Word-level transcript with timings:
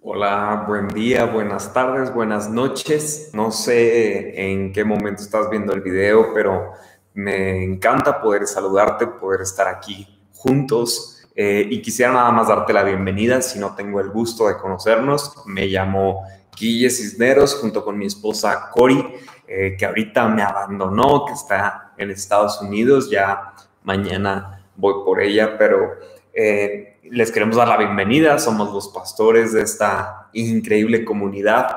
Hola, 0.00 0.64
buen 0.68 0.86
día, 0.88 1.24
buenas 1.24 1.72
tardes, 1.72 2.14
buenas 2.14 2.48
noches. 2.48 3.30
No 3.32 3.50
sé 3.50 4.52
en 4.52 4.72
qué 4.72 4.84
momento 4.84 5.22
estás 5.22 5.50
viendo 5.50 5.72
el 5.72 5.80
video, 5.80 6.32
pero 6.32 6.70
me 7.14 7.64
encanta 7.64 8.20
poder 8.20 8.46
saludarte, 8.46 9.08
poder 9.08 9.40
estar 9.40 9.66
aquí 9.66 10.06
juntos. 10.32 11.26
Eh, 11.34 11.66
y 11.68 11.82
quisiera 11.82 12.12
nada 12.12 12.30
más 12.30 12.46
darte 12.46 12.72
la 12.72 12.84
bienvenida, 12.84 13.42
si 13.42 13.58
no 13.58 13.74
tengo 13.74 13.98
el 13.98 14.10
gusto 14.10 14.46
de 14.46 14.56
conocernos. 14.56 15.42
Me 15.46 15.66
llamo 15.66 16.22
Guille 16.56 16.90
Cisneros, 16.90 17.56
junto 17.56 17.84
con 17.84 17.98
mi 17.98 18.06
esposa 18.06 18.70
Cori, 18.70 19.04
eh, 19.48 19.74
que 19.76 19.84
ahorita 19.84 20.28
me 20.28 20.42
abandonó, 20.42 21.24
que 21.26 21.32
está 21.32 21.92
en 21.98 22.12
Estados 22.12 22.62
Unidos. 22.62 23.10
Ya 23.10 23.52
mañana 23.82 24.64
voy 24.76 24.94
por 25.04 25.20
ella, 25.20 25.58
pero 25.58 25.96
eh, 26.32 26.87
les 27.10 27.30
queremos 27.32 27.56
dar 27.56 27.68
la 27.68 27.76
bienvenida. 27.76 28.38
Somos 28.38 28.72
los 28.72 28.88
pastores 28.88 29.52
de 29.52 29.62
esta 29.62 30.28
increíble 30.32 31.04
comunidad 31.04 31.68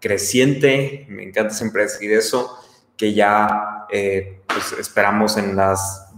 creciente. 0.00 1.06
Me 1.08 1.22
encanta 1.22 1.54
siempre 1.54 1.82
decir 1.82 2.12
eso, 2.12 2.58
que 2.96 3.14
ya 3.14 3.86
eh, 3.90 4.40
pues 4.46 4.72
esperamos 4.78 5.36
en 5.36 5.56
las 5.56 6.12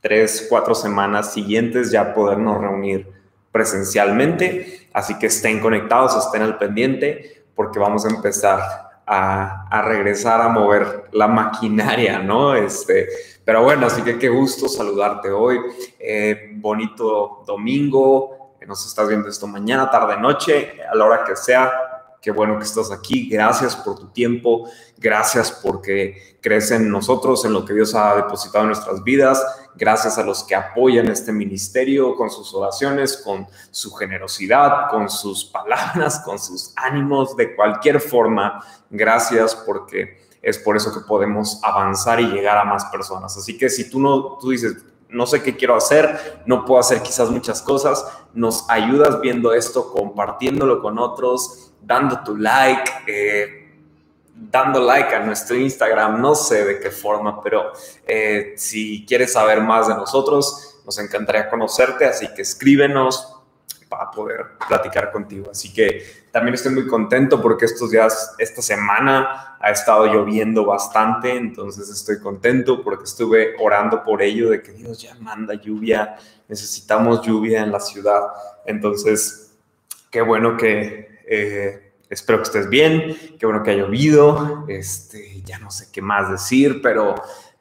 tres, 0.00 0.46
cuatro 0.48 0.74
semanas 0.74 1.32
siguientes 1.32 1.90
ya 1.90 2.14
podernos 2.14 2.60
reunir 2.60 3.08
presencialmente. 3.52 4.88
Así 4.92 5.18
que 5.18 5.26
estén 5.26 5.60
conectados, 5.60 6.16
estén 6.16 6.42
al 6.42 6.58
pendiente, 6.58 7.44
porque 7.54 7.78
vamos 7.78 8.04
a 8.04 8.10
empezar 8.10 8.83
a, 9.06 9.82
regresar 9.84 10.40
a 10.40 10.48
mover 10.48 11.08
la 11.12 11.28
maquinaria, 11.28 12.18
¿no? 12.18 12.54
Este, 12.54 13.08
pero 13.44 13.62
bueno, 13.62 13.86
así 13.86 14.02
que 14.02 14.18
qué 14.18 14.28
gusto 14.28 14.68
saludarte 14.68 15.30
hoy. 15.30 15.60
Eh, 15.98 16.50
bonito 16.54 17.42
domingo. 17.46 18.54
Nos 18.66 18.86
estás 18.86 19.08
viendo 19.08 19.28
esto 19.28 19.46
mañana, 19.46 19.90
tarde, 19.90 20.16
noche, 20.18 20.80
a 20.90 20.94
la 20.94 21.04
hora 21.04 21.24
que 21.24 21.36
sea. 21.36 21.93
Qué 22.24 22.30
bueno 22.30 22.56
que 22.56 22.64
estás 22.64 22.90
aquí. 22.90 23.28
Gracias 23.28 23.76
por 23.76 23.98
tu 23.98 24.06
tiempo. 24.06 24.66
Gracias 24.96 25.52
porque 25.52 26.38
crees 26.40 26.70
en 26.70 26.88
nosotros, 26.88 27.44
en 27.44 27.52
lo 27.52 27.66
que 27.66 27.74
Dios 27.74 27.94
ha 27.94 28.16
depositado 28.16 28.64
en 28.64 28.68
nuestras 28.68 29.04
vidas. 29.04 29.44
Gracias 29.74 30.16
a 30.16 30.22
los 30.22 30.42
que 30.42 30.54
apoyan 30.54 31.08
este 31.08 31.32
ministerio 31.32 32.16
con 32.16 32.30
sus 32.30 32.54
oraciones, 32.54 33.18
con 33.18 33.46
su 33.70 33.92
generosidad, 33.92 34.88
con 34.88 35.10
sus 35.10 35.44
palabras, 35.44 36.22
con 36.24 36.38
sus 36.38 36.72
ánimos, 36.76 37.36
de 37.36 37.54
cualquier 37.54 38.00
forma. 38.00 38.64
Gracias 38.88 39.54
porque 39.54 40.16
es 40.40 40.56
por 40.56 40.78
eso 40.78 40.94
que 40.94 41.06
podemos 41.06 41.60
avanzar 41.62 42.20
y 42.20 42.28
llegar 42.28 42.56
a 42.56 42.64
más 42.64 42.86
personas. 42.86 43.36
Así 43.36 43.58
que 43.58 43.68
si 43.68 43.90
tú 43.90 44.00
no, 44.00 44.38
tú 44.38 44.48
dices, 44.48 44.78
no 45.10 45.26
sé 45.26 45.42
qué 45.42 45.56
quiero 45.56 45.76
hacer, 45.76 46.42
no 46.46 46.64
puedo 46.64 46.80
hacer 46.80 47.02
quizás 47.02 47.28
muchas 47.28 47.60
cosas, 47.60 48.02
nos 48.32 48.64
ayudas 48.70 49.20
viendo 49.20 49.52
esto, 49.52 49.92
compartiéndolo 49.92 50.80
con 50.80 50.98
otros, 50.98 51.73
dando 51.86 52.22
tu 52.22 52.36
like, 52.36 52.90
eh, 53.06 53.72
dando 54.34 54.80
like 54.80 55.14
a 55.14 55.20
nuestro 55.20 55.56
Instagram, 55.56 56.20
no 56.20 56.34
sé 56.34 56.64
de 56.64 56.80
qué 56.80 56.90
forma, 56.90 57.42
pero 57.42 57.72
eh, 58.06 58.54
si 58.56 59.04
quieres 59.06 59.32
saber 59.32 59.60
más 59.60 59.88
de 59.88 59.94
nosotros, 59.94 60.80
nos 60.84 60.98
encantaría 60.98 61.48
conocerte, 61.48 62.04
así 62.06 62.28
que 62.34 62.42
escríbenos, 62.42 63.34
para 63.88 64.10
poder 64.10 64.46
platicar 64.66 65.12
contigo. 65.12 65.50
Así 65.50 65.72
que 65.72 66.24
también 66.32 66.54
estoy 66.54 66.72
muy 66.72 66.86
contento 66.86 67.40
porque 67.40 67.64
estos 67.64 67.90
días, 67.90 68.34
esta 68.38 68.60
semana 68.60 69.56
ha 69.60 69.70
estado 69.70 70.06
lloviendo 70.06 70.64
bastante, 70.64 71.36
entonces 71.36 71.88
estoy 71.88 72.20
contento 72.20 72.82
porque 72.82 73.04
estuve 73.04 73.54
orando 73.60 74.02
por 74.02 74.20
ello, 74.22 74.50
de 74.50 74.62
que 74.62 74.72
Dios 74.72 75.00
ya 75.00 75.14
manda 75.20 75.54
lluvia, 75.54 76.16
necesitamos 76.48 77.22
lluvia 77.22 77.62
en 77.62 77.70
la 77.70 77.80
ciudad. 77.80 78.22
Entonces, 78.66 79.52
qué 80.10 80.22
bueno 80.22 80.56
que... 80.56 81.13
Eh, 81.26 81.94
espero 82.08 82.38
que 82.38 82.44
estés 82.44 82.68
bien, 82.68 83.16
qué 83.38 83.46
bueno 83.46 83.62
que 83.62 83.70
ha 83.70 83.74
llovido, 83.74 84.64
este, 84.68 85.42
ya 85.42 85.58
no 85.58 85.70
sé 85.70 85.88
qué 85.92 86.02
más 86.02 86.30
decir, 86.30 86.80
pero 86.82 87.14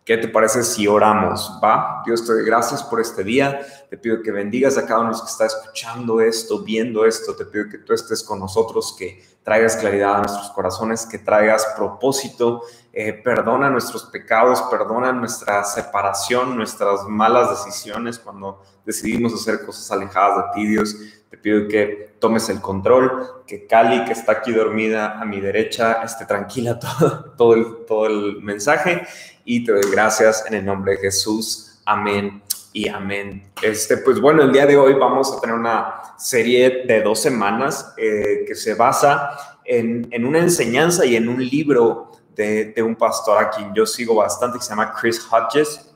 ¿Qué 0.06 0.18
te 0.18 0.28
parece 0.28 0.64
si 0.64 0.86
oramos? 0.86 1.58
Va, 1.64 2.02
Dios 2.06 2.26
te 2.26 2.34
doy 2.34 2.44
gracias 2.44 2.84
por 2.84 3.00
este 3.00 3.24
día. 3.24 3.62
Te 3.90 3.98
pido 3.98 4.22
que 4.22 4.32
bendigas 4.32 4.78
a 4.78 4.86
cada 4.86 5.00
uno 5.00 5.12
de 5.12 5.14
los 5.14 5.22
que 5.22 5.32
está 5.32 5.46
escuchando 5.46 6.20
esto, 6.20 6.62
viendo 6.62 7.06
esto. 7.06 7.34
Te 7.38 7.46
pido 7.46 7.70
que 7.70 7.78
tú 7.78 7.94
estés 7.94 8.22
con 8.22 8.38
nosotros, 8.38 8.94
que 9.00 9.24
traigas 9.44 9.78
claridad 9.78 10.16
a 10.16 10.18
nuestros 10.18 10.50
corazones, 10.50 11.06
que 11.06 11.20
traigas 11.20 11.66
propósito. 11.78 12.64
Eh, 12.92 13.14
perdona 13.14 13.70
nuestros 13.70 14.04
pecados, 14.04 14.62
perdona 14.64 15.14
nuestra 15.14 15.64
separación, 15.64 16.58
nuestras 16.58 17.08
malas 17.08 17.52
decisiones 17.52 18.20
cuando 18.20 18.62
decidimos 18.86 19.34
hacer 19.34 19.66
cosas 19.66 19.90
alejadas 19.90 20.38
de 20.38 20.44
ti, 20.54 20.68
Dios. 20.68 20.98
Te 21.34 21.40
pido 21.40 21.68
que 21.68 22.14
tomes 22.20 22.48
el 22.50 22.62
control, 22.62 23.42
que 23.48 23.66
Cali, 23.66 24.06
que 24.06 24.12
está 24.12 24.34
aquí 24.34 24.52
dormida 24.52 25.20
a 25.20 25.26
mi 25.26 25.42
derecha, 25.42 26.04
esté 26.04 26.28
tranquila 26.28 26.78
todo, 27.00 27.34
todo, 27.36 27.54
el, 27.56 27.66
todo 27.88 28.06
el 28.06 28.40
mensaje 28.44 29.02
y 29.44 29.64
te 29.66 29.72
doy 29.72 29.82
gracias 29.92 30.46
en 30.46 30.54
el 30.54 30.64
nombre 30.64 30.92
de 30.92 30.98
Jesús. 31.00 31.82
Amén 31.86 32.44
y 32.72 32.88
amén. 32.88 33.52
Este, 33.64 33.98
pues 33.98 34.22
bueno, 34.22 34.44
el 34.44 34.52
día 34.52 34.68
de 34.68 34.78
hoy 34.78 34.94
vamos 34.94 35.34
a 35.34 35.42
tener 35.42 35.56
una 35.56 36.04
serie 36.20 36.84
de 36.86 37.02
dos 37.02 37.20
semanas 37.20 37.96
eh, 37.98 38.46
que 38.48 38.54
se 38.54 38.76
basa 38.76 39.58
en, 39.66 40.08
en, 40.12 40.26
una 40.26 40.38
enseñanza 40.38 41.04
y 41.04 41.16
en 41.16 41.28
un 41.28 41.44
libro 41.44 42.12
de, 42.36 42.74
de, 42.74 42.84
un 42.84 42.96
pastor 42.96 43.44
a 43.44 43.50
quien 43.50 43.74
yo 43.74 43.88
sigo 43.88 44.14
bastante 44.14 44.60
que 44.60 44.64
se 44.64 44.70
llama 44.70 44.94
Chris 44.94 45.20
Hodges. 45.32 45.96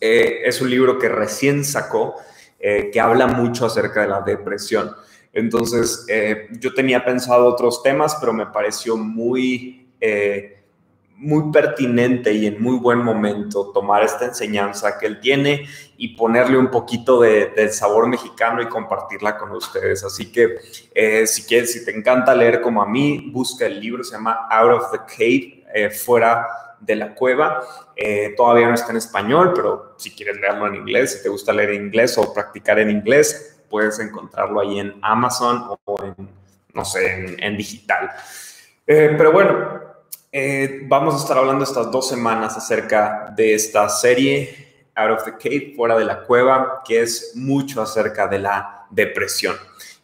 Eh, 0.00 0.42
es 0.44 0.60
un 0.60 0.70
libro 0.70 0.96
que 0.96 1.08
recién 1.08 1.64
sacó 1.64 2.14
eh, 2.66 2.90
que 2.92 3.00
habla 3.00 3.26
mucho 3.26 3.66
acerca 3.66 4.02
de 4.02 4.08
la 4.08 4.20
depresión. 4.22 4.90
Entonces, 5.32 6.06
yo 6.58 6.72
tenía 6.72 7.04
pensado 7.04 7.44
otros 7.44 7.82
temas, 7.82 8.16
pero 8.18 8.32
me 8.32 8.46
pareció 8.46 8.96
muy 8.96 9.86
muy 11.18 11.50
pertinente 11.50 12.32
y 12.32 12.46
en 12.46 12.62
muy 12.62 12.76
buen 12.76 12.98
momento 12.98 13.70
tomar 13.72 14.02
esta 14.04 14.26
enseñanza 14.26 14.98
que 14.98 15.06
él 15.06 15.18
tiene 15.20 15.66
y 15.96 16.08
ponerle 16.08 16.58
un 16.58 16.70
poquito 16.70 17.22
de, 17.22 17.70
sabor 17.70 18.06
mexicano 18.06 18.60
y 18.60 18.66
compartirla 18.66 19.38
con 19.38 19.50
ustedes. 19.52 20.04
Así 20.04 20.30
que 20.30 20.56
eh, 20.94 21.26
si 21.26 21.44
quieres, 21.44 21.72
si 21.72 21.84
te 21.84 21.96
encanta 21.96 22.34
leer 22.34 22.60
como 22.60 22.82
a 22.82 22.86
mí, 22.86 23.30
busca 23.32 23.64
el 23.66 23.80
libro, 23.80 24.04
se 24.04 24.12
llama 24.12 24.46
Out 24.50 24.72
of 24.72 24.92
the 24.92 24.98
Cave, 24.98 25.64
eh, 25.74 25.90
fuera 25.90 26.46
de 26.80 26.96
la 26.96 27.14
cueva. 27.14 27.62
Eh, 27.94 28.34
todavía 28.36 28.68
no 28.68 28.74
está 28.74 28.90
en 28.90 28.98
español, 28.98 29.52
pero 29.54 29.94
si 29.96 30.14
quieres 30.14 30.38
leerlo 30.38 30.66
en 30.66 30.76
inglés, 30.76 31.14
si 31.14 31.22
te 31.22 31.28
gusta 31.28 31.52
leer 31.52 31.74
inglés 31.74 32.16
o 32.18 32.32
practicar 32.32 32.78
en 32.78 32.90
inglés, 32.90 33.60
puedes 33.68 33.98
encontrarlo 33.98 34.60
ahí 34.60 34.78
en 34.78 34.94
Amazon 35.02 35.64
o 35.84 36.04
en, 36.04 36.14
no 36.74 36.84
sé, 36.84 37.36
en, 37.38 37.56
digital. 37.56 38.10
pero 38.84 39.32
bueno, 39.32 39.80
eh, 40.32 40.82
vamos 40.86 41.14
a 41.14 41.18
estar 41.18 41.38
hablando 41.38 41.64
estas 41.64 41.90
dos 41.90 42.08
semanas 42.08 42.56
acerca 42.56 43.32
de 43.34 43.54
esta 43.54 43.88
serie 43.88 44.90
Out 44.94 45.18
of 45.18 45.24
the 45.24 45.32
Cave, 45.32 45.72
fuera 45.76 45.96
de 45.96 46.04
la 46.04 46.22
cueva, 46.22 46.82
que 46.84 47.00
es 47.00 47.32
mucho 47.34 47.80
acerca 47.80 48.26
de 48.26 48.40
la 48.40 48.86
depresión. 48.90 49.56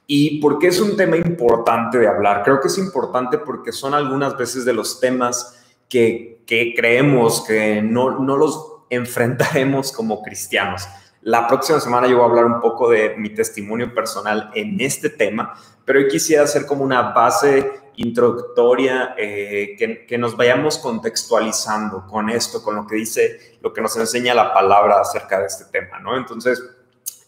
¿Y 0.06 0.40
por 0.40 0.58
qué 0.58 0.68
es 0.68 0.80
un 0.80 0.96
tema 0.96 1.16
importante 1.16 1.98
de 1.98 2.08
hablar? 2.08 2.42
Creo 2.44 2.60
que 2.60 2.68
es 2.68 2.78
importante 2.78 3.38
porque 3.38 3.72
son 3.72 3.94
algunas 3.94 4.36
veces 4.36 4.64
de 4.64 4.72
los 4.72 5.00
temas 5.00 5.61
que, 5.92 6.42
que 6.46 6.72
creemos 6.74 7.44
que 7.46 7.82
no, 7.82 8.18
no 8.18 8.38
los 8.38 8.76
enfrentaremos 8.88 9.92
como 9.92 10.22
cristianos. 10.22 10.88
La 11.20 11.46
próxima 11.46 11.80
semana 11.80 12.06
yo 12.06 12.16
voy 12.16 12.24
a 12.24 12.28
hablar 12.30 12.46
un 12.46 12.62
poco 12.62 12.88
de 12.88 13.14
mi 13.18 13.28
testimonio 13.28 13.94
personal 13.94 14.50
en 14.54 14.80
este 14.80 15.10
tema, 15.10 15.52
pero 15.84 15.98
hoy 15.98 16.08
quisiera 16.08 16.44
hacer 16.44 16.64
como 16.64 16.82
una 16.82 17.12
base 17.12 17.70
introductoria, 17.96 19.14
eh, 19.18 19.76
que, 20.08 20.16
nos 20.16 20.34
vayamos 20.34 20.78
contextualizando 20.78 22.06
con 22.06 22.30
esto, 22.30 22.62
con 22.62 22.74
lo 22.74 22.86
que 22.86 22.96
dice, 22.96 23.58
lo 23.60 23.70
que 23.74 23.82
nos 23.82 23.94
enseña 23.98 24.32
la 24.32 24.54
palabra 24.54 24.98
acerca 24.98 25.40
de 25.40 25.46
este 25.46 25.66
tema, 25.66 25.98
¿no? 25.98 26.16
Entonces, 26.16 26.62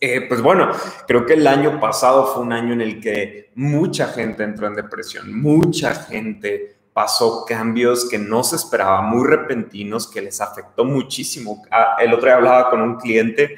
eh, 0.01 0.23
pues 0.27 0.41
bueno, 0.41 0.71
creo 1.07 1.27
que 1.27 1.35
el 1.35 1.47
año 1.47 1.79
pasado 1.79 2.29
fue 2.29 2.43
un 2.43 2.55
año 2.55 2.73
en 2.73 2.81
el 2.81 2.99
que 2.99 3.51
mucha 3.57 4.07
gente 4.09 4.43
entró 4.43 4.67
en 4.69 4.75
depresión, 4.75 5.39
mucha 5.39 5.95
gente 5.95 6.74
pasó 6.95 7.45
cambios 7.45 8.09
que 8.09 8.19
no 8.19 8.45
se 8.45 8.57
esperaba, 8.57 9.03
muy 9.03 9.29
repentinos, 9.29 10.07
que 10.07 10.23
les 10.23 10.41
afectó 10.41 10.85
muchísimo. 10.85 11.63
Ah, 11.71 11.97
el 11.99 12.15
otro 12.15 12.27
día 12.27 12.37
hablaba 12.37 12.71
con 12.71 12.81
un 12.81 12.97
cliente 12.97 13.57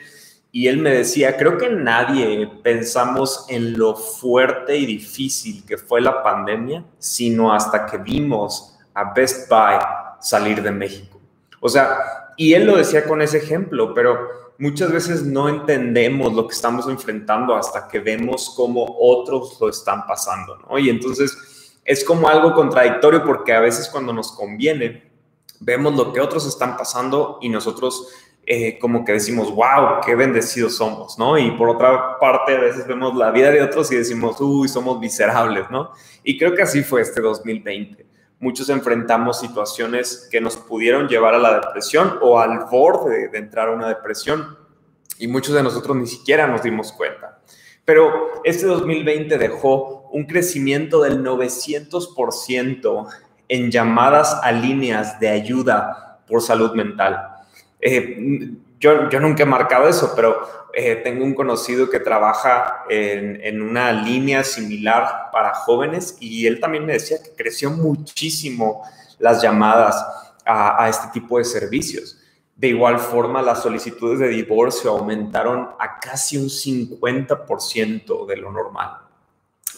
y 0.50 0.68
él 0.68 0.78
me 0.78 0.90
decía, 0.90 1.36
creo 1.36 1.58
que 1.58 1.68
nadie 1.68 2.50
pensamos 2.64 3.44
en 3.50 3.78
lo 3.78 3.94
fuerte 3.94 4.78
y 4.78 4.86
difícil 4.86 5.64
que 5.66 5.76
fue 5.76 6.00
la 6.00 6.22
pandemia, 6.22 6.82
sino 6.98 7.52
hasta 7.52 7.84
que 7.84 7.98
vimos 7.98 8.78
a 8.94 9.12
Best 9.12 9.50
Buy 9.50 9.78
salir 10.18 10.62
de 10.62 10.70
México. 10.72 11.20
O 11.60 11.68
sea, 11.68 12.32
y 12.38 12.54
él 12.54 12.64
lo 12.64 12.76
decía 12.76 13.04
con 13.04 13.20
ese 13.20 13.36
ejemplo, 13.36 13.92
pero 13.92 14.54
muchas 14.56 14.90
veces 14.90 15.24
no 15.24 15.50
entendemos 15.50 16.32
lo 16.32 16.48
que 16.48 16.54
estamos 16.54 16.88
enfrentando 16.88 17.54
hasta 17.54 17.86
que 17.86 17.98
vemos 17.98 18.54
cómo 18.56 18.96
otros 18.98 19.58
lo 19.60 19.68
están 19.68 20.06
pasando, 20.06 20.56
¿no? 20.56 20.78
Y 20.78 20.88
entonces 20.88 21.55
es 21.86 22.04
como 22.04 22.28
algo 22.28 22.52
contradictorio 22.52 23.24
porque 23.24 23.54
a 23.54 23.60
veces 23.60 23.88
cuando 23.88 24.12
nos 24.12 24.32
conviene, 24.32 25.10
vemos 25.60 25.94
lo 25.94 26.12
que 26.12 26.20
otros 26.20 26.46
están 26.46 26.76
pasando 26.76 27.38
y 27.40 27.48
nosotros 27.48 28.08
eh, 28.44 28.78
como 28.78 29.04
que 29.04 29.12
decimos, 29.12 29.52
wow, 29.52 30.00
qué 30.04 30.14
bendecidos 30.14 30.76
somos, 30.76 31.18
¿no? 31.18 31.38
Y 31.38 31.50
por 31.52 31.68
otra 31.68 32.18
parte, 32.18 32.56
a 32.56 32.60
veces 32.60 32.86
vemos 32.86 33.16
la 33.16 33.30
vida 33.30 33.50
de 33.50 33.62
otros 33.62 33.90
y 33.90 33.96
decimos, 33.96 34.40
uy, 34.40 34.68
somos 34.68 35.00
miserables, 35.00 35.68
¿no? 35.70 35.92
Y 36.22 36.38
creo 36.38 36.54
que 36.54 36.62
así 36.62 36.82
fue 36.82 37.00
este 37.00 37.20
2020. 37.20 38.06
Muchos 38.38 38.68
enfrentamos 38.68 39.40
situaciones 39.40 40.28
que 40.30 40.40
nos 40.40 40.56
pudieron 40.56 41.08
llevar 41.08 41.34
a 41.34 41.38
la 41.38 41.54
depresión 41.54 42.18
o 42.20 42.38
al 42.38 42.66
borde 42.70 43.28
de 43.28 43.38
entrar 43.38 43.68
a 43.68 43.72
una 43.72 43.88
depresión 43.88 44.56
y 45.18 45.26
muchos 45.26 45.54
de 45.54 45.62
nosotros 45.62 45.96
ni 45.96 46.06
siquiera 46.06 46.46
nos 46.46 46.62
dimos 46.62 46.92
cuenta. 46.92 47.40
Pero 47.84 48.42
este 48.44 48.66
2020 48.66 49.38
dejó 49.38 50.05
un 50.16 50.24
crecimiento 50.24 51.02
del 51.02 51.22
900% 51.22 53.06
en 53.48 53.70
llamadas 53.70 54.40
a 54.42 54.50
líneas 54.50 55.20
de 55.20 55.28
ayuda 55.28 56.20
por 56.26 56.40
salud 56.40 56.72
mental. 56.72 57.20
Eh, 57.78 58.50
yo, 58.80 59.10
yo, 59.10 59.20
nunca 59.20 59.42
he 59.42 59.46
marcado 59.46 59.86
eso, 59.86 60.14
pero 60.16 60.70
eh, 60.72 60.96
tengo 61.04 61.22
un 61.22 61.34
conocido 61.34 61.90
que 61.90 62.00
trabaja 62.00 62.84
en, 62.88 63.38
en, 63.42 63.60
una 63.60 63.92
línea 63.92 64.42
similar 64.42 65.28
para 65.30 65.52
jóvenes 65.52 66.16
y 66.18 66.46
él 66.46 66.60
también 66.60 66.86
me 66.86 66.94
decía 66.94 67.22
que 67.22 67.32
creció 67.36 67.70
muchísimo 67.70 68.84
las 69.18 69.42
llamadas 69.42 70.02
a, 70.46 70.82
a 70.82 70.88
este 70.88 71.08
tipo 71.12 71.36
de 71.36 71.44
servicios. 71.44 72.18
De 72.54 72.68
igual 72.68 72.98
forma, 72.98 73.42
las 73.42 73.62
solicitudes 73.62 74.18
de 74.18 74.28
divorcio 74.28 74.92
aumentaron 74.92 75.68
a 75.78 76.00
casi 76.00 76.38
un 76.38 76.48
50% 76.48 78.26
de 78.26 78.36
lo 78.38 78.50
normal. 78.50 79.05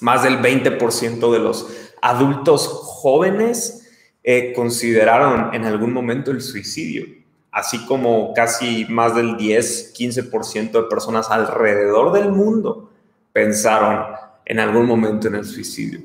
Más 0.00 0.22
del 0.22 0.40
20% 0.40 1.32
de 1.32 1.38
los 1.38 1.66
adultos 2.00 2.66
jóvenes 2.68 3.88
eh, 4.22 4.52
consideraron 4.54 5.54
en 5.54 5.64
algún 5.64 5.92
momento 5.92 6.30
el 6.30 6.42
suicidio, 6.42 7.06
así 7.50 7.84
como 7.86 8.34
casi 8.34 8.86
más 8.88 9.14
del 9.14 9.36
10-15% 9.36 10.70
de 10.72 10.82
personas 10.82 11.30
alrededor 11.30 12.12
del 12.12 12.30
mundo 12.30 12.90
pensaron 13.32 14.04
en 14.44 14.60
algún 14.60 14.86
momento 14.86 15.28
en 15.28 15.36
el 15.36 15.44
suicidio. 15.44 16.00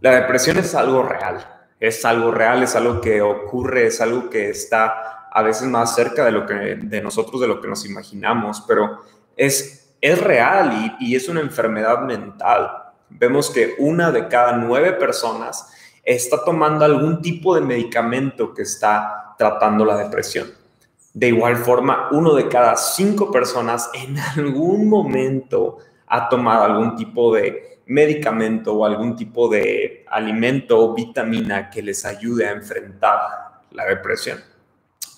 La 0.00 0.20
depresión 0.20 0.58
es 0.58 0.74
algo 0.74 1.02
real, 1.02 1.46
es 1.78 2.04
algo 2.04 2.30
real, 2.30 2.62
es 2.62 2.74
algo 2.74 3.00
que 3.00 3.22
ocurre, 3.22 3.86
es 3.86 4.00
algo 4.00 4.30
que 4.30 4.50
está 4.50 5.28
a 5.30 5.42
veces 5.42 5.68
más 5.68 5.94
cerca 5.94 6.24
de, 6.24 6.32
lo 6.32 6.46
que, 6.46 6.54
de 6.54 7.00
nosotros 7.00 7.40
de 7.40 7.48
lo 7.48 7.60
que 7.60 7.68
nos 7.68 7.86
imaginamos, 7.86 8.64
pero 8.66 9.00
es, 9.36 9.94
es 10.00 10.20
real 10.20 10.96
y, 10.98 11.12
y 11.12 11.16
es 11.16 11.28
una 11.28 11.40
enfermedad 11.40 12.00
mental. 12.02 12.70
Vemos 13.18 13.50
que 13.50 13.74
una 13.78 14.10
de 14.10 14.28
cada 14.28 14.52
nueve 14.52 14.92
personas 14.92 15.68
está 16.04 16.44
tomando 16.44 16.84
algún 16.84 17.22
tipo 17.22 17.54
de 17.54 17.60
medicamento 17.60 18.52
que 18.52 18.62
está 18.62 19.34
tratando 19.38 19.84
la 19.84 19.96
depresión. 19.96 20.48
De 21.14 21.28
igual 21.28 21.56
forma, 21.56 22.08
uno 22.10 22.34
de 22.34 22.48
cada 22.48 22.76
cinco 22.76 23.30
personas 23.30 23.90
en 23.94 24.18
algún 24.18 24.88
momento 24.88 25.78
ha 26.06 26.28
tomado 26.28 26.64
algún 26.64 26.96
tipo 26.96 27.34
de 27.34 27.80
medicamento 27.86 28.74
o 28.74 28.84
algún 28.84 29.16
tipo 29.16 29.48
de 29.48 30.04
alimento 30.08 30.78
o 30.78 30.94
vitamina 30.94 31.68
que 31.68 31.82
les 31.82 32.04
ayude 32.04 32.46
a 32.46 32.52
enfrentar 32.52 33.18
la 33.70 33.84
depresión. 33.86 34.38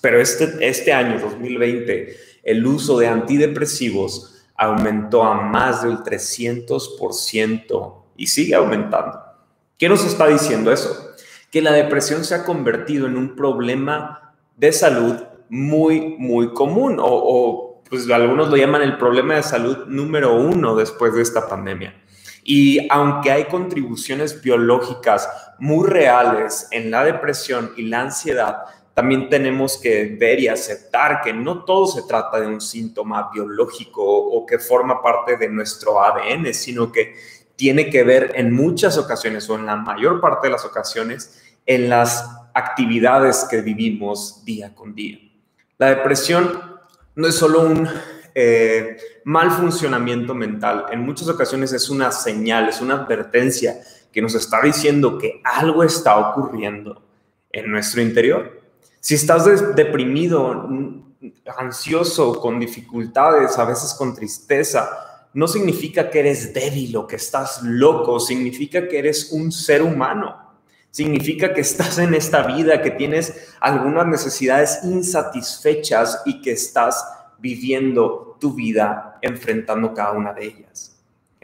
Pero 0.01 0.19
este, 0.19 0.55
este 0.59 0.93
año, 0.93 1.19
2020, 1.19 2.15
el 2.43 2.65
uso 2.65 2.99
de 2.99 3.07
antidepresivos 3.07 4.34
aumentó 4.57 5.23
a 5.23 5.41
más 5.41 5.83
del 5.83 5.97
300% 5.99 7.95
y 8.15 8.27
sigue 8.27 8.55
aumentando. 8.55 9.19
¿Qué 9.77 9.89
nos 9.89 10.05
está 10.05 10.27
diciendo 10.27 10.71
eso? 10.71 11.11
Que 11.51 11.61
la 11.61 11.71
depresión 11.71 12.23
se 12.23 12.35
ha 12.35 12.43
convertido 12.45 13.07
en 13.07 13.17
un 13.17 13.35
problema 13.35 14.33
de 14.55 14.71
salud 14.71 15.15
muy, 15.49 16.15
muy 16.17 16.53
común 16.53 16.97
o, 16.99 17.81
pues 17.89 18.09
algunos 18.09 18.49
lo 18.49 18.57
llaman 18.57 18.81
el 18.81 18.97
problema 18.97 19.35
de 19.35 19.43
salud 19.43 19.85
número 19.87 20.35
uno 20.35 20.75
después 20.75 21.13
de 21.13 21.21
esta 21.21 21.47
pandemia. 21.47 22.01
Y 22.43 22.87
aunque 22.89 23.31
hay 23.31 23.45
contribuciones 23.45 24.41
biológicas 24.41 25.29
muy 25.59 25.87
reales 25.87 26.67
en 26.71 26.91
la 26.91 27.03
depresión 27.03 27.71
y 27.75 27.83
la 27.83 28.01
ansiedad, 28.01 28.57
también 28.95 29.29
tenemos 29.29 29.77
que 29.77 30.15
ver 30.17 30.39
y 30.39 30.47
aceptar 30.47 31.19
que 31.21 31.33
no 31.33 31.65
todo 31.65 31.85
se 31.85 32.03
trata 32.03 32.39
de 32.39 32.47
un 32.47 32.61
síntoma 32.61 33.29
biológico 33.31 34.01
o 34.01 34.45
que 34.45 34.57
forma 34.57 35.03
parte 35.03 35.35
de 35.35 35.49
nuestro 35.49 36.01
ADN, 36.01 36.53
sino 36.53 36.93
que 36.93 37.13
tiene 37.57 37.89
que 37.89 38.03
ver 38.03 38.31
en 38.35 38.53
muchas 38.53 38.97
ocasiones 38.97 39.49
o 39.49 39.55
en 39.55 39.65
la 39.65 39.75
mayor 39.75 40.21
parte 40.21 40.47
de 40.47 40.53
las 40.53 40.63
ocasiones 40.63 41.43
en 41.65 41.89
las 41.89 42.25
actividades 42.53 43.45
que 43.49 43.59
vivimos 43.59 44.45
día 44.45 44.73
con 44.73 44.95
día. 44.95 45.19
La 45.77 45.87
depresión 45.87 46.79
no 47.15 47.27
es 47.27 47.35
solo 47.35 47.63
un 47.63 47.89
eh, 48.33 48.95
mal 49.25 49.51
funcionamiento 49.51 50.33
mental, 50.33 50.85
en 50.89 51.01
muchas 51.01 51.27
ocasiones 51.27 51.73
es 51.73 51.89
una 51.89 52.11
señal, 52.11 52.69
es 52.69 52.79
una 52.79 52.95
advertencia 52.95 53.75
que 54.13 54.21
nos 54.21 54.35
está 54.35 54.61
diciendo 54.61 55.17
que 55.17 55.41
algo 55.43 55.83
está 55.83 56.17
ocurriendo 56.17 57.01
en 57.51 57.69
nuestro 57.69 58.01
interior. 58.01 58.64
Si 59.05 59.13
estás 59.13 59.75
deprimido, 59.75 60.67
ansioso, 61.59 62.41
con 62.41 62.59
dificultades, 62.59 63.55
a 63.59 63.65
veces 63.65 63.93
con 63.93 64.15
tristeza, 64.15 65.29
no 65.31 65.47
significa 65.47 66.09
que 66.09 66.21
eres 66.21 66.55
débil 66.55 66.97
o 66.97 67.05
que 67.05 67.17
estás 67.17 67.61
loco, 67.61 68.19
significa 68.19 68.87
que 68.87 68.97
eres 68.97 69.31
un 69.31 69.51
ser 69.51 69.83
humano. 69.83 70.55
Significa 70.89 71.53
que 71.53 71.61
estás 71.61 71.99
en 71.99 72.15
esta 72.15 72.47
vida, 72.47 72.81
que 72.81 72.89
tienes 72.89 73.53
algunas 73.59 74.07
necesidades 74.07 74.79
insatisfechas 74.83 76.23
y 76.25 76.41
que 76.41 76.53
estás 76.53 77.05
viviendo 77.37 78.37
tu 78.39 78.55
vida 78.55 79.19
enfrentando 79.21 79.93
cada 79.93 80.13
una 80.13 80.33
de 80.33 80.45
ellas. 80.45 80.94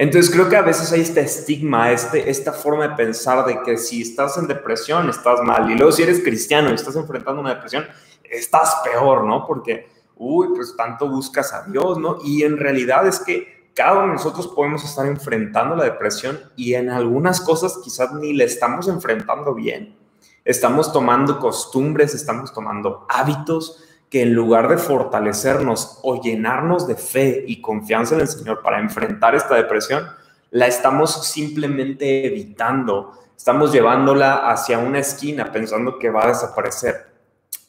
Entonces 0.01 0.33
creo 0.33 0.50
que 0.50 0.57
a 0.57 0.63
veces 0.63 0.92
hay 0.92 1.01
este 1.01 1.21
estigma, 1.21 1.92
este, 1.92 2.27
esta 2.27 2.53
forma 2.53 2.88
de 2.88 2.95
pensar 2.95 3.45
de 3.45 3.62
que 3.62 3.77
si 3.77 4.01
estás 4.01 4.36
en 4.36 4.48
depresión 4.48 5.07
estás 5.07 5.44
mal 5.44 5.69
y 5.69 5.75
luego 5.75 5.92
si 5.92 6.01
eres 6.01 6.24
cristiano 6.24 6.71
y 6.71 6.74
estás 6.74 6.95
enfrentando 6.95 7.39
una 7.39 7.53
depresión, 7.53 7.86
estás 8.24 8.77
peor, 8.83 9.25
¿no? 9.25 9.45
Porque, 9.45 9.92
uy, 10.15 10.48
pues 10.56 10.75
tanto 10.75 11.07
buscas 11.07 11.53
a 11.53 11.65
Dios, 11.65 12.00
¿no? 12.00 12.18
Y 12.24 12.42
en 12.42 12.57
realidad 12.57 13.06
es 13.06 13.19
que 13.19 13.69
cada 13.75 14.00
uno 14.00 14.07
de 14.07 14.13
nosotros 14.13 14.48
podemos 14.48 14.83
estar 14.83 15.06
enfrentando 15.06 15.75
la 15.75 15.83
depresión 15.83 16.39
y 16.56 16.74
en 16.74 16.89
algunas 16.89 17.39
cosas 17.39 17.77
quizás 17.83 18.12
ni 18.13 18.33
le 18.33 18.45
estamos 18.45 18.88
enfrentando 18.88 19.53
bien. 19.53 19.95
Estamos 20.44 20.92
tomando 20.92 21.38
costumbres, 21.38 22.15
estamos 22.15 22.51
tomando 22.51 23.06
hábitos, 23.07 23.83
que 24.12 24.24
en 24.24 24.34
lugar 24.34 24.68
de 24.68 24.78
fortalecernos 24.78 26.00
o 26.04 26.22
llenarnos 26.22 26.86
de 26.86 26.96
fe 26.96 27.46
y 27.48 27.62
confianza 27.62 28.13
en 28.13 28.22
el 28.22 28.28
Señor 28.28 28.62
para 28.62 28.81
enfrentar 28.81 29.36
esta 29.36 29.56
depresión, 29.56 30.06
la 30.52 30.68
estamos 30.68 31.28
simplemente 31.28 32.28
evitando, 32.28 33.13
estamos 33.38 33.72
llevándola 33.72 34.51
hacia 34.51 34.80
una 34.80 35.00
esquina 35.00 35.50
pensando 35.50 35.98
que 35.98 36.10
va 36.10 36.25
a 36.25 36.27
desaparecer. 36.27 37.10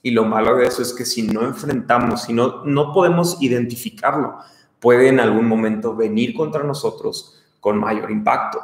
Y 0.03 0.11
lo 0.11 0.25
malo 0.25 0.57
de 0.57 0.67
eso 0.67 0.83
es 0.83 0.93
que 0.93 1.05
si 1.05 1.23
no 1.23 1.43
enfrentamos, 1.43 2.25
si 2.25 2.33
no, 2.33 2.65
no 2.65 2.93
podemos 2.93 3.41
identificarlo, 3.41 4.39
puede 4.81 5.11
en 5.11 5.21
algún 5.21 5.47
momento 5.47 5.95
venir 5.95 6.35
contra 6.35 6.65
nosotros 6.65 7.41
con 7.61 7.79
mayor 7.79 8.11
impacto. 8.11 8.61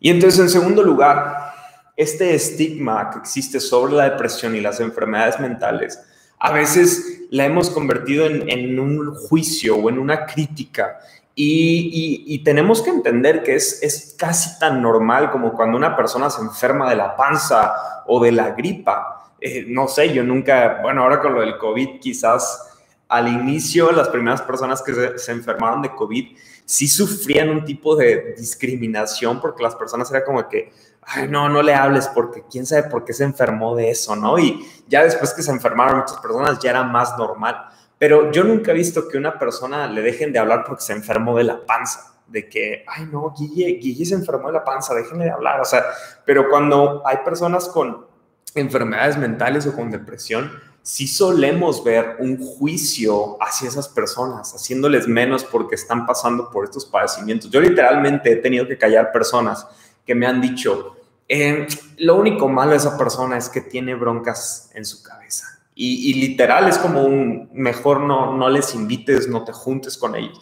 Y 0.00 0.10
entonces, 0.10 0.40
en 0.40 0.50
segundo 0.50 0.82
lugar, 0.82 1.52
este 1.96 2.34
estigma 2.34 3.10
que 3.10 3.20
existe 3.20 3.60
sobre 3.60 3.92
la 3.92 4.10
depresión 4.10 4.56
y 4.56 4.60
las 4.60 4.80
enfermedades 4.80 5.38
mentales 5.38 6.00
a 6.42 6.50
veces 6.50 7.28
la 7.30 7.46
hemos 7.46 7.70
convertido 7.70 8.26
en, 8.26 8.80
un 8.80 9.14
juicio 9.14 9.76
o 9.76 9.88
en 9.88 10.00
una 10.00 10.26
crítica 10.26 10.98
y, 11.36 12.42
tenemos 12.44 12.82
que 12.82 12.90
entender 12.90 13.44
que 13.44 13.54
es, 13.54 13.80
es, 13.80 14.16
casi 14.18 14.58
tan 14.58 14.82
normal 14.82 15.30
como 15.30 15.52
cuando 15.52 15.78
una 15.78 15.96
persona 15.96 16.28
se 16.30 16.42
enferma 16.42 16.90
de 16.90 16.96
la 16.96 17.14
panza 17.16 17.72
o 18.06 18.22
de 18.22 18.32
la 18.32 18.50
gripa. 18.50 19.30
Eh, 19.40 19.64
no 19.68 19.86
sé, 19.86 20.12
yo 20.12 20.24
nunca, 20.24 20.80
bueno, 20.82 21.04
ahora 21.04 21.20
con 21.20 21.34
lo 21.34 21.40
del 21.40 21.56
COVID, 21.58 22.00
quizás 22.00 22.70
al 23.08 23.28
inicio 23.28 23.92
las 23.92 24.08
primeras 24.08 24.42
personas 24.42 24.82
que 24.82 24.92
se, 24.92 25.18
se 25.18 25.32
enfermaron 25.32 25.80
de 25.80 25.94
COVID 25.94 26.36
sí 26.64 26.88
sufrían 26.88 27.50
un 27.50 27.64
tipo 27.64 27.94
de 27.94 28.34
discriminación 28.36 29.40
porque 29.40 29.62
las 29.62 29.76
personas 29.76 30.10
era 30.10 30.24
como 30.24 30.48
que, 30.48 30.72
ay, 31.02 31.28
no, 31.28 31.48
no 31.48 31.62
le 31.62 31.74
hables 31.74 32.08
porque 32.08 32.44
quién 32.50 32.66
sabe 32.66 32.84
por 32.84 33.04
qué 33.04 33.12
se 33.12 33.24
enfermó 33.24 33.74
de 33.74 33.90
eso, 33.90 34.16
¿no? 34.16 34.38
Y 34.38 34.64
ya 34.88 35.02
después 35.02 35.32
que 35.34 35.42
se 35.42 35.50
enfermaron 35.50 35.98
muchas 35.98 36.18
personas 36.18 36.58
ya 36.60 36.70
era 36.70 36.82
más 36.82 37.16
normal. 37.18 37.68
Pero 37.98 38.32
yo 38.32 38.44
nunca 38.44 38.72
he 38.72 38.74
visto 38.74 39.08
que 39.08 39.18
una 39.18 39.38
persona 39.38 39.86
le 39.86 40.02
dejen 40.02 40.32
de 40.32 40.38
hablar 40.38 40.64
porque 40.66 40.82
se 40.82 40.92
enfermó 40.92 41.36
de 41.36 41.44
la 41.44 41.64
panza, 41.64 42.14
de 42.26 42.48
que, 42.48 42.84
ay, 42.88 43.06
no, 43.10 43.32
Guille, 43.36 43.78
Guille 43.80 44.04
se 44.04 44.14
enfermó 44.14 44.48
de 44.48 44.54
la 44.54 44.64
panza, 44.64 44.94
déjenle 44.94 45.26
de 45.26 45.30
hablar, 45.30 45.60
o 45.60 45.64
sea, 45.64 45.84
pero 46.24 46.48
cuando 46.48 47.02
hay 47.04 47.18
personas 47.24 47.68
con 47.68 48.06
enfermedades 48.54 49.16
mentales 49.16 49.66
o 49.66 49.74
con 49.74 49.90
depresión, 49.90 50.50
sí 50.82 51.06
solemos 51.06 51.84
ver 51.84 52.16
un 52.18 52.38
juicio 52.38 53.36
hacia 53.40 53.68
esas 53.68 53.88
personas, 53.88 54.52
haciéndoles 54.52 55.06
menos 55.06 55.44
porque 55.44 55.76
están 55.76 56.06
pasando 56.06 56.50
por 56.50 56.64
estos 56.64 56.84
padecimientos. 56.84 57.50
Yo 57.50 57.60
literalmente 57.60 58.32
he 58.32 58.36
tenido 58.36 58.66
que 58.66 58.76
callar 58.76 59.12
personas 59.12 59.66
que 60.06 60.14
me 60.14 60.26
han 60.26 60.40
dicho, 60.40 60.96
eh, 61.28 61.66
lo 61.98 62.16
único 62.16 62.48
malo 62.48 62.72
de 62.72 62.78
esa 62.78 62.98
persona 62.98 63.38
es 63.38 63.48
que 63.48 63.60
tiene 63.60 63.94
broncas 63.94 64.70
en 64.74 64.84
su 64.84 65.02
cabeza. 65.02 65.46
Y, 65.74 66.14
literal 66.14 66.68
es 66.68 66.76
como 66.76 67.02
un, 67.02 67.48
mejor 67.54 68.00
no, 68.00 68.36
no 68.36 68.50
les 68.50 68.74
invites, 68.74 69.28
no 69.28 69.42
te 69.42 69.52
juntes 69.52 69.96
con 69.96 70.14
ellos. 70.14 70.38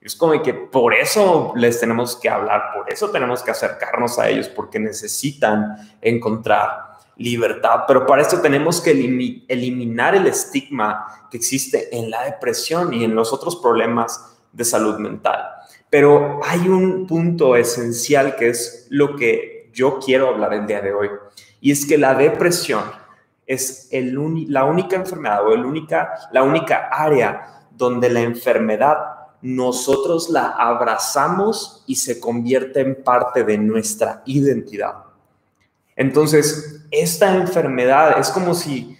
Es 0.00 0.16
como 0.16 0.42
que 0.42 0.52
por 0.52 0.92
eso 0.92 1.52
les 1.54 1.78
tenemos 1.78 2.16
que 2.16 2.28
hablar, 2.28 2.72
por 2.74 2.92
eso 2.92 3.10
tenemos 3.10 3.42
que 3.42 3.52
acercarnos 3.52 4.18
a 4.18 4.28
ellos, 4.28 4.48
porque 4.48 4.80
necesitan 4.80 5.76
encontrar 6.00 6.98
libertad. 7.16 7.84
Pero 7.86 8.04
para 8.04 8.22
esto 8.22 8.40
tenemos 8.40 8.80
que 8.80 8.90
eliminar 9.48 10.16
el 10.16 10.26
estigma 10.26 11.28
que 11.30 11.36
existe 11.36 11.96
en 11.96 12.10
la 12.10 12.24
depresión 12.24 12.92
y 12.92 13.04
en 13.04 13.14
los 13.14 13.32
otros 13.32 13.56
problemas 13.56 14.34
de 14.52 14.64
salud 14.64 14.98
mental. 14.98 15.51
Pero 15.92 16.40
hay 16.42 16.68
un 16.68 17.06
punto 17.06 17.54
esencial 17.54 18.34
que 18.36 18.48
es 18.48 18.86
lo 18.88 19.14
que 19.14 19.68
yo 19.74 19.98
quiero 19.98 20.28
hablar 20.28 20.54
el 20.54 20.66
día 20.66 20.80
de 20.80 20.94
hoy. 20.94 21.10
Y 21.60 21.70
es 21.70 21.84
que 21.84 21.98
la 21.98 22.14
depresión 22.14 22.82
es 23.46 23.88
el 23.90 24.14
la 24.48 24.64
única 24.64 24.96
enfermedad 24.96 25.46
o 25.46 25.52
el 25.52 25.66
única, 25.66 26.14
la 26.32 26.44
única 26.44 26.88
área 26.90 27.66
donde 27.70 28.08
la 28.08 28.22
enfermedad 28.22 28.96
nosotros 29.42 30.30
la 30.30 30.52
abrazamos 30.52 31.84
y 31.86 31.96
se 31.96 32.18
convierte 32.18 32.80
en 32.80 33.02
parte 33.04 33.44
de 33.44 33.58
nuestra 33.58 34.22
identidad. 34.24 34.94
Entonces, 35.94 36.86
esta 36.90 37.36
enfermedad 37.36 38.18
es 38.18 38.30
como 38.30 38.54
si, 38.54 38.96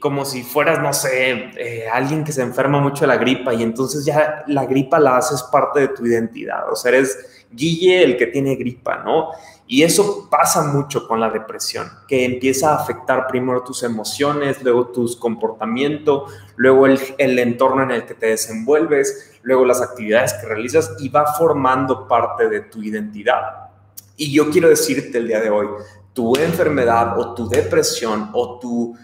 como 0.00 0.24
si 0.24 0.42
fueras, 0.42 0.80
no 0.82 0.92
sé, 0.92 1.50
eh, 1.56 1.88
alguien 1.92 2.24
que 2.24 2.32
se 2.32 2.42
enferma 2.42 2.80
mucho 2.80 3.02
de 3.02 3.08
la 3.08 3.16
gripa 3.16 3.52
y 3.52 3.62
entonces 3.62 4.04
ya 4.04 4.44
la 4.46 4.64
gripa 4.64 4.98
la 4.98 5.16
haces 5.16 5.42
parte 5.42 5.80
de 5.80 5.88
tu 5.88 6.06
identidad. 6.06 6.70
O 6.70 6.76
sea, 6.76 6.90
eres 6.90 7.44
Guille 7.50 8.02
el 8.02 8.16
que 8.16 8.26
tiene 8.26 8.56
gripa, 8.56 8.98
¿no? 8.98 9.30
Y 9.66 9.82
eso 9.82 10.28
pasa 10.30 10.64
mucho 10.64 11.06
con 11.06 11.20
la 11.20 11.30
depresión, 11.30 11.90
que 12.06 12.24
empieza 12.24 12.72
a 12.72 12.76
afectar 12.76 13.26
primero 13.26 13.62
tus 13.62 13.82
emociones, 13.82 14.62
luego 14.62 14.88
tus 14.88 15.16
comportamientos, 15.16 16.32
luego 16.56 16.86
el, 16.86 16.98
el, 17.18 17.38
entorno 17.38 17.82
en 17.82 17.90
el 17.90 18.06
que 18.06 18.14
te 18.14 18.26
desenvuelves, 18.28 19.38
luego 19.42 19.64
las 19.64 19.82
actividades 19.82 20.34
que 20.34 20.46
realizas 20.46 20.94
y 21.00 21.08
va 21.08 21.26
formando 21.34 22.08
parte 22.08 22.48
de 22.48 22.60
tu 22.60 22.82
identidad. 22.82 23.70
Y 24.16 24.32
yo 24.32 24.50
quiero 24.50 24.68
decirte 24.68 25.18
el 25.18 25.28
día 25.28 25.40
de 25.40 25.50
hoy, 25.50 25.68
tu 26.12 26.34
enfermedad 26.36 27.18
o 27.18 27.34
tu 27.34 27.48
depresión 27.48 28.30
o 28.32 28.58
tu 28.58 28.96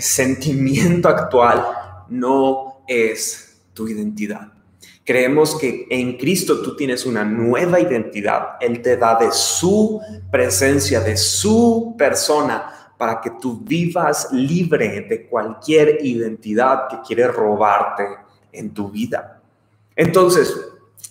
sentimiento 0.00 1.08
actual 1.08 1.64
no 2.08 2.82
es 2.86 3.60
tu 3.72 3.88
identidad. 3.88 4.52
Creemos 5.04 5.54
que 5.56 5.86
en 5.88 6.16
Cristo 6.16 6.60
tú 6.62 6.74
tienes 6.74 7.06
una 7.06 7.24
nueva 7.24 7.78
identidad. 7.78 8.56
Él 8.60 8.82
te 8.82 8.96
da 8.96 9.16
de 9.16 9.30
su 9.30 10.00
presencia, 10.32 11.00
de 11.00 11.16
su 11.16 11.94
persona, 11.96 12.92
para 12.98 13.20
que 13.20 13.30
tú 13.40 13.60
vivas 13.62 14.28
libre 14.32 15.02
de 15.02 15.26
cualquier 15.26 16.04
identidad 16.04 16.88
que 16.88 16.96
quiere 17.06 17.28
robarte 17.28 18.04
en 18.52 18.74
tu 18.74 18.90
vida. 18.90 19.40
Entonces, 19.94 20.52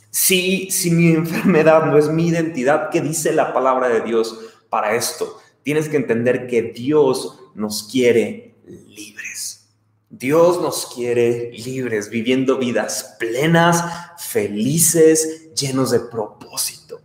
si, 0.10 0.70
si 0.72 0.92
mi 0.92 1.12
enfermedad 1.12 1.86
no 1.86 1.98
es 1.98 2.10
mi 2.10 2.28
identidad, 2.28 2.90
¿qué 2.90 3.02
dice 3.02 3.32
la 3.32 3.54
palabra 3.54 3.88
de 3.88 4.02
Dios 4.02 4.38
para 4.70 4.96
esto? 4.96 5.38
Tienes 5.64 5.88
que 5.88 5.98
entender 5.98 6.48
que 6.48 6.62
Dios 6.64 7.40
nos 7.54 7.84
quiere 7.84 8.45
libres. 8.66 9.70
Dios 10.10 10.62
nos 10.62 10.88
quiere 10.94 11.52
libres, 11.52 12.10
viviendo 12.10 12.58
vidas 12.58 13.16
plenas, 13.20 13.84
felices, 14.18 15.54
llenos 15.54 15.92
de 15.92 16.00
propósito. 16.00 17.02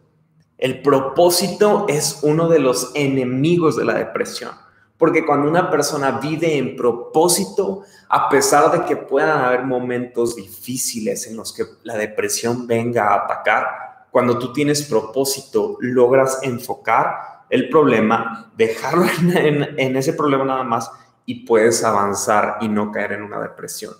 El 0.59 0.83
propósito 0.83 1.87
es 1.89 2.21
uno 2.23 2.49
de 2.49 2.59
los 2.59 2.93
enemigos 2.95 3.77
de 3.77 3.85
la 3.85 3.95
depresión, 3.95 4.53
porque 4.99 5.25
cuando 5.25 5.49
una 5.49 5.71
persona 5.71 6.21
vive 6.21 6.59
en 6.59 6.77
propósito, 6.77 7.83
a 8.09 8.29
pesar 8.29 8.71
de 8.71 8.85
que 8.85 8.97
puedan 8.97 9.43
haber 9.43 9.65
momentos 9.65 10.37
difíciles 10.37 11.27
en 11.27 11.37
los 11.37 11.55
que 11.55 11.65
la 11.85 11.97
depresión 11.97 12.67
venga 12.67 13.09
a 13.09 13.25
atacar, 13.25 13.67
cuando 14.11 14.39
tú 14.39 14.53
tienes 14.53 14.83
propósito, 14.83 15.79
logras 15.81 16.41
enfocar 16.43 17.45
el 17.49 17.69
problema, 17.69 18.53
dejarlo 18.57 19.07
en, 19.35 19.97
ese 19.97 20.13
problema 20.13 20.45
nada 20.45 20.65
más 20.65 20.91
y 21.31 21.47
puedes 21.47 21.85
avanzar 21.85 22.57
y 22.61 22.67
no 22.67 22.91
caer 22.91 23.13
en 23.13 23.23
una 23.23 23.39
depresión. 23.39 23.95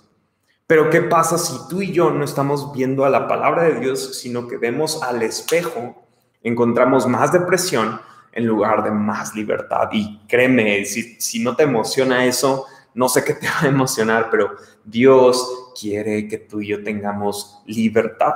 Pero 0.67 0.89
¿qué 0.89 1.01
pasa 1.01 1.37
si 1.37 1.65
tú 1.69 1.81
y 1.81 1.93
yo 1.93 2.11
no 2.11 2.25
estamos 2.25 2.73
viendo 2.73 3.05
a 3.05 3.09
la 3.09 3.25
palabra 3.25 3.63
de 3.63 3.79
Dios, 3.79 4.19
sino 4.19 4.49
que 4.49 4.57
vemos 4.57 5.01
al 5.01 5.21
espejo, 5.21 6.03
encontramos 6.43 7.07
más 7.07 7.31
depresión 7.31 8.01
en 8.33 8.45
lugar 8.45 8.83
de 8.83 8.91
más 8.91 9.33
libertad? 9.33 9.87
Y 9.93 10.19
créeme, 10.27 10.83
si, 10.83 11.21
si 11.21 11.41
no 11.41 11.55
te 11.55 11.63
emociona 11.63 12.25
eso, 12.25 12.65
no 12.95 13.07
sé 13.07 13.23
qué 13.23 13.33
te 13.35 13.47
va 13.47 13.61
a 13.61 13.67
emocionar, 13.67 14.27
pero 14.29 14.57
Dios 14.83 15.71
quiere 15.79 16.27
que 16.27 16.37
tú 16.37 16.59
y 16.59 16.67
yo 16.67 16.83
tengamos 16.83 17.61
libertad. 17.65 18.33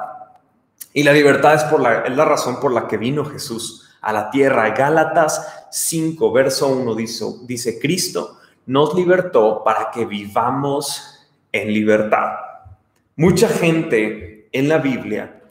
Y 0.94 1.04
la 1.04 1.12
libertad 1.12 1.56
es, 1.56 1.64
por 1.66 1.82
la, 1.82 2.04
es 2.04 2.16
la 2.16 2.24
razón 2.24 2.62
por 2.62 2.72
la 2.72 2.88
que 2.88 2.96
vino 2.96 3.26
Jesús 3.26 3.90
a 4.00 4.14
la 4.14 4.30
tierra. 4.30 4.70
Gálatas 4.70 5.68
5, 5.70 6.32
verso 6.32 6.70
1 6.70 6.96
dice, 6.96 7.26
dice 7.46 7.78
Cristo 7.78 8.40
nos 8.66 8.96
libertó 8.96 9.64
para 9.64 9.92
que 9.92 10.06
vivamos 10.06 11.28
en 11.52 11.74
libertad. 11.74 12.34
Mucha 13.16 13.48
gente 13.48 14.50
en 14.52 14.68
la 14.68 14.78
Biblia 14.80 15.42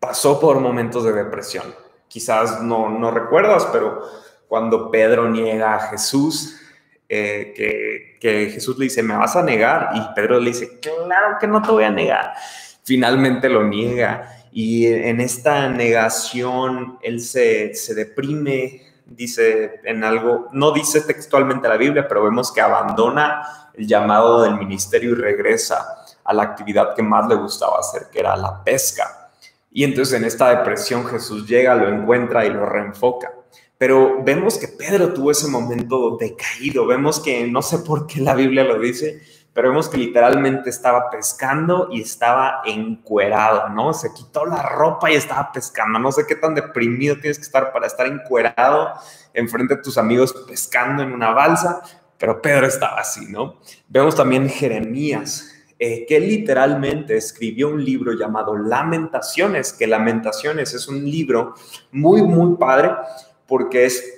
pasó 0.00 0.40
por 0.40 0.60
momentos 0.60 1.04
de 1.04 1.12
depresión. 1.12 1.74
Quizás 2.08 2.62
no, 2.62 2.88
no 2.88 3.10
recuerdas, 3.10 3.68
pero 3.72 4.02
cuando 4.48 4.90
Pedro 4.90 5.28
niega 5.28 5.74
a 5.74 5.80
Jesús, 5.88 6.60
eh, 7.08 7.52
que, 7.56 8.18
que 8.20 8.50
Jesús 8.50 8.78
le 8.78 8.84
dice, 8.84 9.02
me 9.02 9.16
vas 9.16 9.36
a 9.36 9.42
negar, 9.42 9.90
y 9.94 10.14
Pedro 10.14 10.40
le 10.40 10.50
dice, 10.50 10.80
claro 10.80 11.36
que 11.40 11.46
no 11.46 11.62
te 11.62 11.70
voy 11.70 11.84
a 11.84 11.90
negar. 11.90 12.34
Finalmente 12.82 13.48
lo 13.48 13.64
niega 13.64 14.32
y 14.52 14.86
en 14.86 15.20
esta 15.20 15.68
negación 15.68 16.98
él 17.02 17.20
se, 17.20 17.74
se 17.74 17.94
deprime, 17.94 18.85
dice 19.06 19.80
en 19.84 20.04
algo, 20.04 20.48
no 20.52 20.72
dice 20.72 21.00
textualmente 21.00 21.68
la 21.68 21.76
Biblia, 21.76 22.06
pero 22.06 22.24
vemos 22.24 22.52
que 22.52 22.60
abandona 22.60 23.70
el 23.74 23.86
llamado 23.86 24.42
del 24.42 24.56
ministerio 24.56 25.12
y 25.12 25.14
regresa 25.14 26.04
a 26.24 26.34
la 26.34 26.42
actividad 26.42 26.94
que 26.94 27.02
más 27.02 27.28
le 27.28 27.36
gustaba 27.36 27.78
hacer, 27.78 28.08
que 28.10 28.20
era 28.20 28.36
la 28.36 28.62
pesca. 28.62 29.30
Y 29.70 29.84
entonces 29.84 30.18
en 30.18 30.24
esta 30.24 30.50
depresión 30.50 31.06
Jesús 31.06 31.46
llega, 31.46 31.74
lo 31.74 31.88
encuentra 31.88 32.44
y 32.44 32.50
lo 32.50 32.66
reenfoca. 32.66 33.32
Pero 33.78 34.22
vemos 34.24 34.56
que 34.58 34.68
Pedro 34.68 35.12
tuvo 35.12 35.30
ese 35.30 35.48
momento 35.48 36.16
decaído, 36.16 36.86
vemos 36.86 37.20
que 37.20 37.46
no 37.46 37.60
sé 37.62 37.78
por 37.78 38.06
qué 38.06 38.20
la 38.20 38.34
Biblia 38.34 38.64
lo 38.64 38.78
dice, 38.78 39.20
pero 39.56 39.70
vemos 39.70 39.88
que 39.88 39.96
literalmente 39.96 40.68
estaba 40.68 41.08
pescando 41.08 41.88
y 41.90 42.02
estaba 42.02 42.60
encuerado, 42.66 43.70
¿no? 43.70 43.94
Se 43.94 44.12
quitó 44.12 44.44
la 44.44 44.60
ropa 44.60 45.10
y 45.10 45.14
estaba 45.14 45.50
pescando. 45.50 45.98
No 45.98 46.12
sé 46.12 46.26
qué 46.28 46.34
tan 46.34 46.54
deprimido 46.54 47.16
tienes 47.16 47.38
que 47.38 47.44
estar 47.44 47.72
para 47.72 47.86
estar 47.86 48.06
encuerado 48.06 48.92
enfrente 49.32 49.76
de 49.76 49.82
tus 49.82 49.96
amigos 49.96 50.34
pescando 50.46 51.02
en 51.02 51.10
una 51.10 51.30
balsa, 51.30 51.80
pero 52.18 52.42
Pedro 52.42 52.66
estaba 52.66 53.00
así, 53.00 53.28
¿no? 53.30 53.56
Vemos 53.88 54.14
también 54.14 54.46
Jeremías, 54.50 55.50
eh, 55.78 56.04
que 56.06 56.20
literalmente 56.20 57.16
escribió 57.16 57.70
un 57.70 57.82
libro 57.82 58.12
llamado 58.12 58.58
Lamentaciones, 58.58 59.72
que 59.72 59.86
Lamentaciones 59.86 60.74
es 60.74 60.86
un 60.86 61.02
libro 61.02 61.54
muy, 61.92 62.20
muy 62.20 62.58
padre 62.58 62.90
porque 63.46 63.86
es 63.86 64.15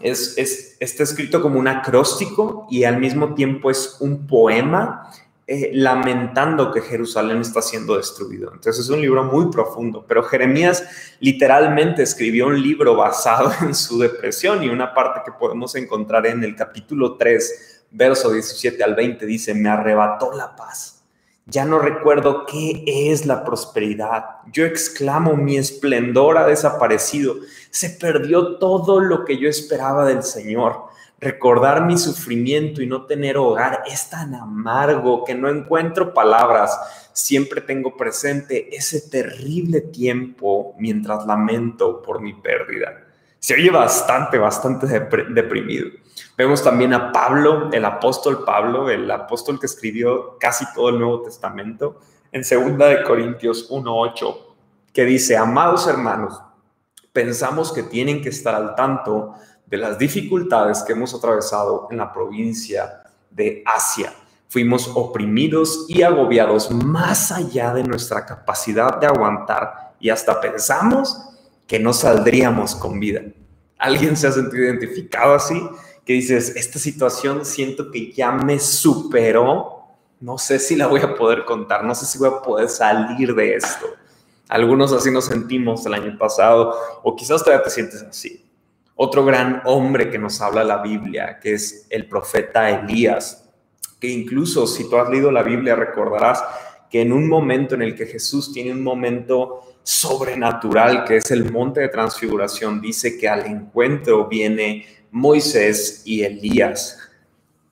es, 0.00 0.76
está 0.80 1.02
escrito 1.02 1.42
como 1.42 1.58
un 1.58 1.68
acróstico 1.68 2.66
y 2.70 2.84
al 2.84 2.98
mismo 2.98 3.34
tiempo 3.34 3.70
es 3.70 3.96
un 4.00 4.26
poema 4.26 5.10
eh, 5.46 5.70
lamentando 5.74 6.70
que 6.70 6.80
Jerusalén 6.80 7.40
está 7.40 7.60
siendo 7.60 7.96
destruido. 7.96 8.52
Entonces 8.52 8.84
es 8.84 8.90
un 8.90 9.00
libro 9.00 9.24
muy 9.24 9.50
profundo, 9.50 10.04
pero 10.06 10.22
Jeremías 10.22 10.84
literalmente 11.18 12.02
escribió 12.02 12.46
un 12.46 12.62
libro 12.62 12.94
basado 12.94 13.52
en 13.62 13.74
su 13.74 13.98
depresión 13.98 14.62
y 14.62 14.68
una 14.68 14.94
parte 14.94 15.22
que 15.24 15.32
podemos 15.32 15.74
encontrar 15.74 16.26
en 16.26 16.44
el 16.44 16.54
capítulo 16.54 17.16
3, 17.16 17.86
verso 17.90 18.30
17 18.30 18.82
al 18.84 18.94
20 18.94 19.26
dice, 19.26 19.54
me 19.54 19.68
arrebató 19.68 20.32
la 20.32 20.54
paz 20.54 20.99
ya 21.50 21.64
no 21.64 21.80
recuerdo 21.80 22.46
qué 22.46 22.84
es 22.86 23.26
la 23.26 23.44
prosperidad. 23.44 24.24
Yo 24.52 24.64
exclamo, 24.64 25.36
mi 25.36 25.56
esplendor 25.56 26.38
ha 26.38 26.46
desaparecido. 26.46 27.36
Se 27.70 27.90
perdió 27.90 28.56
todo 28.58 29.00
lo 29.00 29.24
que 29.24 29.38
yo 29.38 29.48
esperaba 29.48 30.06
del 30.06 30.22
Señor. 30.22 30.84
Recordar 31.18 31.84
mi 31.84 31.98
sufrimiento 31.98 32.80
y 32.80 32.86
no 32.86 33.04
tener 33.04 33.36
hogar 33.36 33.82
es 33.86 34.08
tan 34.08 34.34
amargo 34.34 35.24
que 35.24 35.34
no 35.34 35.48
encuentro 35.50 36.14
palabras. 36.14 36.78
Siempre 37.12 37.60
tengo 37.60 37.96
presente 37.96 38.74
ese 38.74 39.10
terrible 39.10 39.80
tiempo 39.80 40.74
mientras 40.78 41.26
lamento 41.26 42.00
por 42.00 42.20
mi 42.20 42.32
pérdida. 42.32 43.06
Se 43.38 43.54
oye 43.54 43.70
bastante, 43.70 44.38
bastante 44.38 44.86
deprimido. 44.86 45.88
Vemos 46.40 46.64
también 46.64 46.94
a 46.94 47.12
Pablo, 47.12 47.68
el 47.70 47.84
apóstol 47.84 48.44
Pablo, 48.46 48.88
el 48.88 49.10
apóstol 49.10 49.60
que 49.60 49.66
escribió 49.66 50.38
casi 50.38 50.64
todo 50.72 50.88
el 50.88 50.98
Nuevo 50.98 51.20
Testamento, 51.20 52.00
en 52.32 52.40
2 52.40 52.78
de 52.78 53.02
Corintios 53.02 53.66
1:8, 53.68 54.56
que 54.90 55.04
dice, 55.04 55.36
"Amados 55.36 55.86
hermanos, 55.86 56.40
pensamos 57.12 57.70
que 57.74 57.82
tienen 57.82 58.22
que 58.22 58.30
estar 58.30 58.54
al 58.54 58.74
tanto 58.74 59.34
de 59.66 59.76
las 59.76 59.98
dificultades 59.98 60.82
que 60.82 60.94
hemos 60.94 61.12
atravesado 61.12 61.88
en 61.90 61.98
la 61.98 62.10
provincia 62.10 63.02
de 63.28 63.62
Asia. 63.66 64.10
Fuimos 64.48 64.90
oprimidos 64.94 65.84
y 65.90 66.00
agobiados 66.00 66.70
más 66.70 67.32
allá 67.32 67.74
de 67.74 67.84
nuestra 67.84 68.24
capacidad 68.24 68.98
de 68.98 69.06
aguantar 69.06 69.92
y 70.00 70.08
hasta 70.08 70.40
pensamos 70.40 71.20
que 71.66 71.78
no 71.78 71.92
saldríamos 71.92 72.74
con 72.76 72.98
vida. 72.98 73.20
¿Alguien 73.76 74.16
se 74.16 74.26
ha 74.26 74.32
sentido 74.32 74.64
identificado 74.64 75.34
así? 75.34 75.62
Que 76.04 76.14
dices, 76.14 76.54
esta 76.56 76.78
situación 76.78 77.44
siento 77.44 77.90
que 77.90 78.12
ya 78.12 78.32
me 78.32 78.58
superó, 78.58 79.84
no 80.20 80.38
sé 80.38 80.58
si 80.58 80.76
la 80.76 80.86
voy 80.86 81.00
a 81.00 81.14
poder 81.14 81.44
contar, 81.44 81.84
no 81.84 81.94
sé 81.94 82.06
si 82.06 82.18
voy 82.18 82.28
a 82.28 82.42
poder 82.42 82.68
salir 82.68 83.34
de 83.34 83.54
esto. 83.54 83.86
Algunos 84.48 84.92
así 84.92 85.10
nos 85.10 85.26
sentimos 85.26 85.86
el 85.86 85.94
año 85.94 86.18
pasado, 86.18 86.74
o 87.02 87.14
quizás 87.14 87.44
todavía 87.44 87.62
te 87.62 87.70
sientes 87.70 88.02
así. 88.02 88.50
Otro 88.96 89.24
gran 89.24 89.62
hombre 89.64 90.10
que 90.10 90.18
nos 90.18 90.40
habla 90.40 90.64
la 90.64 90.82
Biblia, 90.82 91.38
que 91.40 91.54
es 91.54 91.86
el 91.88 92.08
profeta 92.08 92.68
Elías, 92.68 93.48
que 94.00 94.08
incluso 94.08 94.66
si 94.66 94.88
tú 94.90 94.96
has 94.96 95.08
leído 95.08 95.30
la 95.30 95.42
Biblia 95.42 95.76
recordarás 95.76 96.42
que 96.90 97.00
en 97.02 97.12
un 97.12 97.28
momento 97.28 97.76
en 97.76 97.82
el 97.82 97.94
que 97.94 98.06
Jesús 98.06 98.52
tiene 98.52 98.72
un 98.72 98.82
momento 98.82 99.60
sobrenatural, 99.82 101.04
que 101.04 101.16
es 101.16 101.30
el 101.30 101.50
monte 101.50 101.80
de 101.80 101.88
transfiguración, 101.88 102.80
dice 102.80 103.16
que 103.16 103.28
al 103.28 103.46
encuentro 103.46 104.26
viene 104.26 104.84
Moisés 105.10 106.02
y 106.04 106.22
Elías. 106.22 106.98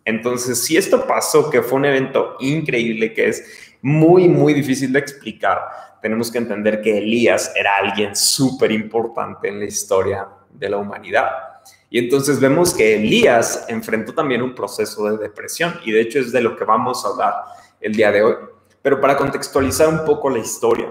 Entonces, 0.04 0.62
si 0.62 0.76
esto 0.76 1.06
pasó, 1.06 1.50
que 1.50 1.62
fue 1.62 1.78
un 1.78 1.84
evento 1.84 2.36
increíble, 2.40 3.12
que 3.12 3.28
es 3.28 3.44
muy, 3.82 4.28
muy 4.28 4.54
difícil 4.54 4.92
de 4.92 4.98
explicar, 4.98 5.60
tenemos 6.00 6.30
que 6.30 6.38
entender 6.38 6.80
que 6.80 6.98
Elías 6.98 7.52
era 7.56 7.76
alguien 7.76 8.14
súper 8.14 8.72
importante 8.72 9.48
en 9.48 9.58
la 9.58 9.66
historia 9.66 10.28
de 10.50 10.68
la 10.68 10.78
humanidad. 10.78 11.28
Y 11.90 11.98
entonces 11.98 12.38
vemos 12.38 12.74
que 12.74 12.96
Elías 12.96 13.64
enfrentó 13.68 14.12
también 14.12 14.42
un 14.42 14.54
proceso 14.54 15.10
de 15.10 15.18
depresión 15.18 15.74
y 15.84 15.92
de 15.92 16.02
hecho 16.02 16.18
es 16.18 16.32
de 16.32 16.42
lo 16.42 16.56
que 16.56 16.64
vamos 16.64 17.04
a 17.04 17.08
hablar 17.08 17.34
el 17.80 17.94
día 17.94 18.12
de 18.12 18.22
hoy. 18.22 18.34
Pero 18.82 19.00
para 19.00 19.16
contextualizar 19.16 19.88
un 19.88 20.04
poco 20.04 20.28
la 20.28 20.38
historia, 20.38 20.88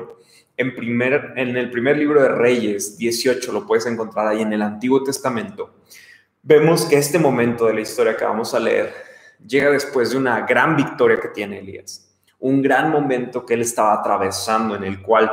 en, 0.58 0.75
primer, 0.75 1.34
en 1.36 1.56
el 1.56 1.70
primer 1.70 1.98
libro 1.98 2.22
de 2.22 2.30
Reyes 2.30 2.98
18, 2.98 3.51
lo 3.51 3.66
puedes 3.68 3.86
encontrar 3.86 4.27
ahí 4.27 4.42
en 4.42 4.54
el 4.54 4.63
Antiguo 4.63 5.04
Testamento, 5.04 5.75
vemos 6.41 6.86
que 6.86 6.98
este 6.98 7.20
momento 7.20 7.65
de 7.65 7.74
la 7.74 7.82
historia 7.82 8.15
que 8.15 8.25
vamos 8.25 8.53
a 8.53 8.60
leer 8.60 8.94
llega 9.46 9.70
después 9.72 10.12
de 10.12 10.17
una 10.17 10.41
gran 10.41 10.75
victoria 10.75 11.20
que 11.20 11.29
tiene 11.29 11.60
Elías, 11.60 12.10
un 12.39 12.62
gran 12.62 12.91
momento 12.91 13.46
que 13.46 13.53
él 13.53 13.62
estaba 13.62 13.94
atravesando 13.94 14.75
en 14.75 14.84
el 14.84 15.01
cual 15.01 15.32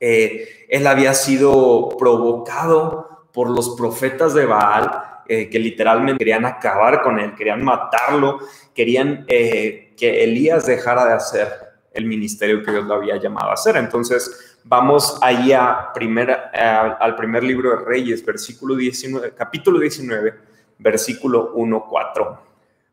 eh, 0.00 0.66
él 0.68 0.86
había 0.86 1.14
sido 1.14 1.90
provocado 1.98 3.28
por 3.32 3.48
los 3.48 3.76
profetas 3.76 4.34
de 4.34 4.46
Baal, 4.46 4.90
eh, 5.28 5.48
que 5.48 5.58
literalmente 5.58 6.18
querían 6.18 6.44
acabar 6.44 7.02
con 7.02 7.18
él, 7.18 7.34
querían 7.34 7.62
matarlo, 7.62 8.40
querían 8.74 9.24
eh, 9.28 9.94
que 9.96 10.24
Elías 10.24 10.66
dejara 10.66 11.06
de 11.06 11.12
hacer 11.12 11.48
el 11.94 12.06
ministerio 12.06 12.62
que 12.62 12.72
Dios 12.72 12.84
lo 12.84 12.94
había 12.94 13.16
llamado 13.16 13.50
a 13.50 13.54
hacer. 13.54 13.76
Entonces, 13.76 14.51
vamos 14.64 15.18
ahí 15.22 15.52
a 15.52 15.92
al 15.92 17.16
primer 17.16 17.44
libro 17.44 17.70
de 17.70 17.84
Reyes, 17.84 18.24
versículo 18.24 18.76
19, 18.76 19.34
capítulo 19.34 19.78
19, 19.78 20.34
versículo 20.78 21.52
1, 21.54 21.86
4. 21.88 22.42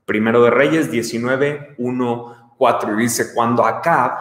Primero 0.06 0.44
de 0.44 0.50
Reyes 0.50 0.90
19, 0.90 1.76
1, 1.78 2.54
4. 2.58 2.94
Y 2.94 3.04
dice, 3.04 3.34
cuando 3.34 3.66
Acab, 3.66 4.12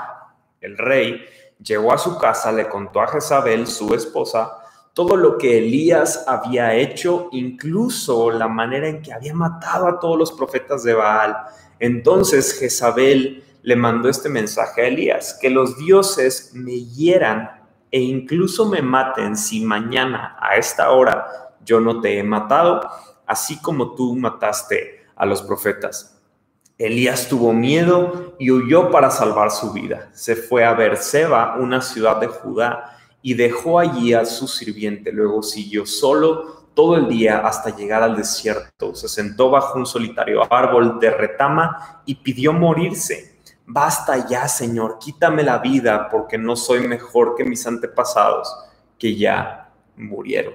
el 0.60 0.76
rey, 0.76 1.24
llegó 1.62 1.92
a 1.92 1.98
su 1.98 2.18
casa, 2.18 2.52
le 2.52 2.68
contó 2.68 3.00
a 3.00 3.08
Jezabel, 3.08 3.66
su 3.66 3.94
esposa, 3.94 4.52
todo 4.92 5.16
lo 5.16 5.38
que 5.38 5.58
Elías 5.58 6.24
había 6.26 6.74
hecho, 6.74 7.28
incluso 7.32 8.30
la 8.30 8.48
manera 8.48 8.88
en 8.88 9.00
que 9.00 9.12
había 9.12 9.34
matado 9.34 9.86
a 9.86 10.00
todos 10.00 10.18
los 10.18 10.32
profetas 10.32 10.82
de 10.82 10.94
Baal. 10.94 11.36
Entonces 11.78 12.58
Jezabel 12.58 13.44
le 13.68 13.76
mandó 13.76 14.08
este 14.08 14.30
mensaje 14.30 14.80
a 14.80 14.86
Elías, 14.86 15.38
que 15.38 15.50
los 15.50 15.76
dioses 15.76 16.52
me 16.54 16.86
hieran 16.86 17.50
e 17.90 18.00
incluso 18.00 18.66
me 18.66 18.80
maten 18.80 19.36
si 19.36 19.62
mañana 19.62 20.38
a 20.40 20.56
esta 20.56 20.90
hora 20.90 21.26
yo 21.66 21.78
no 21.78 22.00
te 22.00 22.18
he 22.18 22.22
matado, 22.22 22.80
así 23.26 23.60
como 23.60 23.94
tú 23.94 24.16
mataste 24.16 25.04
a 25.14 25.26
los 25.26 25.42
profetas. 25.42 26.18
Elías 26.78 27.28
tuvo 27.28 27.52
miedo 27.52 28.36
y 28.38 28.50
huyó 28.50 28.90
para 28.90 29.10
salvar 29.10 29.50
su 29.50 29.70
vida. 29.70 30.08
Se 30.14 30.34
fue 30.34 30.64
a 30.64 30.72
Berseba, 30.72 31.56
una 31.58 31.82
ciudad 31.82 32.16
de 32.16 32.28
Judá, 32.28 32.96
y 33.20 33.34
dejó 33.34 33.80
allí 33.80 34.14
a 34.14 34.24
su 34.24 34.48
sirviente. 34.48 35.12
Luego 35.12 35.42
siguió 35.42 35.84
solo 35.84 36.70
todo 36.72 36.96
el 36.96 37.06
día 37.06 37.46
hasta 37.46 37.76
llegar 37.76 38.02
al 38.02 38.16
desierto. 38.16 38.94
Se 38.94 39.10
sentó 39.10 39.50
bajo 39.50 39.78
un 39.78 39.84
solitario 39.84 40.50
árbol 40.50 40.98
de 40.98 41.10
retama 41.10 42.00
y 42.06 42.14
pidió 42.14 42.54
morirse. 42.54 43.27
Basta 43.70 44.26
ya, 44.26 44.48
Señor, 44.48 44.98
quítame 44.98 45.42
la 45.42 45.58
vida 45.58 46.08
porque 46.08 46.38
no 46.38 46.56
soy 46.56 46.88
mejor 46.88 47.34
que 47.36 47.44
mis 47.44 47.66
antepasados 47.66 48.48
que 48.98 49.14
ya 49.14 49.68
murieron. 49.94 50.54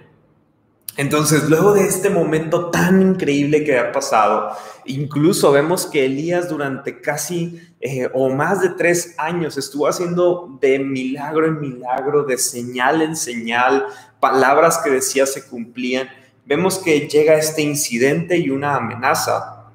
Entonces, 0.97 1.47
luego 1.47 1.75
de 1.75 1.85
este 1.85 2.09
momento 2.09 2.71
tan 2.71 3.03
increíble 3.03 3.63
que 3.63 3.77
ha 3.77 3.91
pasado, 3.91 4.49
incluso 4.85 5.51
vemos 5.51 5.85
que 5.85 6.05
Elías 6.05 6.49
durante 6.49 7.01
casi 7.01 7.61
eh, 7.81 8.09
o 8.15 8.29
más 8.29 8.61
de 8.61 8.69
tres 8.69 9.13
años 9.19 9.57
estuvo 9.57 9.87
haciendo 9.87 10.57
de 10.59 10.79
milagro 10.79 11.45
en 11.45 11.61
milagro, 11.61 12.23
de 12.23 12.39
señal 12.39 13.03
en 13.03 13.15
señal, 13.15 13.85
palabras 14.19 14.79
que 14.83 14.89
decía 14.89 15.27
se 15.27 15.47
cumplían. 15.47 16.09
Vemos 16.47 16.79
que 16.79 17.07
llega 17.07 17.35
este 17.35 17.61
incidente 17.61 18.37
y 18.37 18.49
una 18.49 18.75
amenaza. 18.75 19.67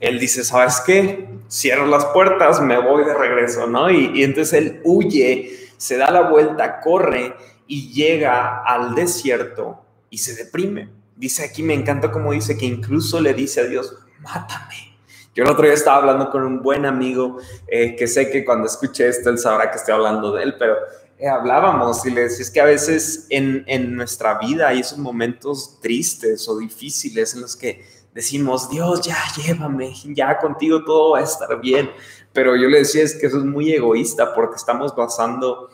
Él 0.00 0.18
dice, 0.18 0.42
¿sabes 0.42 0.82
qué? 0.84 1.29
Cierro 1.50 1.86
las 1.86 2.04
puertas, 2.06 2.60
me 2.60 2.78
voy 2.78 3.04
de 3.04 3.14
regreso, 3.14 3.66
¿no? 3.66 3.90
Y, 3.90 4.12
y 4.14 4.22
entonces 4.22 4.52
él 4.54 4.80
huye, 4.84 5.68
se 5.76 5.96
da 5.96 6.10
la 6.10 6.30
vuelta, 6.30 6.80
corre 6.80 7.34
y 7.66 7.92
llega 7.92 8.62
al 8.64 8.94
desierto 8.94 9.84
y 10.10 10.18
se 10.18 10.34
deprime. 10.34 10.88
Dice 11.16 11.44
aquí, 11.44 11.62
me 11.62 11.74
encanta 11.74 12.10
como 12.10 12.32
dice 12.32 12.56
que 12.56 12.66
incluso 12.66 13.20
le 13.20 13.34
dice 13.34 13.60
a 13.60 13.64
Dios, 13.64 13.94
mátame. 14.20 14.90
Yo 15.34 15.44
el 15.44 15.50
otro 15.50 15.64
día 15.64 15.74
estaba 15.74 15.98
hablando 15.98 16.30
con 16.30 16.42
un 16.42 16.62
buen 16.62 16.84
amigo 16.84 17.38
eh, 17.68 17.94
que 17.94 18.08
sé 18.08 18.30
que 18.30 18.44
cuando 18.44 18.66
escuche 18.66 19.06
esto 19.06 19.30
él 19.30 19.38
sabrá 19.38 19.70
que 19.70 19.76
estoy 19.76 19.94
hablando 19.94 20.32
de 20.32 20.42
él, 20.42 20.56
pero 20.58 20.76
eh, 21.18 21.28
hablábamos 21.28 22.04
y 22.04 22.10
le 22.10 22.22
decía, 22.22 22.42
es 22.42 22.50
que 22.50 22.60
a 22.60 22.64
veces 22.64 23.26
en, 23.30 23.62
en 23.68 23.94
nuestra 23.94 24.38
vida 24.38 24.68
hay 24.68 24.80
esos 24.80 24.98
momentos 24.98 25.78
tristes 25.80 26.48
o 26.48 26.58
difíciles 26.58 27.34
en 27.34 27.42
los 27.42 27.56
que 27.56 27.84
decimos, 28.14 28.70
Dios, 28.70 29.00
ya 29.02 29.16
llévame, 29.36 29.92
ya 30.04 30.38
contigo 30.38 30.84
todo 30.84 31.10
va 31.12 31.20
a 31.20 31.22
estar 31.22 31.60
bien. 31.60 31.90
Pero 32.32 32.56
yo 32.56 32.68
le 32.68 32.78
decía, 32.78 33.02
es 33.02 33.14
que 33.14 33.26
eso 33.26 33.38
es 33.38 33.44
muy 33.44 33.72
egoísta 33.72 34.34
porque 34.34 34.56
estamos 34.56 34.94
basando 34.94 35.70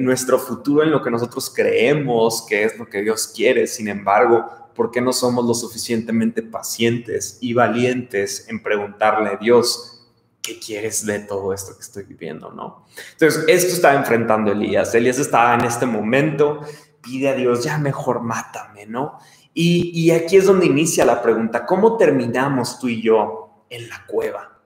nuestro 0.00 0.38
futuro 0.38 0.82
en 0.82 0.90
lo 0.90 1.02
que 1.02 1.10
nosotros 1.10 1.52
creemos 1.54 2.46
que 2.48 2.64
es 2.64 2.78
lo 2.78 2.86
que 2.86 3.02
Dios 3.02 3.28
quiere. 3.34 3.66
Sin 3.66 3.88
embargo, 3.88 4.46
¿por 4.74 4.90
qué 4.90 5.00
no 5.00 5.12
somos 5.12 5.44
lo 5.44 5.54
suficientemente 5.54 6.42
pacientes 6.42 7.38
y 7.40 7.54
valientes 7.54 8.46
en 8.48 8.62
preguntarle 8.62 9.30
a 9.30 9.36
Dios, 9.36 10.06
¿qué 10.42 10.58
quieres 10.58 11.04
de 11.04 11.20
todo 11.20 11.52
esto 11.52 11.74
que 11.74 11.82
estoy 11.82 12.04
viviendo? 12.04 12.52
¿no? 12.52 12.86
Entonces, 13.12 13.44
esto 13.48 13.74
estaba 13.74 13.94
enfrentando 13.94 14.52
Elías. 14.52 14.94
Elías 14.94 15.18
estaba 15.18 15.54
en 15.54 15.64
este 15.64 15.86
momento, 15.86 16.60
pide 17.02 17.30
a 17.30 17.34
Dios, 17.34 17.64
ya 17.64 17.78
mejor 17.78 18.22
mátame, 18.22 18.86
¿no? 18.86 19.18
Y, 19.58 20.10
aquí 20.10 20.36
es 20.36 20.44
donde 20.44 20.66
inicia 20.66 21.06
la 21.06 21.22
pregunta, 21.22 21.64
¿cómo 21.64 21.96
terminamos 21.96 22.78
tú 22.78 22.88
y 22.88 23.00
yo 23.00 23.64
en 23.70 23.88
la 23.88 24.04
cueva? 24.06 24.58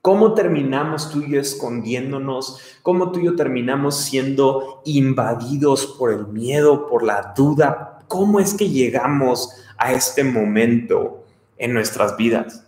¿Cómo 0.00 0.32
terminamos 0.32 1.10
tú 1.10 1.20
y 1.20 1.32
yo 1.32 1.40
escondiéndonos? 1.40 2.58
¿Cómo 2.82 3.12
tú 3.12 3.20
y 3.20 3.26
yo 3.26 3.36
terminamos 3.36 3.98
siendo 3.98 4.80
invadidos 4.86 5.84
por 5.98 6.10
el 6.10 6.26
miedo, 6.28 6.88
por 6.88 7.02
la 7.02 7.34
duda? 7.36 7.98
¿Cómo 8.08 8.40
es 8.40 8.54
que 8.54 8.70
llegamos 8.70 9.62
a 9.76 9.92
este 9.92 10.24
momento 10.24 11.22
en 11.58 11.74
nuestras 11.74 12.16
vidas? 12.16 12.64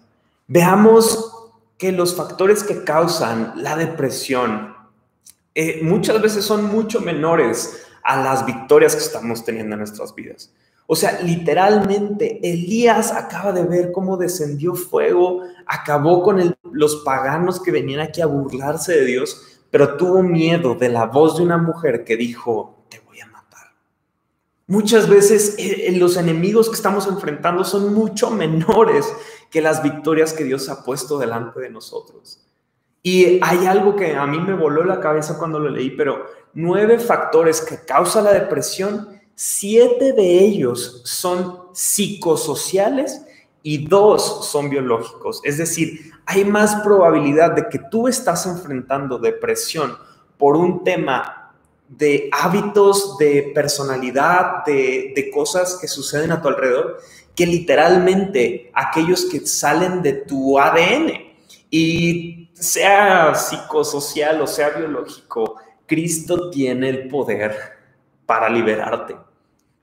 Veamos 0.49 1.33
que 1.79 1.91
los 1.91 2.15
factores 2.15 2.65
que 2.65 2.85
causan 2.85 3.55
la 3.57 3.77
depresión 3.77 4.75
eh, 5.55 5.81
muchas 5.83 6.21
veces 6.21 6.45
son 6.45 6.67
mucho 6.67 7.01
menores 7.01 7.87
a 8.05 8.23
las 8.23 8.45
victorias 8.45 8.95
que 8.95 9.03
estamos 9.03 9.43
teniendo 9.43 9.73
en 9.73 9.79
nuestras 9.79 10.15
vidas. 10.15 10.53
O 10.93 10.95
sea, 10.95 11.23
literalmente 11.23 12.39
Elías 12.43 13.13
acaba 13.13 13.51
de 13.51 13.65
ver 13.65 13.93
cómo 13.93 14.19
descendió 14.19 14.75
fuego, 14.75 15.41
acabó 15.65 16.23
con 16.23 16.55
los 16.71 16.97
paganos 16.97 17.63
que 17.63 17.71
venían 17.71 18.01
aquí 18.01 18.21
a 18.21 18.27
burlarse 18.27 18.93
de 18.93 19.07
Dios, 19.07 19.63
pero 19.71 19.97
tuvo 19.97 20.23
miedo 20.23 20.75
de 20.75 20.91
la 20.91 21.07
voz 21.07 21.39
de 21.39 21.45
una 21.45 21.57
mujer 21.57 22.05
que 22.05 22.19
dijo, 22.19 22.85
te 22.91 23.01
voy 23.07 23.21
a 23.21 23.27
matar. 23.27 23.69
Muchas 24.67 25.09
veces 25.09 25.55
eh, 25.59 25.87
eh, 25.87 25.93
los 25.97 26.19
enemigos 26.19 26.69
que 26.69 26.77
estamos 26.77 27.07
enfrentando 27.07 27.65
son 27.65 27.95
mucho 27.95 28.31
menores 28.31 29.11
que 29.51 29.63
las 29.63 29.83
victorias 29.83 30.35
que 30.35 30.45
Dios 30.45 30.69
ha 30.69 30.85
puesto 30.85 31.17
delante 31.19 31.59
de 31.59 31.71
nosotros. 31.71 32.47
Y 33.03 33.39
hay 33.43 33.65
algo 33.65 33.97
que 33.97 34.15
a 34.15 34.27
mí 34.27 34.41
me 34.41 34.53
voló 34.53 34.85
la 34.85 35.01
cabeza 35.01 35.39
cuando 35.39 35.59
lo 35.59 35.71
leí, 35.71 35.89
pero 35.97 36.27
nueve 36.53 36.99
factores 36.99 37.63
que 37.63 37.79
causan 37.87 38.25
la 38.25 38.35
depresión 38.35 39.22
Siete 39.35 40.13
de 40.13 40.39
ellos 40.41 41.03
son 41.05 41.63
psicosociales 41.73 43.23
y 43.63 43.87
dos 43.87 44.47
son 44.51 44.69
biológicos. 44.71 45.41
Es 45.45 45.59
decir, 45.59 46.13
hay 46.27 46.45
más 46.45 46.77
probabilidad 46.83 47.53
de 47.53 47.69
que 47.69 47.79
tú 47.91 48.09
estás 48.09 48.47
enfrentando 48.47 49.19
depresión 49.19 49.97
por 50.39 50.57
un 50.57 50.85
tema 50.85 51.55
de 51.89 52.29
hábitos, 52.33 53.19
de 53.19 53.53
personalidad, 53.55 54.65
de, 54.65 55.13
de 55.15 55.31
cosas 55.31 55.79
que 55.81 55.89
suceden 55.89 56.33
a 56.33 56.41
tu 56.41 56.49
alrededor, 56.49 56.99
que 57.35 57.47
literalmente 57.47 58.71
aquellos 58.75 59.27
que 59.27 59.47
salen 59.47 60.03
de 60.03 60.13
tu 60.13 60.59
ADN. 60.59 61.13
Y 61.71 62.51
sea 62.55 63.35
psicosocial 63.35 64.41
o 64.41 64.47
sea 64.47 64.71
biológico, 64.71 65.57
Cristo 65.87 66.51
tiene 66.51 66.89
el 66.89 67.09
poder 67.09 67.82
para 68.27 68.49
liberarte. 68.49 69.17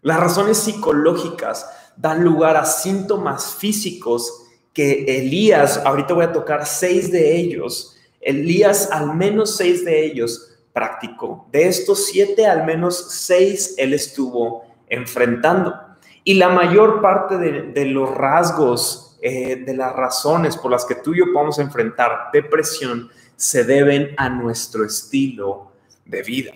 Las 0.01 0.19
razones 0.19 0.57
psicológicas 0.57 1.69
dan 1.97 2.23
lugar 2.23 2.55
a 2.55 2.65
síntomas 2.65 3.53
físicos 3.55 4.45
que 4.73 5.19
Elías, 5.19 5.81
ahorita 5.85 6.13
voy 6.13 6.25
a 6.25 6.31
tocar 6.31 6.65
seis 6.65 7.11
de 7.11 7.35
ellos, 7.35 7.97
Elías 8.21 8.89
al 8.91 9.15
menos 9.15 9.57
seis 9.57 9.83
de 9.83 10.05
ellos 10.05 10.57
practicó. 10.73 11.47
De 11.51 11.67
estos 11.67 12.05
siete, 12.07 12.45
al 12.45 12.65
menos 12.65 13.11
seis 13.11 13.75
él 13.77 13.93
estuvo 13.93 14.63
enfrentando. 14.87 15.75
Y 16.23 16.35
la 16.35 16.49
mayor 16.49 17.01
parte 17.01 17.37
de, 17.37 17.85
los 17.85 18.13
rasgos, 18.13 19.17
eh, 19.21 19.57
de 19.57 19.75
las 19.75 19.93
razones 19.93 20.55
por 20.57 20.71
las 20.71 20.85
que 20.85 20.95
tú 20.95 21.13
y 21.13 21.19
yo 21.19 21.33
podemos 21.33 21.59
enfrentar 21.59 22.29
depresión, 22.31 23.09
se 23.35 23.63
deben 23.63 24.13
a 24.17 24.29
nuestro 24.29 24.85
estilo 24.85 25.71
de 26.05 26.21
vida. 26.23 26.51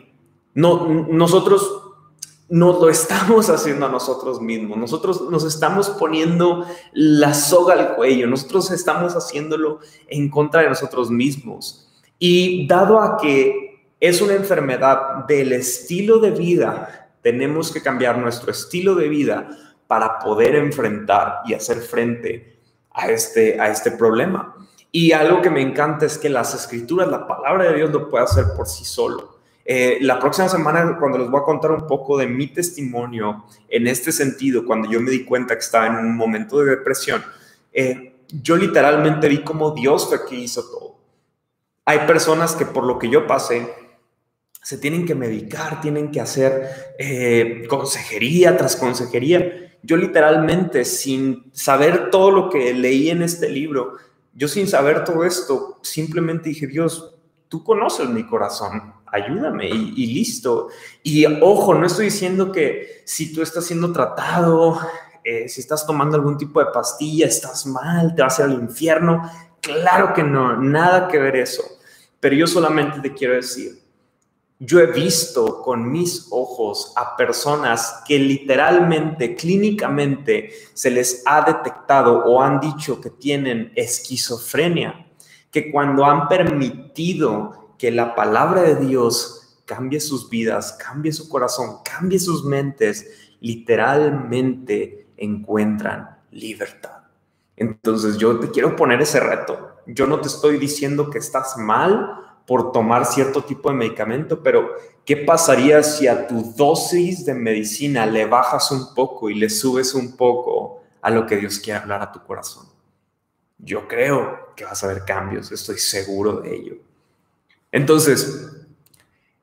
No, 0.53 0.87
nosotros 1.09 1.83
no 2.49 2.79
lo 2.79 2.89
estamos 2.89 3.49
haciendo 3.49 3.85
a 3.85 3.89
nosotros 3.89 4.41
mismos. 4.41 4.77
Nosotros 4.77 5.29
nos 5.29 5.43
estamos 5.43 5.89
poniendo 5.89 6.65
la 6.91 7.33
soga 7.33 7.73
al 7.73 7.95
cuello. 7.95 8.27
Nosotros 8.27 8.69
estamos 8.71 9.15
haciéndolo 9.15 9.79
en 10.07 10.29
contra 10.29 10.61
de 10.61 10.69
nosotros 10.69 11.09
mismos. 11.09 11.89
Y 12.19 12.67
dado 12.67 13.01
a 13.01 13.17
que 13.17 13.87
es 13.99 14.21
una 14.21 14.33
enfermedad 14.33 15.25
del 15.27 15.53
estilo 15.53 16.19
de 16.19 16.31
vida, 16.31 17.09
tenemos 17.21 17.71
que 17.71 17.81
cambiar 17.81 18.17
nuestro 18.17 18.51
estilo 18.51 18.95
de 18.95 19.07
vida 19.07 19.49
para 19.87 20.19
poder 20.19 20.55
enfrentar 20.55 21.39
y 21.45 21.53
hacer 21.53 21.77
frente 21.77 22.59
a 22.91 23.09
este, 23.09 23.59
a 23.59 23.69
este 23.69 23.91
problema. 23.91 24.55
Y 24.91 25.11
algo 25.13 25.41
que 25.41 25.49
me 25.49 25.61
encanta 25.61 26.05
es 26.05 26.17
que 26.17 26.29
las 26.29 26.53
escrituras, 26.53 27.07
la 27.07 27.25
palabra 27.25 27.65
de 27.65 27.77
Dios 27.77 27.91
lo 27.91 28.09
puede 28.09 28.25
hacer 28.25 28.45
por 28.55 28.67
sí 28.67 28.85
solo. 28.85 29.32
Eh, 29.65 29.99
la 30.01 30.19
próxima 30.19 30.49
semana, 30.49 30.97
cuando 30.99 31.17
les 31.17 31.29
voy 31.29 31.39
a 31.39 31.43
contar 31.43 31.71
un 31.71 31.87
poco 31.87 32.17
de 32.17 32.27
mi 32.27 32.47
testimonio 32.47 33.45
en 33.69 33.87
este 33.87 34.11
sentido, 34.11 34.65
cuando 34.65 34.89
yo 34.89 34.99
me 34.99 35.11
di 35.11 35.23
cuenta 35.23 35.55
que 35.55 35.61
estaba 35.61 35.87
en 35.87 35.95
un 35.95 36.17
momento 36.17 36.59
de 36.59 36.71
depresión, 36.71 37.23
eh, 37.71 38.15
yo 38.27 38.57
literalmente 38.57 39.29
vi 39.29 39.43
cómo 39.43 39.71
Dios 39.71 40.07
fue 40.07 40.25
que 40.25 40.35
hizo 40.35 40.63
todo. 40.63 40.97
Hay 41.85 41.99
personas 41.99 42.55
que 42.55 42.65
por 42.65 42.83
lo 42.83 42.99
que 42.99 43.09
yo 43.09 43.25
pasé, 43.27 43.67
se 44.61 44.77
tienen 44.77 45.05
que 45.05 45.15
medicar, 45.15 45.81
tienen 45.81 46.09
que 46.09 46.21
hacer 46.21 46.95
eh, 46.97 47.65
consejería 47.67 48.55
tras 48.55 48.77
consejería. 48.77 49.75
Yo 49.81 49.97
literalmente, 49.97 50.85
sin 50.85 51.51
saber 51.51 52.09
todo 52.09 52.31
lo 52.31 52.49
que 52.49 52.73
leí 52.73 53.09
en 53.09 53.21
este 53.21 53.49
libro, 53.49 53.97
yo 54.33 54.47
sin 54.47 54.67
saber 54.67 55.03
todo 55.03 55.25
esto, 55.25 55.79
simplemente 55.83 56.49
dije, 56.49 56.67
Dios, 56.67 57.15
tú 57.49 57.63
conoces 57.63 58.07
mi 58.07 58.25
corazón, 58.25 58.93
ayúdame 59.13 59.69
y, 59.69 60.07
listo. 60.07 60.69
Y 61.03 61.25
ojo, 61.25 61.75
no 61.75 61.85
estoy 61.85 62.05
diciendo 62.05 62.51
que 62.51 63.03
si 63.05 63.31
tú 63.31 63.41
estás 63.41 63.65
siendo 63.65 63.93
tratado, 63.93 64.79
eh, 65.23 65.47
si 65.47 65.61
estás 65.61 65.85
tomando 65.85 66.17
algún 66.17 66.37
tipo 66.37 66.59
de 66.59 66.71
pastilla, 66.73 67.27
estás 67.27 67.65
mal, 67.67 68.15
te 68.15 68.23
vas 68.23 68.39
a 68.39 68.43
ir 68.43 68.49
al 68.49 68.61
infierno. 68.61 69.29
Claro 69.61 70.13
que 70.13 70.23
no, 70.23 70.57
nada 70.57 71.07
que 71.07 71.19
ver 71.19 71.35
eso. 71.35 71.63
Pero 72.19 72.35
yo 72.35 72.47
solamente 72.47 72.99
te 72.99 73.13
quiero 73.13 73.35
decir, 73.35 73.83
yo 74.57 74.79
he 74.79 74.87
visto 74.87 75.61
con 75.61 75.91
mis 75.91 76.27
ojos 76.31 76.93
a 76.95 77.15
personas 77.15 78.01
que 78.07 78.17
literalmente, 78.17 79.35
clínicamente, 79.35 80.51
se 80.73 80.89
les 80.89 81.21
ha 81.25 81.41
detectado 81.41 82.23
o 82.25 82.41
han 82.41 82.59
dicho 82.59 82.99
que 82.99 83.09
tienen 83.09 83.71
esquizofrenia, 83.75 85.05
que 85.51 85.71
cuando 85.71 86.05
han 86.05 86.27
permitido 86.27 87.62
que 87.83 87.91
la 87.91 88.15
palabra 88.15 88.61
de 88.61 88.77
Dios 88.77 89.59
cambie 89.65 89.99
sus 89.99 90.29
vidas, 90.29 90.71
cambie 90.81 91.11
su 91.11 91.27
corazón, 91.27 91.79
cambie 91.83 92.17
sus 92.17 92.45
mentes, 92.45 93.35
literalmente 93.41 95.09
encuentran 95.17 96.17
libertad. 96.31 97.01
Entonces 97.57 98.17
yo 98.17 98.39
te 98.39 98.51
quiero 98.51 98.77
poner 98.77 99.01
ese 99.01 99.19
reto. 99.19 99.75
Yo 99.85 100.07
no 100.07 100.21
te 100.21 100.29
estoy 100.29 100.59
diciendo 100.59 101.09
que 101.09 101.17
estás 101.17 101.57
mal 101.57 102.21
por 102.47 102.71
tomar 102.71 103.05
cierto 103.05 103.43
tipo 103.43 103.69
de 103.69 103.75
medicamento, 103.75 104.41
pero 104.41 104.69
¿qué 105.03 105.17
pasaría 105.17 105.83
si 105.83 106.07
a 106.07 106.25
tu 106.25 106.53
dosis 106.55 107.25
de 107.25 107.33
medicina 107.33 108.05
le 108.05 108.25
bajas 108.27 108.71
un 108.71 108.95
poco 108.95 109.29
y 109.29 109.33
le 109.33 109.49
subes 109.49 109.93
un 109.93 110.15
poco 110.15 110.83
a 111.01 111.09
lo 111.09 111.27
que 111.27 111.35
Dios 111.35 111.59
quiere 111.59 111.81
hablar 111.81 112.01
a 112.01 112.13
tu 112.13 112.23
corazón? 112.23 112.65
Yo 113.57 113.89
creo 113.89 114.53
que 114.55 114.63
vas 114.63 114.81
a 114.85 114.87
ver 114.87 115.03
cambios, 115.03 115.51
estoy 115.51 115.79
seguro 115.79 116.39
de 116.39 116.55
ello. 116.55 116.92
Entonces, 117.73 118.51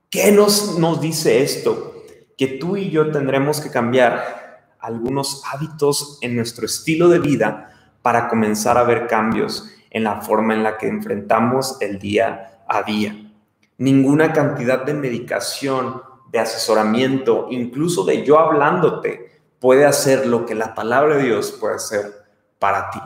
¿qué 0.08 0.30
nos, 0.30 0.78
nos 0.78 1.00
dice 1.00 1.42
esto? 1.42 2.04
Que 2.38 2.46
tú 2.46 2.76
y 2.76 2.88
yo 2.88 3.10
tendremos 3.10 3.60
que 3.60 3.70
cambiar 3.70 4.76
algunos 4.78 5.42
hábitos 5.52 6.16
en 6.22 6.36
nuestro 6.36 6.64
estilo 6.64 7.08
de 7.08 7.18
vida 7.18 7.90
para 8.02 8.28
comenzar 8.28 8.78
a 8.78 8.84
ver 8.84 9.08
cambios 9.08 9.68
en 9.90 10.04
la 10.04 10.20
forma 10.20 10.54
en 10.54 10.62
la 10.62 10.78
que 10.78 10.86
enfrentamos 10.86 11.76
el 11.80 11.98
día 11.98 12.62
a 12.68 12.84
día. 12.84 13.32
Ninguna 13.78 14.32
cantidad 14.32 14.84
de 14.84 14.94
medicación, 14.94 16.00
de 16.30 16.38
asesoramiento, 16.38 17.48
incluso 17.50 18.04
de 18.04 18.24
yo 18.24 18.38
hablándote, 18.38 19.42
puede 19.58 19.86
hacer 19.86 20.28
lo 20.28 20.46
que 20.46 20.54
la 20.54 20.72
palabra 20.76 21.16
de 21.16 21.24
Dios 21.24 21.50
puede 21.50 21.74
hacer 21.74 22.12
para 22.60 22.90
ti. 22.90 23.00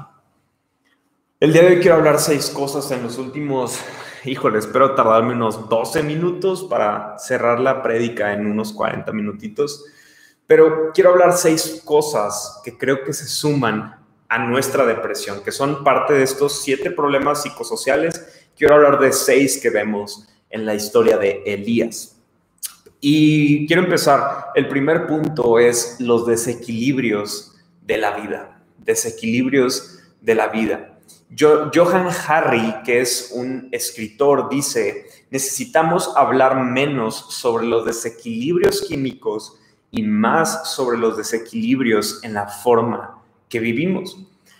El 1.40 1.54
día 1.54 1.62
de 1.62 1.68
hoy 1.68 1.80
quiero 1.80 1.96
hablar 1.96 2.18
seis 2.18 2.50
cosas 2.50 2.90
en 2.90 3.02
los 3.02 3.16
últimos 3.16 3.80
híjole, 4.24 4.58
espero 4.58 4.94
tardarme 4.94 5.34
unos 5.34 5.68
12 5.68 6.02
minutos 6.02 6.64
para 6.64 7.18
cerrar 7.18 7.60
la 7.60 7.82
prédica 7.82 8.32
en 8.32 8.46
unos 8.46 8.72
40 8.72 9.12
minutitos, 9.12 9.84
pero 10.46 10.90
quiero 10.92 11.10
hablar 11.10 11.32
seis 11.36 11.82
cosas 11.84 12.60
que 12.64 12.76
creo 12.76 13.02
que 13.04 13.12
se 13.12 13.26
suman 13.26 13.96
a 14.28 14.38
nuestra 14.38 14.84
depresión, 14.84 15.42
que 15.42 15.52
son 15.52 15.84
parte 15.84 16.14
de 16.14 16.22
estos 16.22 16.62
siete 16.62 16.90
problemas 16.90 17.42
psicosociales. 17.42 18.50
Quiero 18.56 18.74
hablar 18.74 18.98
de 18.98 19.12
seis 19.12 19.58
que 19.60 19.70
vemos 19.70 20.28
en 20.50 20.66
la 20.66 20.74
historia 20.74 21.16
de 21.16 21.42
Elías. 21.46 22.20
Y 23.00 23.66
quiero 23.66 23.82
empezar. 23.82 24.46
El 24.54 24.68
primer 24.68 25.06
punto 25.06 25.58
es 25.58 25.96
los 26.00 26.26
desequilibrios 26.26 27.54
de 27.82 27.98
la 27.98 28.12
vida. 28.12 28.62
Desequilibrios 28.78 30.00
de 30.20 30.34
la 30.34 30.48
vida. 30.48 30.93
Johan 31.36 32.08
Harry, 32.28 32.82
que 32.84 33.00
es 33.00 33.32
un 33.34 33.68
escritor, 33.72 34.48
dice, 34.48 35.06
necesitamos 35.30 36.12
hablar 36.16 36.62
menos 36.62 37.26
sobre 37.30 37.66
los 37.66 37.84
desequilibrios 37.84 38.82
químicos 38.82 39.58
y 39.90 40.02
más 40.02 40.70
sobre 40.70 40.98
los 40.98 41.16
desequilibrios 41.16 42.22
en 42.22 42.34
la 42.34 42.46
forma 42.46 43.22
que 43.48 43.58
vivimos. 43.58 44.16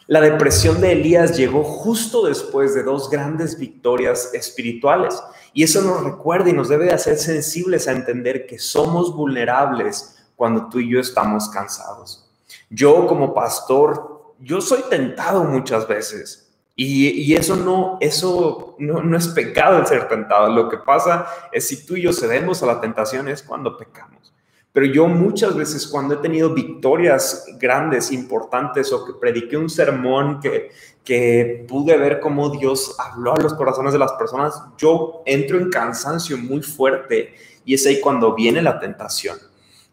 La 0.07 0.21
depresión 0.21 0.81
de 0.81 0.93
Elías 0.93 1.37
llegó 1.37 1.63
justo 1.63 2.27
después 2.27 2.75
de 2.75 2.83
dos 2.83 3.09
grandes 3.09 3.59
victorias 3.59 4.31
espirituales 4.35 5.23
y 5.53 5.63
eso 5.63 5.81
nos 5.81 6.03
recuerda 6.03 6.51
y 6.51 6.55
nos 6.55 6.69
debe 6.69 6.93
hacer 6.93 7.17
sensibles 7.19 7.89
a 7.89 7.93
entender 7.93 8.47
que 8.47 8.59
somos 8.59 9.15
vulnerables 9.15 10.17
cuando 10.35 10.69
tú 10.69 10.81
y 10.81 10.91
yo 10.91 11.01
estamos 11.01 11.49
cansados. 11.49 12.29
Yo 12.69 13.07
como 13.07 13.33
pastor, 13.33 14.35
yo 14.41 14.61
soy 14.61 14.83
tentado 14.91 15.45
muchas 15.45 15.87
veces 15.87 16.44
y, 16.77 17.35
eso, 17.35 17.55
no, 17.55 17.99
eso 18.01 18.75
no, 18.79 19.01
no, 19.01 19.17
es 19.17 19.29
pecado 19.29 19.79
el 19.79 19.87
ser 19.87 20.09
tentado. 20.09 20.49
Lo 20.49 20.69
que 20.69 20.79
pasa 20.79 21.27
es 21.53 21.69
si 21.69 21.87
tú 21.87 21.95
y 21.95 22.03
yo 22.03 22.13
cedemos 22.13 22.63
a 22.63 22.67
la 22.67 22.81
tentación 22.81 23.29
es 23.29 23.43
cuando 23.43 23.77
pecamos. 23.77 24.33
Pero 24.73 24.87
yo 24.87 25.07
muchas 25.07 25.55
veces 25.55 25.87
cuando 25.87 26.15
he 26.15 26.17
tenido 26.17 26.53
victorias 26.53 27.47
grandes, 27.61 28.11
importantes, 28.11 28.93
o 28.93 29.05
que 29.05 29.13
prediqué 29.13 29.57
un 29.57 29.71
sermón 29.71 30.41
que, 30.41 30.73
que 31.05 31.65
pude 31.69 31.97
ver 31.97 32.19
cómo 32.19 32.51
Dios 32.51 32.97
habló 32.99 33.37
a 33.37 33.41
los 33.41 33.55
corazones 33.55 33.93
de 33.93 34.01
las 34.01 34.13
personas, 34.15 34.61
yo 34.77 35.23
entro 35.27 35.59
en 35.59 35.71
cansancio 35.71 36.37
muy 36.37 36.61
fuerte 36.61 37.35
y 37.65 37.75
es 37.75 37.87
ahí 37.87 38.01
cuando 38.01 38.35
viene 38.35 38.61
la 38.63 38.81
tentación. 38.81 39.39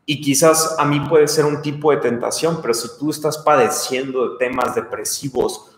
Y 0.08 0.20
quizás 0.20 0.76
a 0.80 0.86
mí 0.86 1.00
puede 1.02 1.28
ser 1.28 1.46
un 1.46 1.62
tipo 1.62 1.92
de 1.92 1.98
tentación, 1.98 2.58
pero 2.60 2.74
si 2.74 2.88
tú 2.98 3.12
estás 3.12 3.38
padeciendo 3.38 4.30
de 4.30 4.38
temas 4.40 4.74
depresivos, 4.74 5.71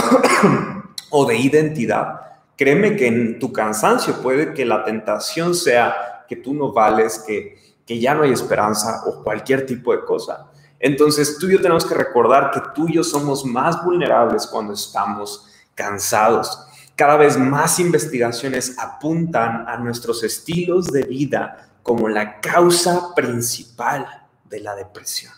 o 1.10 1.26
de 1.26 1.36
identidad, 1.36 2.20
créeme 2.56 2.96
que 2.96 3.06
en 3.06 3.38
tu 3.38 3.52
cansancio 3.52 4.20
puede 4.22 4.54
que 4.54 4.64
la 4.64 4.84
tentación 4.84 5.54
sea 5.54 6.24
que 6.28 6.36
tú 6.36 6.54
no 6.54 6.72
vales, 6.72 7.24
que, 7.26 7.56
que 7.86 7.98
ya 7.98 8.14
no 8.14 8.22
hay 8.22 8.32
esperanza 8.32 9.02
o 9.06 9.22
cualquier 9.22 9.64
tipo 9.64 9.92
de 9.92 10.04
cosa. 10.04 10.50
Entonces 10.80 11.38
tú 11.38 11.48
y 11.48 11.52
yo 11.52 11.60
tenemos 11.60 11.84
que 11.84 11.94
recordar 11.94 12.50
que 12.50 12.60
tú 12.74 12.88
y 12.88 12.94
yo 12.94 13.04
somos 13.04 13.44
más 13.44 13.82
vulnerables 13.84 14.46
cuando 14.46 14.74
estamos 14.74 15.46
cansados. 15.74 16.66
Cada 16.94 17.16
vez 17.16 17.38
más 17.38 17.78
investigaciones 17.78 18.76
apuntan 18.78 19.68
a 19.68 19.76
nuestros 19.78 20.22
estilos 20.22 20.86
de 20.86 21.02
vida 21.02 21.68
como 21.82 22.08
la 22.08 22.40
causa 22.40 23.14
principal 23.14 24.06
de 24.44 24.60
la 24.60 24.74
depresión. 24.74 25.32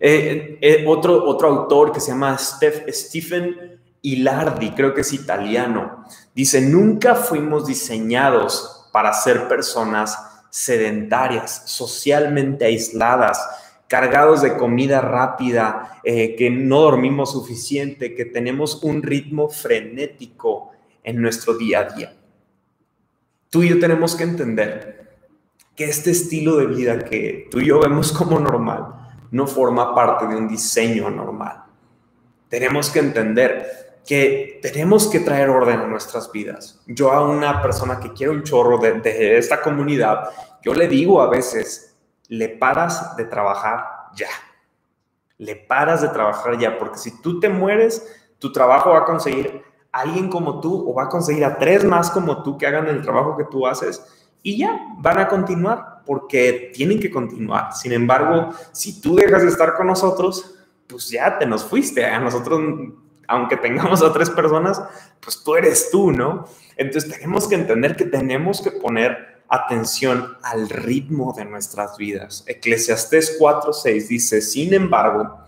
Eh, 0.00 0.58
eh, 0.60 0.84
otro, 0.86 1.24
otro 1.24 1.48
autor 1.48 1.92
que 1.92 2.00
se 2.00 2.12
llama 2.12 2.36
Stephen 2.38 3.80
Hilardi, 4.00 4.70
creo 4.70 4.94
que 4.94 5.00
es 5.00 5.12
italiano, 5.12 6.04
dice, 6.34 6.60
nunca 6.60 7.16
fuimos 7.16 7.66
diseñados 7.66 8.88
para 8.92 9.12
ser 9.12 9.48
personas 9.48 10.16
sedentarias, 10.50 11.62
socialmente 11.66 12.64
aisladas, 12.64 13.44
cargados 13.88 14.42
de 14.42 14.56
comida 14.56 15.00
rápida, 15.00 16.00
eh, 16.04 16.36
que 16.36 16.48
no 16.48 16.82
dormimos 16.82 17.32
suficiente, 17.32 18.14
que 18.14 18.24
tenemos 18.24 18.82
un 18.84 19.02
ritmo 19.02 19.48
frenético 19.48 20.70
en 21.02 21.20
nuestro 21.20 21.54
día 21.54 21.80
a 21.80 21.84
día. 21.84 22.14
Tú 23.50 23.62
y 23.62 23.70
yo 23.70 23.80
tenemos 23.80 24.14
que 24.14 24.24
entender 24.24 25.16
que 25.74 25.84
este 25.84 26.10
estilo 26.10 26.56
de 26.56 26.66
vida 26.66 26.98
que 26.98 27.48
tú 27.50 27.60
y 27.60 27.66
yo 27.66 27.80
vemos 27.80 28.12
como 28.12 28.38
normal 28.38 29.07
no 29.30 29.46
forma 29.46 29.94
parte 29.94 30.26
de 30.26 30.36
un 30.36 30.48
diseño 30.48 31.10
normal. 31.10 31.64
Tenemos 32.48 32.90
que 32.90 33.00
entender 33.00 34.00
que 34.06 34.58
tenemos 34.62 35.06
que 35.06 35.20
traer 35.20 35.50
orden 35.50 35.80
a 35.80 35.86
nuestras 35.86 36.32
vidas. 36.32 36.80
Yo 36.86 37.12
a 37.12 37.28
una 37.28 37.60
persona 37.60 38.00
que 38.00 38.12
quiere 38.14 38.32
un 38.32 38.42
chorro 38.42 38.78
de, 38.78 39.36
esta 39.36 39.60
comunidad, 39.60 40.30
yo 40.62 40.72
le 40.72 40.88
digo 40.88 41.20
a 41.20 41.28
veces, 41.28 41.94
le 42.28 42.48
paras 42.48 43.16
de 43.16 43.26
trabajar 43.26 43.84
ya. 44.14 44.30
Le 45.36 45.56
paras 45.56 46.00
de 46.00 46.08
trabajar 46.08 46.58
ya, 46.58 46.78
porque 46.78 46.98
si 46.98 47.20
tú 47.20 47.38
te 47.38 47.50
mueres, 47.50 48.02
tu 48.38 48.50
trabajo 48.50 48.90
va 48.90 49.00
a 49.00 49.04
conseguir 49.04 49.62
a 49.92 50.00
alguien 50.00 50.30
como 50.30 50.60
tú 50.60 50.90
o 50.90 50.94
va 50.94 51.04
a 51.04 51.08
conseguir 51.08 51.44
a 51.44 51.58
tres 51.58 51.84
más 51.84 52.10
como 52.10 52.42
tú 52.42 52.56
que 52.56 52.66
hagan 52.66 52.88
el 52.88 53.02
trabajo 53.02 53.36
que 53.36 53.44
tú 53.44 53.66
haces 53.66 54.02
y 54.42 54.58
ya 54.58 54.94
van 54.98 55.18
a 55.18 55.28
continuar 55.28 56.02
porque 56.06 56.70
tienen 56.74 57.00
que 57.00 57.10
continuar. 57.10 57.74
Sin 57.74 57.92
embargo, 57.92 58.50
si 58.72 59.00
tú 59.00 59.16
dejas 59.16 59.42
de 59.42 59.48
estar 59.48 59.74
con 59.74 59.86
nosotros, 59.86 60.54
pues 60.86 61.10
ya 61.10 61.38
te 61.38 61.46
nos 61.46 61.64
fuiste. 61.64 62.04
A 62.06 62.18
nosotros, 62.18 62.60
aunque 63.26 63.56
tengamos 63.56 64.02
a 64.02 64.12
tres 64.12 64.30
personas, 64.30 64.82
pues 65.20 65.42
tú 65.42 65.54
eres 65.54 65.90
tú, 65.90 66.10
¿no? 66.12 66.46
Entonces 66.76 67.10
tenemos 67.10 67.46
que 67.46 67.56
entender 67.56 67.96
que 67.96 68.06
tenemos 68.06 68.62
que 68.62 68.70
poner 68.70 69.42
atención 69.48 70.36
al 70.42 70.68
ritmo 70.68 71.34
de 71.36 71.44
nuestras 71.44 71.96
vidas. 71.96 72.44
Eclesiastés 72.46 73.38
4:6 73.38 74.08
dice, 74.08 74.40
sin 74.40 74.74
embargo, 74.74 75.40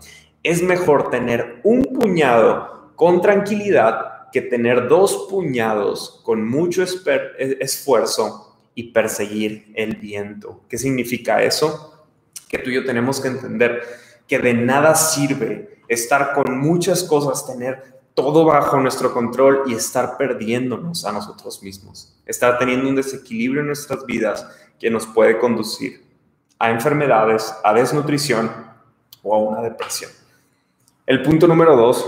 es 0.43 0.61
mejor 0.61 1.09
tener 1.09 1.61
un 1.63 1.83
puñado 1.83 2.91
con 2.95 3.21
tranquilidad 3.21 4.29
que 4.31 4.41
tener 4.41 4.87
dos 4.87 5.27
puñados 5.29 6.21
con 6.23 6.47
mucho 6.47 6.83
esfuerzo 6.83 8.50
y 8.75 8.91
perseguir 8.91 9.71
el 9.75 9.95
viento. 9.95 10.61
¿Qué 10.69 10.77
significa 10.77 11.43
eso? 11.43 12.05
Que 12.47 12.57
tú 12.57 12.69
y 12.69 12.75
yo 12.75 12.85
tenemos 12.85 13.19
que 13.19 13.27
entender 13.27 13.83
que 14.27 14.39
de 14.39 14.53
nada 14.53 14.95
sirve 14.95 15.81
estar 15.87 16.33
con 16.33 16.57
muchas 16.57 17.03
cosas, 17.03 17.45
tener 17.45 18.01
todo 18.13 18.45
bajo 18.45 18.79
nuestro 18.79 19.13
control 19.13 19.63
y 19.67 19.73
estar 19.73 20.17
perdiéndonos 20.17 21.05
a 21.05 21.11
nosotros 21.11 21.61
mismos, 21.63 22.15
estar 22.25 22.57
teniendo 22.57 22.89
un 22.89 22.95
desequilibrio 22.95 23.61
en 23.61 23.67
nuestras 23.67 24.05
vidas 24.05 24.47
que 24.79 24.89
nos 24.89 25.05
puede 25.05 25.37
conducir 25.37 26.03
a 26.59 26.69
enfermedades, 26.69 27.53
a 27.63 27.73
desnutrición 27.73 28.51
o 29.23 29.35
a 29.35 29.39
una 29.39 29.61
depresión. 29.61 30.11
El 31.05 31.23
punto 31.23 31.47
número 31.47 31.75
dos, 31.75 32.05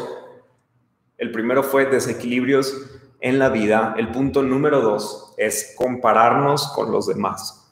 el 1.18 1.32
primero 1.32 1.64
fue 1.64 1.86
desequilibrios 1.86 2.74
en 3.24 3.40
la 3.40 3.48
vida, 3.48 3.96
el 3.98 4.12
punto 4.12 4.44
número 4.44 4.82
dos 4.82 5.34
es 5.38 5.76
compararnos 5.78 6.68
con 6.74 6.92
los 6.92 7.08
demás. 7.08 7.72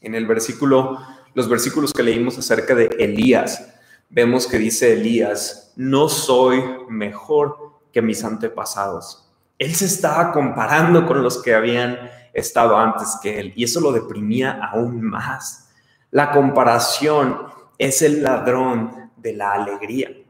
En 0.00 0.14
el 0.14 0.24
versículo, 0.24 1.00
los 1.34 1.48
versículos 1.48 1.92
que 1.92 2.04
leímos 2.04 2.38
acerca 2.38 2.76
de 2.76 2.86
Elías, 3.00 3.74
vemos 4.08 4.46
que 4.46 4.58
dice 4.58 4.92
Elías, 4.92 5.72
no 5.74 6.08
soy 6.08 6.62
mejor 6.88 7.72
que 7.92 8.02
mis 8.02 8.22
antepasados. 8.22 9.28
Él 9.58 9.74
se 9.74 9.86
estaba 9.86 10.30
comparando 10.30 11.08
con 11.08 11.24
los 11.24 11.42
que 11.42 11.56
habían 11.56 11.98
estado 12.32 12.76
antes 12.76 13.18
que 13.20 13.40
él 13.40 13.52
y 13.56 13.64
eso 13.64 13.80
lo 13.80 13.90
deprimía 13.90 14.60
aún 14.62 15.02
más. 15.02 15.70
La 16.12 16.30
comparación 16.30 17.36
es 17.78 18.00
el 18.00 18.22
ladrón 18.22 19.10
de 19.16 19.32
la 19.32 19.54
alegría. 19.54 20.21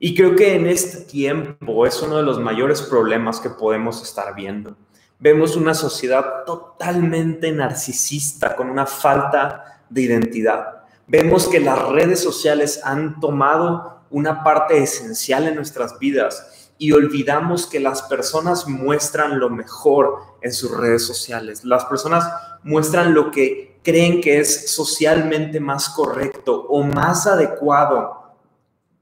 Y 0.00 0.16
creo 0.16 0.34
que 0.34 0.56
en 0.56 0.66
este 0.66 1.02
tiempo 1.02 1.86
es 1.86 2.02
uno 2.02 2.16
de 2.16 2.24
los 2.24 2.40
mayores 2.40 2.82
problemas 2.82 3.38
que 3.38 3.50
podemos 3.50 4.02
estar 4.02 4.34
viendo. 4.34 4.76
Vemos 5.20 5.54
una 5.54 5.74
sociedad 5.74 6.44
totalmente 6.44 7.52
narcisista, 7.52 8.56
con 8.56 8.68
una 8.68 8.86
falta 8.86 9.84
de 9.88 10.02
identidad 10.02 10.80
vemos 11.10 11.48
que 11.48 11.58
las 11.58 11.88
redes 11.88 12.20
sociales 12.20 12.80
han 12.84 13.18
tomado 13.18 14.04
una 14.10 14.44
parte 14.44 14.80
esencial 14.80 15.48
en 15.48 15.56
nuestras 15.56 15.98
vidas 15.98 16.70
y 16.78 16.92
olvidamos 16.92 17.66
que 17.66 17.80
las 17.80 18.02
personas 18.02 18.68
muestran 18.68 19.40
lo 19.40 19.50
mejor 19.50 20.20
en 20.40 20.52
sus 20.52 20.70
redes 20.70 21.04
sociales. 21.04 21.64
Las 21.64 21.84
personas 21.86 22.24
muestran 22.62 23.12
lo 23.12 23.32
que 23.32 23.80
creen 23.82 24.20
que 24.20 24.38
es 24.38 24.70
socialmente 24.70 25.58
más 25.58 25.88
correcto 25.88 26.66
o 26.68 26.84
más 26.84 27.26
adecuado, 27.26 28.19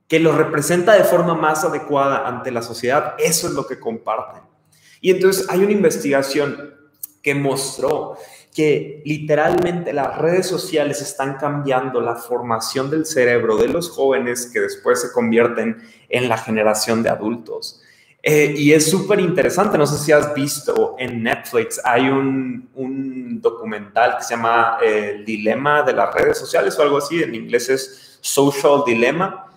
que 0.09 0.19
lo 0.19 0.33
representa 0.33 0.95
de 0.95 1.05
forma 1.05 1.35
más 1.35 1.65
adecuada 1.65 2.27
ante 2.27 2.51
la 2.51 2.63
sociedad. 2.63 3.15
Eso 3.19 3.47
es 3.47 3.53
lo 3.53 3.67
que 3.67 3.79
comparten. 3.79 4.43
Y 5.01 5.11
entonces 5.11 5.49
hay 5.51 5.61
una 5.61 5.73
investigación 5.73 6.75
que 7.23 7.35
mostró 7.35 8.17
que 8.55 9.03
literalmente 9.05 9.93
las 9.93 10.19
redes 10.19 10.47
sociales 10.47 11.01
están 11.03 11.35
cambiando 11.35 12.01
la 12.01 12.17
formación 12.17 12.91
del 12.91 13.07
cerebro 13.07 13.57
de 13.57 13.69
los 13.69 13.91
jóvenes 13.91 14.51
que 14.53 14.61
después 14.61 15.01
se 15.01 15.13
convierten 15.13 15.77
en 16.09 16.29
la 16.29 16.39
generación 16.39 17.03
de 17.03 17.11
adultos. 17.11 17.83
Eh, 18.21 18.55
y 18.57 18.73
es 18.73 18.91
súper 18.91 19.21
interesante, 19.21 19.79
no 19.79 19.87
sé 19.87 19.97
si 19.99 20.11
has 20.11 20.35
visto 20.35 20.97
en 20.99 21.23
Netflix, 21.23 21.81
hay 21.85 22.09
un, 22.09 22.69
un 22.75 23.41
documental 23.41 24.17
que 24.19 24.25
se 24.25 24.31
llama 24.31 24.79
eh, 24.83 25.13
El 25.15 25.25
Dilema 25.25 25.85
de 25.85 25.93
las 25.93 26.13
redes 26.13 26.37
sociales 26.37 26.77
o 26.79 26.83
algo 26.83 26.99
así, 26.99 27.23
en 27.23 27.37
inglés 27.37 27.69
es 27.69 28.19
Social 28.21 28.83
Dilemma, 28.85 29.48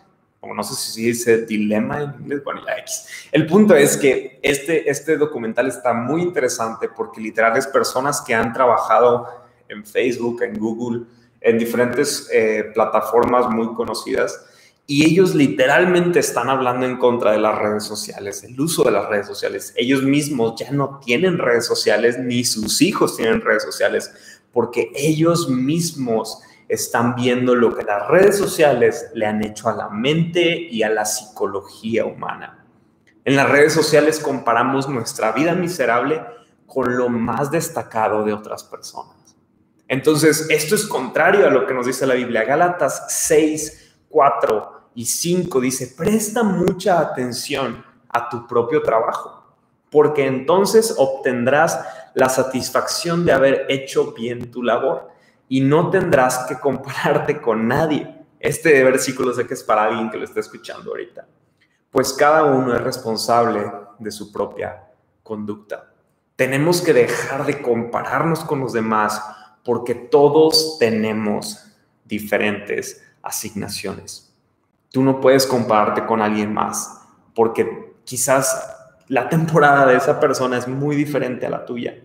como 0.42 0.56
no 0.56 0.64
sé 0.64 0.74
si 0.74 1.06
dice 1.06 1.46
dilema 1.46 2.02
en 2.02 2.16
inglés, 2.20 2.44
bueno, 2.44 2.62
ya 2.66 2.74
X. 2.80 3.06
El 3.32 3.46
punto 3.46 3.76
es 3.76 3.96
que 3.96 4.40
este, 4.42 4.90
este 4.90 5.16
documental 5.16 5.68
está 5.68 5.94
muy 5.94 6.24
interesante 6.24 6.90
porque 6.90 7.22
literal 7.22 7.56
es 7.58 7.68
personas 7.68 8.22
que 8.22 8.34
han 8.34 8.52
trabajado 8.52 9.28
en 9.70 9.86
Facebook, 9.86 10.42
en 10.42 10.58
Google, 10.58 11.06
en 11.40 11.60
diferentes 11.60 12.28
eh, 12.34 12.72
plataformas 12.74 13.52
muy 13.52 13.76
conocidas 13.76 14.48
y 14.88 15.06
ellos 15.06 15.36
literalmente 15.36 16.20
están 16.20 16.50
hablando 16.50 16.88
en 16.88 16.98
contra 16.98 17.34
de 17.34 17.38
las 17.38 17.60
redes 17.60 17.84
sociales, 17.84 18.44
el 18.44 18.60
uso 18.60 18.84
de 18.84 18.92
las 18.92 19.08
redes 19.08 19.28
sociales. 19.28 19.74
Ellos 19.78 20.02
mismos 20.02 20.60
ya 20.60 20.72
no 20.72 21.00
tienen 21.06 21.38
redes 21.38 21.68
sociales 21.68 22.18
ni 22.18 22.44
sus 22.46 22.82
hijos 22.82 23.16
tienen 23.16 23.42
redes 23.42 23.62
sociales 23.62 24.12
porque 24.52 24.92
ellos 24.96 25.50
mismos 25.50 26.42
están 26.72 27.16
viendo 27.16 27.54
lo 27.54 27.76
que 27.76 27.84
las 27.84 28.08
redes 28.08 28.38
sociales 28.38 29.12
le 29.14 29.26
han 29.26 29.44
hecho 29.44 29.68
a 29.68 29.76
la 29.76 29.90
mente 29.90 30.56
y 30.56 30.84
a 30.84 30.90
la 30.90 31.04
psicología 31.04 32.06
humana. 32.06 32.66
En 33.26 33.36
las 33.36 33.50
redes 33.50 33.74
sociales 33.74 34.22
comparamos 34.22 34.88
nuestra 34.88 35.34
vida 35.34 35.54
miserable 35.54 36.24
con 36.66 36.96
lo 36.96 37.10
más 37.10 37.52
destacado 37.52 38.24
de 38.24 38.32
otras 38.32 38.64
personas. 38.64 39.36
Entonces, 39.90 40.48
esto 40.50 40.76
es 40.76 40.86
contrario 40.86 41.46
a 41.46 41.50
lo 41.50 41.68
que 41.68 41.74
nos 41.74 41.88
dice 41.88 42.08
la 42.08 42.14
Biblia. 42.14 42.46
Gálatas 42.46 43.04
6, 43.10 43.98
4 44.08 44.92
y 44.96 45.04
5 45.04 45.60
dice, 45.60 45.94
presta 45.98 46.42
mucha 46.42 47.02
atención 47.02 47.84
a 48.08 48.30
tu 48.30 48.48
propio 48.48 48.82
trabajo, 48.82 49.44
porque 49.90 50.26
entonces 50.26 50.96
obtendrás 50.98 51.86
la 52.14 52.30
satisfacción 52.30 53.26
de 53.26 53.34
haber 53.34 53.66
hecho 53.68 54.14
bien 54.14 54.50
tu 54.52 54.64
labor 54.64 55.12
y 55.52 55.60
no 55.60 55.90
tendrás 55.90 56.46
que 56.48 56.58
compararte 56.58 57.42
con 57.42 57.68
nadie. 57.68 58.10
Este 58.40 58.82
versículo 58.86 59.34
sé 59.34 59.46
que 59.46 59.54
es 59.54 59.64
para 59.66 59.84
alguien 59.84 60.10
que 60.10 60.16
lo 60.16 60.24
está 60.24 60.40
escuchando 60.40 60.92
ahorita. 60.92 61.28
Pues 61.90 62.14
cada 62.14 62.46
uno 62.46 62.74
es 62.74 62.82
responsable 62.82 63.70
de 64.00 64.12
su 64.12 64.32
propia 64.32 64.82
conducta. 65.22 65.92
Tenemos 66.38 66.80
que 66.80 66.94
dejar 66.94 67.46
de 67.46 67.62
compararnos 67.62 68.46
con 68.46 68.62
los 68.62 68.72
demás 68.72 69.22
porque 69.66 69.94
todos 69.94 70.78
tenemos 70.80 71.76
diferentes 72.06 73.04
asignaciones. 73.22 74.34
Tú 74.90 75.04
no 75.04 75.20
puedes 75.20 75.46
compararte 75.46 76.06
con 76.06 76.22
alguien 76.22 76.54
más 76.54 77.02
porque 77.36 77.98
quizás 78.06 78.74
la 79.10 79.28
temporada 79.28 79.86
de 79.86 79.98
esa 79.98 80.18
persona 80.18 80.58
es 80.58 80.70
muy 80.70 80.96
diferente 80.96 81.46
a 81.46 81.50
la 81.50 81.66
tuya. 81.66 81.96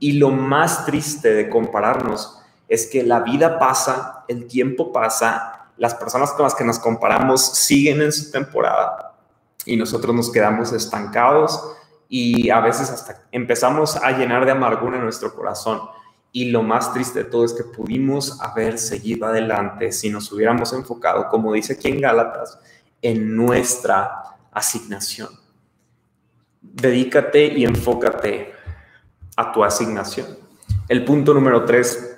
Y 0.00 0.14
lo 0.14 0.30
más 0.30 0.84
triste 0.84 1.32
de 1.32 1.48
compararnos 1.48 2.40
es 2.72 2.86
que 2.86 3.02
la 3.02 3.20
vida 3.20 3.58
pasa, 3.58 4.24
el 4.28 4.46
tiempo 4.46 4.94
pasa, 4.94 5.68
las 5.76 5.94
personas 5.94 6.32
con 6.32 6.44
las 6.44 6.54
que 6.54 6.64
nos 6.64 6.78
comparamos 6.78 7.44
siguen 7.44 8.00
en 8.00 8.10
su 8.10 8.30
temporada 8.30 9.14
y 9.66 9.76
nosotros 9.76 10.14
nos 10.16 10.32
quedamos 10.32 10.72
estancados 10.72 11.76
y 12.08 12.48
a 12.48 12.60
veces 12.60 12.88
hasta 12.88 13.24
empezamos 13.30 13.96
a 13.96 14.12
llenar 14.12 14.46
de 14.46 14.52
amargura 14.52 14.96
nuestro 14.98 15.34
corazón. 15.34 15.82
Y 16.32 16.46
lo 16.46 16.62
más 16.62 16.94
triste 16.94 17.24
de 17.24 17.30
todo 17.30 17.44
es 17.44 17.52
que 17.52 17.64
pudimos 17.64 18.40
haber 18.40 18.78
seguido 18.78 19.26
adelante 19.26 19.92
si 19.92 20.08
nos 20.08 20.32
hubiéramos 20.32 20.72
enfocado, 20.72 21.28
como 21.28 21.52
dice 21.52 21.74
aquí 21.74 21.88
en 21.88 22.00
Gálatas, 22.00 22.58
en 23.02 23.36
nuestra 23.36 24.38
asignación. 24.50 25.28
Dedícate 26.62 27.48
y 27.48 27.66
enfócate 27.66 28.54
a 29.36 29.52
tu 29.52 29.62
asignación. 29.62 30.38
El 30.88 31.04
punto 31.04 31.34
número 31.34 31.66
tres 31.66 32.11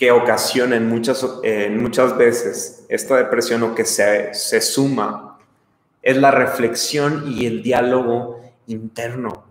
que 0.00 0.10
ocasiona 0.10 0.76
en 0.76 0.88
muchas, 0.88 1.26
muchas 1.72 2.16
veces 2.16 2.86
esta 2.88 3.18
depresión 3.18 3.62
o 3.62 3.74
que 3.74 3.84
se, 3.84 4.32
se 4.32 4.62
suma 4.62 5.38
es 6.00 6.16
la 6.16 6.30
reflexión 6.30 7.30
y 7.30 7.44
el 7.44 7.62
diálogo 7.62 8.40
interno. 8.66 9.44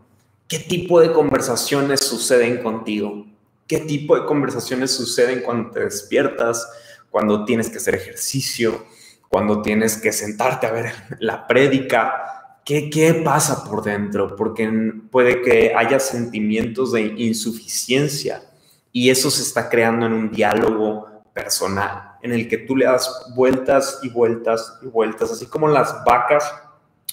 ¿Qué 0.47 0.57
tipo 0.57 0.99
de 1.01 1.13
conversaciones 1.13 1.99
suceden 1.99 2.63
contigo? 2.63 3.27
¿Qué 3.67 3.77
tipo 3.81 4.19
de 4.19 4.25
conversaciones 4.25 4.89
suceden 4.89 5.41
cuando 5.41 5.69
te 5.69 5.81
despiertas, 5.81 6.67
cuando 7.11 7.45
tienes 7.45 7.69
que 7.69 7.77
hacer 7.77 7.93
ejercicio, 7.93 8.87
cuando 9.29 9.61
tienes 9.61 9.97
que 9.97 10.11
sentarte 10.11 10.65
a 10.65 10.71
ver 10.71 10.91
la 11.19 11.45
prédica? 11.45 12.57
¿Qué, 12.65 12.89
¿Qué 12.89 13.13
pasa 13.13 13.63
por 13.65 13.83
dentro? 13.83 14.35
Porque 14.35 14.67
puede 15.11 15.43
que 15.43 15.75
haya 15.75 15.99
sentimientos 15.99 16.91
de 16.93 17.01
insuficiencia 17.01 18.48
y 18.91 19.09
eso 19.09 19.29
se 19.29 19.43
está 19.43 19.69
creando 19.69 20.05
en 20.05 20.13
un 20.13 20.31
diálogo 20.31 21.23
personal, 21.33 22.17
en 22.21 22.33
el 22.33 22.47
que 22.47 22.57
tú 22.57 22.75
le 22.75 22.85
das 22.85 23.31
vueltas 23.35 23.99
y 24.03 24.09
vueltas 24.09 24.79
y 24.81 24.87
vueltas, 24.87 25.31
así 25.31 25.45
como 25.45 25.67
las 25.67 26.03
vacas 26.03 26.53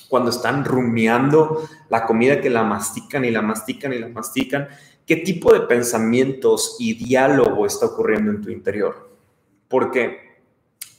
cuando 0.08 0.30
están 0.30 0.64
rumiando 0.64 1.68
la 1.88 2.06
comida 2.06 2.40
que 2.40 2.50
la 2.50 2.62
mastican 2.62 3.24
y 3.24 3.30
la 3.30 3.42
mastican 3.42 3.92
y 3.92 3.98
la 3.98 4.08
mastican, 4.08 4.68
¿qué 5.06 5.16
tipo 5.16 5.52
de 5.52 5.60
pensamientos 5.60 6.76
y 6.78 6.94
diálogo 6.94 7.66
está 7.66 7.86
ocurriendo 7.86 8.30
en 8.30 8.42
tu 8.42 8.50
interior? 8.50 9.10
Porque 9.68 10.36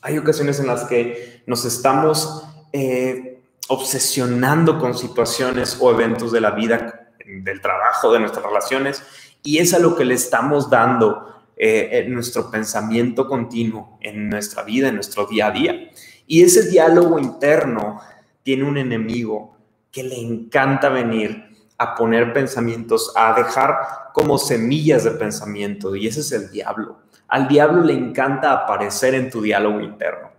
hay 0.01 0.17
ocasiones 0.17 0.59
en 0.59 0.67
las 0.67 0.85
que 0.85 1.43
nos 1.45 1.65
estamos 1.65 2.43
eh, 2.73 3.41
obsesionando 3.69 4.79
con 4.79 4.97
situaciones 4.97 5.77
o 5.79 5.91
eventos 5.91 6.31
de 6.31 6.41
la 6.41 6.51
vida, 6.51 7.11
del 7.25 7.61
trabajo, 7.61 8.13
de 8.13 8.19
nuestras 8.19 8.45
relaciones, 8.45 9.03
y 9.43 9.59
es 9.59 9.73
a 9.73 9.79
lo 9.79 9.95
que 9.95 10.05
le 10.05 10.13
estamos 10.13 10.69
dando 10.69 11.27
eh, 11.55 11.89
en 11.91 12.13
nuestro 12.13 12.51
pensamiento 12.51 13.27
continuo, 13.27 13.97
en 14.01 14.29
nuestra 14.29 14.63
vida, 14.63 14.89
en 14.89 14.95
nuestro 14.95 15.25
día 15.25 15.47
a 15.47 15.51
día. 15.51 15.89
Y 16.27 16.43
ese 16.43 16.69
diálogo 16.69 17.17
interno 17.17 17.99
tiene 18.43 18.63
un 18.63 18.77
enemigo 18.77 19.57
que 19.91 20.03
le 20.03 20.19
encanta 20.19 20.89
venir 20.89 21.45
a 21.77 21.95
poner 21.95 22.33
pensamientos, 22.33 23.11
a 23.15 23.33
dejar 23.33 23.75
como 24.13 24.37
semillas 24.37 25.03
de 25.03 25.11
pensamiento, 25.11 25.95
y 25.95 26.07
ese 26.07 26.21
es 26.21 26.31
el 26.31 26.51
diablo. 26.51 26.97
Al 27.27 27.47
diablo 27.47 27.83
le 27.83 27.93
encanta 27.93 28.53
aparecer 28.53 29.13
en 29.15 29.29
tu 29.29 29.41
diálogo 29.41 29.81
interno. 29.81 30.31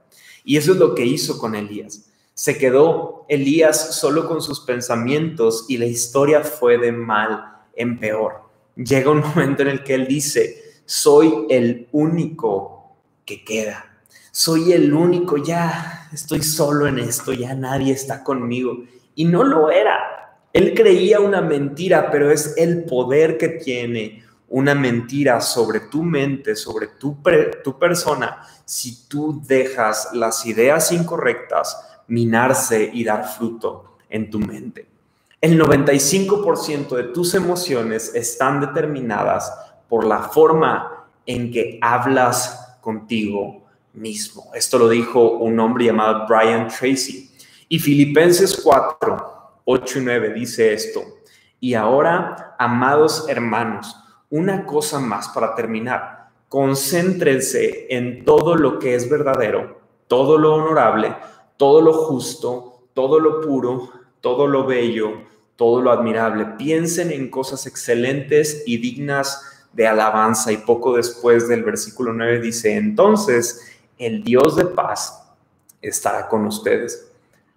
Y 0.44 0.56
eso 0.56 0.72
es 0.72 0.78
lo 0.78 0.94
que 0.94 1.04
hizo 1.04 1.38
con 1.38 1.54
Elías. 1.54 2.11
Se 2.34 2.56
quedó 2.56 3.26
Elías 3.28 3.96
solo 3.96 4.26
con 4.26 4.40
sus 4.40 4.61
pensamientos 4.61 5.66
y 5.68 5.76
la 5.76 5.87
historia 5.87 6.42
fue 6.42 6.78
de 6.78 6.92
mal 6.92 7.58
en 7.74 7.98
peor. 7.98 8.47
Llega 8.78 9.10
un 9.10 9.20
momento 9.20 9.62
en 9.62 9.68
el 9.68 9.82
que 9.82 9.94
él 9.94 10.06
dice, 10.06 10.82
soy 10.84 11.46
el 11.50 11.88
único 11.90 12.96
que 13.24 13.44
queda. 13.44 13.84
Soy 14.30 14.72
el 14.72 14.94
único, 14.94 15.36
ya 15.36 16.08
estoy 16.12 16.42
solo 16.42 16.86
en 16.86 17.00
esto, 17.00 17.32
ya 17.32 17.54
nadie 17.54 17.92
está 17.92 18.22
conmigo. 18.22 18.84
Y 19.16 19.24
no 19.24 19.42
lo 19.42 19.68
era. 19.72 19.98
Él 20.52 20.74
creía 20.74 21.18
una 21.18 21.40
mentira, 21.40 22.08
pero 22.12 22.30
es 22.30 22.54
el 22.56 22.84
poder 22.84 23.36
que 23.36 23.48
tiene 23.48 24.22
una 24.46 24.76
mentira 24.76 25.40
sobre 25.40 25.80
tu 25.80 26.04
mente, 26.04 26.54
sobre 26.54 26.86
tu, 26.86 27.18
tu 27.64 27.78
persona, 27.80 28.42
si 28.64 29.08
tú 29.08 29.42
dejas 29.44 30.10
las 30.14 30.46
ideas 30.46 30.92
incorrectas 30.92 31.76
minarse 32.06 32.88
y 32.92 33.02
dar 33.02 33.26
fruto 33.26 33.98
en 34.08 34.30
tu 34.30 34.38
mente. 34.38 34.97
El 35.40 35.61
95% 35.61 36.96
de 36.96 37.05
tus 37.05 37.33
emociones 37.35 38.12
están 38.12 38.61
determinadas 38.61 39.53
por 39.88 40.05
la 40.05 40.18
forma 40.18 41.07
en 41.27 41.53
que 41.53 41.79
hablas 41.81 42.79
contigo 42.81 43.62
mismo. 43.92 44.51
Esto 44.53 44.81
lo 44.81 44.88
dijo 44.88 45.31
un 45.38 45.61
hombre 45.61 45.85
llamado 45.85 46.27
Brian 46.27 46.66
Tracy. 46.66 47.31
Y 47.68 47.79
Filipenses 47.79 48.61
4, 48.64 49.61
8 49.64 49.98
y 50.01 50.03
9 50.03 50.35
dice 50.35 50.72
esto. 50.72 51.03
Y 51.61 51.74
ahora, 51.74 52.57
amados 52.59 53.27
hermanos, 53.29 53.94
una 54.31 54.66
cosa 54.66 54.98
más 54.98 55.29
para 55.29 55.55
terminar. 55.55 56.31
Concéntrense 56.48 57.87
en 57.90 58.24
todo 58.24 58.57
lo 58.57 58.81
que 58.81 58.96
es 58.96 59.09
verdadero, 59.09 59.83
todo 60.09 60.37
lo 60.37 60.55
honorable, 60.55 61.14
todo 61.57 61.81
lo 61.81 61.92
justo, 61.92 62.88
todo 62.92 63.20
lo 63.20 63.40
puro, 63.40 63.97
todo 64.20 64.46
lo 64.46 64.66
bello, 64.66 65.22
todo 65.57 65.81
lo 65.83 65.90
admirable. 65.90 66.46
Piensen 66.57 67.11
en 67.12 67.31
cosas 67.31 67.66
excelentes 67.66 68.62
y 68.66 68.78
dignas 68.78 69.66
de 69.72 69.87
alabanza. 69.87 70.52
Y 70.52 70.59
poco 70.59 70.96
después 70.96 71.48
del 71.48 71.64
versículo 71.64 72.12
9 72.12 72.40
dice, 72.40 72.76
entonces 72.76 73.78
el 73.98 74.22
Dios 74.24 74.57
de 74.57 74.66
paz 74.66 75.22
estará 75.83 76.28
con 76.28 76.46
ustedes. 76.46 77.11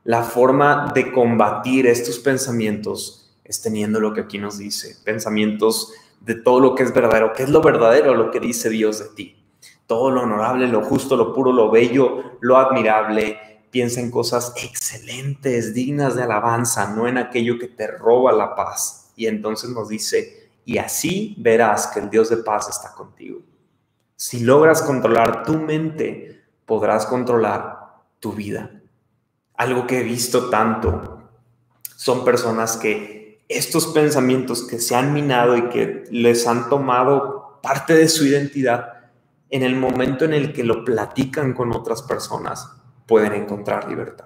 La 0.04 0.24
forma 0.24 0.92
de 0.94 1.12
combatir 1.12 1.86
estos 1.86 2.20
pensamientos 2.20 3.32
es 3.44 3.62
teniendo 3.62 4.00
lo 4.00 4.14
que 4.14 4.22
aquí 4.22 4.38
nos 4.40 4.58
dice, 4.58 4.96
pensamientos 5.04 5.94
de 6.22 6.36
todo 6.36 6.60
lo 6.60 6.76
que 6.76 6.84
es 6.84 6.94
verdadero. 6.94 7.34
¿Qué 7.34 7.44
es 7.44 7.50
lo 7.50 7.62
verdadero? 7.62 8.16
Lo 8.16 8.32
que 8.32 8.40
dice 8.40 8.70
Dios 8.70 9.00
de 9.00 9.10
ti. 9.16 9.36
Todo 9.88 10.10
lo 10.10 10.22
honorable, 10.22 10.68
lo 10.68 10.84
justo, 10.84 11.18
lo 11.18 11.34
puro, 11.34 11.52
lo 11.52 11.70
bello, 11.70 12.38
lo 12.40 12.58
admirable. 12.58 13.51
Piensa 13.72 14.02
en 14.02 14.12
cosas 14.12 14.54
excelentes, 14.62 15.74
dignas 15.74 16.16
de 16.16 16.24
alabanza, 16.24 16.94
no 16.94 17.08
en 17.08 17.18
aquello 17.18 17.58
que 17.58 17.68
te 17.68 17.88
roba 17.88 18.32
la 18.34 18.56
paz. 18.56 19.12
Y 19.16 19.28
entonces 19.28 19.70
nos 19.70 19.90
dice, 19.90 20.52
y 20.66 20.78
así 20.78 21.36
verás 21.40 21.88
que 21.88 22.02
el 22.02 22.10
Dios 22.10 22.30
de 22.30 22.38
paz 22.38 22.70
está 22.70 22.94
contigo. 22.94 23.40
Si 24.16 24.42
logras 24.42 24.82
controlar 24.82 25.44
tu 25.44 25.58
mente, 25.58 26.44
podrás 26.66 27.06
controlar 27.06 27.96
tu 28.20 28.34
vida. 28.34 28.82
Algo 29.56 29.88
que 29.88 30.02
he 30.02 30.04
visto 30.04 30.50
tanto 30.50 31.22
son 31.96 32.26
personas 32.26 32.78
que 32.78 33.44
estos 33.48 33.88
pensamientos 33.88 34.64
que 34.64 34.80
se 34.80 34.96
han 34.96 35.14
minado 35.14 35.58
y 35.58 35.70
que 35.70 36.06
les 36.10 36.48
han 36.48 36.70
tomado 36.70 37.60
parte 37.62 37.94
de 37.94 38.08
su 38.08 38.26
identidad, 38.26 39.10
en 39.50 39.64
el 39.64 39.76
momento 39.76 40.26
en 40.26 40.34
el 40.34 40.54
que 40.54 40.64
lo 40.64 40.86
platican 40.86 41.54
con 41.54 41.76
otras 41.76 42.02
personas, 42.02 42.81
pueden 43.06 43.34
encontrar 43.34 43.88
libertad. 43.88 44.26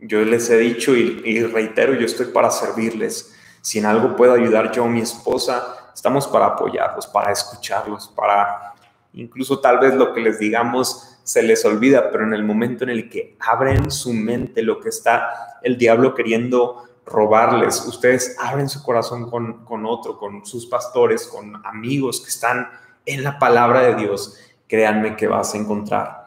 Yo 0.00 0.20
les 0.24 0.50
he 0.50 0.58
dicho 0.58 0.94
y, 0.94 1.42
reitero, 1.44 1.94
yo 1.94 2.04
estoy 2.04 2.26
para 2.26 2.50
servirles. 2.50 3.34
Si 3.62 3.78
en 3.78 3.86
algo 3.86 4.16
puedo 4.16 4.34
ayudar 4.34 4.70
yo 4.72 4.84
o 4.84 4.88
mi 4.88 5.00
esposa, 5.00 5.90
estamos 5.94 6.26
para 6.26 6.46
apoyarlos, 6.46 7.06
para 7.06 7.32
escucharlos, 7.32 8.08
para 8.08 8.74
Incluso 9.14 9.60
tal 9.60 9.78
vez 9.78 9.94
lo 9.94 10.12
que 10.12 10.20
les 10.20 10.38
digamos 10.38 11.18
se 11.22 11.42
les 11.42 11.64
olvida, 11.64 12.10
pero 12.10 12.24
en 12.24 12.34
el 12.34 12.44
momento 12.44 12.84
en 12.84 12.90
el 12.90 13.08
que 13.08 13.36
abren 13.40 13.90
su 13.90 14.12
mente, 14.12 14.60
lo 14.62 14.80
que 14.80 14.88
está 14.88 15.58
el 15.62 15.78
diablo 15.78 16.14
queriendo 16.14 16.84
robarles, 17.06 17.80
ustedes 17.86 18.36
abren 18.40 18.68
su 18.68 18.82
corazón 18.82 19.30
con, 19.30 19.64
con 19.64 19.86
otro, 19.86 20.18
con 20.18 20.44
sus 20.44 20.66
pastores, 20.66 21.26
con 21.26 21.64
amigos 21.64 22.20
que 22.20 22.28
están 22.28 22.68
en 23.06 23.22
la 23.22 23.38
palabra 23.38 23.82
de 23.82 23.94
Dios, 23.94 24.38
créanme 24.66 25.16
que 25.16 25.28
vas 25.28 25.54
a 25.54 25.58
encontrar 25.58 26.26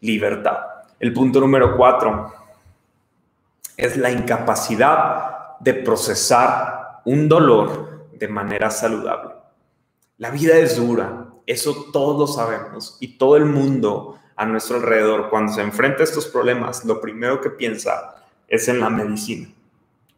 libertad. 0.00 0.58
El 1.00 1.12
punto 1.12 1.40
número 1.40 1.76
cuatro 1.76 2.32
es 3.76 3.96
la 3.96 4.10
incapacidad 4.10 5.58
de 5.60 5.74
procesar 5.74 7.00
un 7.04 7.28
dolor 7.28 8.08
de 8.12 8.26
manera 8.26 8.70
saludable. 8.70 9.34
La 10.16 10.30
vida 10.30 10.56
es 10.56 10.76
dura, 10.76 11.28
eso 11.46 11.86
todos 11.92 12.34
sabemos 12.34 12.96
y 13.00 13.16
todo 13.16 13.36
el 13.36 13.44
mundo 13.44 14.18
a 14.34 14.44
nuestro 14.44 14.76
alrededor 14.76 15.30
cuando 15.30 15.52
se 15.52 15.62
enfrenta 15.62 16.00
a 16.00 16.04
estos 16.04 16.26
problemas, 16.26 16.84
lo 16.84 17.00
primero 17.00 17.40
que 17.40 17.50
piensa 17.50 18.16
es 18.48 18.66
en 18.68 18.80
la 18.80 18.90
medicina. 18.90 19.48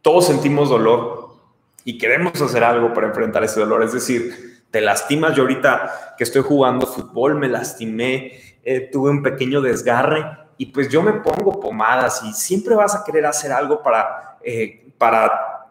Todos 0.01 0.27
sentimos 0.27 0.69
dolor 0.69 1.35
y 1.83 1.99
queremos 1.99 2.41
hacer 2.41 2.63
algo 2.63 2.93
para 2.93 3.07
enfrentar 3.07 3.43
ese 3.43 3.59
dolor. 3.59 3.83
Es 3.83 3.93
decir, 3.93 4.63
te 4.71 4.81
lastimas. 4.81 5.35
Yo 5.35 5.43
ahorita 5.43 6.15
que 6.17 6.23
estoy 6.23 6.41
jugando 6.41 6.87
fútbol 6.87 7.35
me 7.35 7.47
lastimé, 7.47 8.59
eh, 8.63 8.89
tuve 8.91 9.11
un 9.11 9.21
pequeño 9.21 9.61
desgarre 9.61 10.25
y 10.61 10.67
pues 10.67 10.89
yo 10.89 11.01
me 11.01 11.13
pongo 11.13 11.59
pomadas 11.59 12.21
y 12.23 12.33
siempre 12.33 12.75
vas 12.75 12.93
a 12.93 13.03
querer 13.03 13.25
hacer 13.25 13.51
algo 13.51 13.81
para, 13.81 14.37
eh, 14.43 14.93
para 14.95 15.65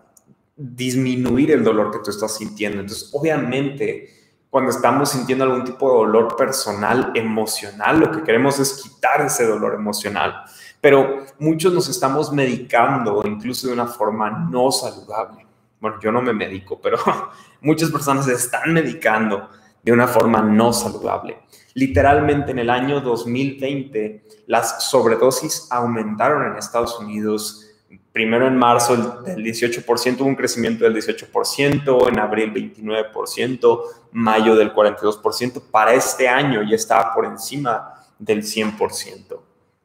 disminuir 0.56 1.52
el 1.52 1.62
dolor 1.62 1.92
que 1.92 2.00
tú 2.00 2.10
estás 2.10 2.36
sintiendo. 2.36 2.80
Entonces, 2.80 3.08
obviamente, 3.12 4.34
cuando 4.50 4.72
estamos 4.72 5.10
sintiendo 5.10 5.44
algún 5.44 5.62
tipo 5.62 5.88
de 5.88 5.96
dolor 5.98 6.34
personal, 6.34 7.12
emocional, 7.14 8.00
lo 8.00 8.10
que 8.10 8.24
queremos 8.24 8.58
es 8.58 8.82
quitar 8.82 9.20
ese 9.20 9.46
dolor 9.46 9.74
emocional. 9.74 10.42
Pero 10.80 11.24
muchos 11.38 11.72
nos 11.72 11.88
estamos 11.88 12.32
medicando 12.32 13.22
incluso 13.24 13.68
de 13.68 13.74
una 13.74 13.86
forma 13.86 14.48
no 14.50 14.72
saludable. 14.72 15.46
Bueno, 15.78 16.00
yo 16.00 16.10
no 16.10 16.20
me 16.20 16.32
medico, 16.32 16.80
pero 16.80 16.98
muchas 17.60 17.92
personas 17.92 18.24
se 18.24 18.32
están 18.32 18.74
medicando 18.74 19.50
de 19.82 19.92
una 19.92 20.06
forma 20.06 20.42
no 20.42 20.72
saludable. 20.72 21.38
Literalmente 21.74 22.50
en 22.50 22.58
el 22.58 22.70
año 22.70 23.00
2020 23.00 24.24
las 24.46 24.90
sobredosis 24.90 25.68
aumentaron 25.70 26.50
en 26.50 26.58
Estados 26.58 26.98
Unidos. 26.98 27.66
Primero 28.12 28.46
en 28.46 28.56
marzo 28.56 29.22
del 29.22 29.44
18% 29.44 30.20
hubo 30.20 30.28
un 30.28 30.34
crecimiento 30.34 30.84
del 30.84 30.96
18%, 30.96 32.08
en 32.08 32.18
abril 32.18 32.52
29%, 32.52 33.82
mayo 34.12 34.56
del 34.56 34.74
42%. 34.74 35.62
Para 35.70 35.94
este 35.94 36.28
año 36.28 36.62
ya 36.62 36.74
estaba 36.74 37.14
por 37.14 37.24
encima 37.24 37.94
del 38.18 38.42
100%. 38.42 39.40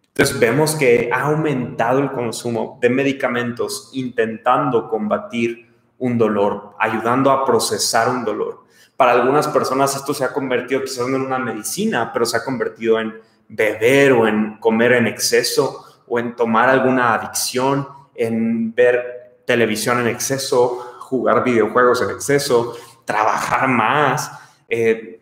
Entonces 0.07 0.39
vemos 0.39 0.75
que 0.75 1.09
ha 1.13 1.23
aumentado 1.23 1.99
el 1.99 2.11
consumo 2.11 2.79
de 2.81 2.89
medicamentos 2.89 3.89
intentando 3.93 4.87
combatir 4.87 5.69
un 5.97 6.17
dolor, 6.17 6.73
ayudando 6.79 7.31
a 7.31 7.45
procesar 7.45 8.09
un 8.09 8.23
dolor. 8.23 8.64
Para 8.97 9.11
algunas 9.11 9.47
personas 9.47 9.95
esto 9.95 10.13
se 10.13 10.23
ha 10.23 10.31
convertido 10.31 10.81
quizás 10.81 11.07
en 11.07 11.15
una 11.15 11.39
medicina, 11.39 12.11
pero 12.13 12.25
se 12.25 12.37
ha 12.37 12.43
convertido 12.43 12.99
en 12.99 13.13
beber 13.47 14.13
o 14.13 14.27
en 14.27 14.57
comer 14.57 14.93
en 14.93 15.07
exceso 15.07 15.83
o 16.07 16.19
en 16.19 16.35
tomar 16.35 16.69
alguna 16.69 17.13
adicción, 17.13 17.87
en 18.15 18.73
ver 18.73 19.41
televisión 19.45 19.99
en 19.99 20.07
exceso, 20.07 20.97
jugar 20.99 21.43
videojuegos 21.43 22.01
en 22.01 22.11
exceso, 22.11 22.75
trabajar 23.03 23.67
más. 23.67 24.31
Eh, 24.69 25.21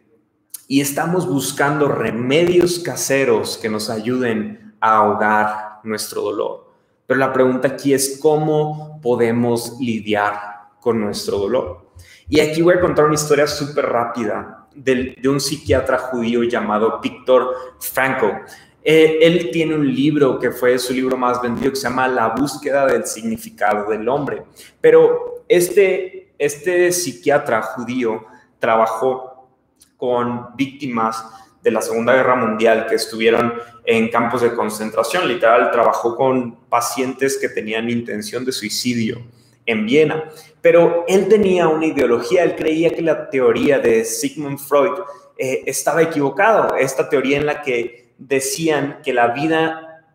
y 0.68 0.82
estamos 0.82 1.28
buscando 1.28 1.88
remedios 1.88 2.80
caseros 2.80 3.58
que 3.58 3.70
nos 3.70 3.90
ayuden 3.90 4.76
a 4.80 4.98
ahogar 4.98 5.80
nuestro 5.84 6.22
dolor. 6.22 6.72
Pero 7.06 7.20
la 7.20 7.34
pregunta 7.34 7.68
aquí 7.68 7.94
es 7.94 8.18
cómo 8.22 9.00
podemos 9.02 9.78
lidiar 9.80 10.70
con 10.80 11.00
nuestro 11.02 11.38
dolor. 11.38 11.83
Y 12.34 12.40
aquí 12.40 12.64
voy 12.64 12.74
a 12.74 12.82
contar 12.82 13.06
una 13.06 13.14
historia 13.14 13.46
súper 13.46 13.86
rápida 13.86 14.66
de, 14.74 15.16
un 15.26 15.40
psiquiatra 15.40 16.00
judío 16.00 16.42
llamado 16.42 17.00
Víctor 17.00 17.76
Frankl. 17.80 18.26
Eh, 18.84 19.20
él 19.22 19.52
tiene 19.52 19.76
un 19.76 19.94
libro 19.94 20.40
que 20.40 20.50
fue 20.50 20.80
su 20.80 20.94
libro 20.94 21.16
más 21.16 21.40
vendido 21.44 21.70
que 21.70 21.76
se 21.76 21.84
llama 21.84 22.08
La 22.08 22.30
búsqueda 22.30 22.88
del 22.88 23.06
significado 23.06 23.88
del 23.88 24.10
hombre. 24.10 24.46
Pero 24.82 25.46
este, 25.48 26.34
este 26.40 26.92
psiquiatra 26.92 27.62
judío 27.62 28.26
trabajó 28.58 29.52
con 29.96 30.56
víctimas 30.56 31.24
de 31.62 31.70
la 31.70 31.84
Segunda 31.84 32.16
Guerra 32.16 32.36
Mundial 32.36 32.88
que 32.90 32.96
estuvieron 32.96 33.54
en 33.86 34.10
campos 34.10 34.42
de 34.42 34.56
concentración. 34.56 35.28
Literal, 35.28 35.70
trabajó 35.70 36.16
con 36.16 36.56
pacientes 36.68 37.38
que 37.38 37.50
tenían 37.50 37.92
intención 37.92 38.44
de 38.44 38.52
suicidio 38.52 39.22
en 39.66 39.86
Viena. 39.86 40.30
Pero 40.62 41.06
él 41.08 41.28
tenía 41.28 41.68
una 41.68 41.86
ideología, 41.86 42.44
él 42.44 42.56
creía 42.56 42.90
que 42.90 43.02
la 43.02 43.30
teoría 43.30 43.80
de 43.80 44.06
Sigmund 44.06 44.60
Freud 44.60 45.00
eh, 45.38 45.64
estaba 45.66 46.02
equivocado, 46.02 46.76
esta 46.76 47.10
teoría 47.10 47.38
en 47.38 47.46
la 47.46 47.62
que 47.62 48.14
decían 48.18 49.00
que 49.04 49.14
la 49.14 49.28
vida, 49.28 50.06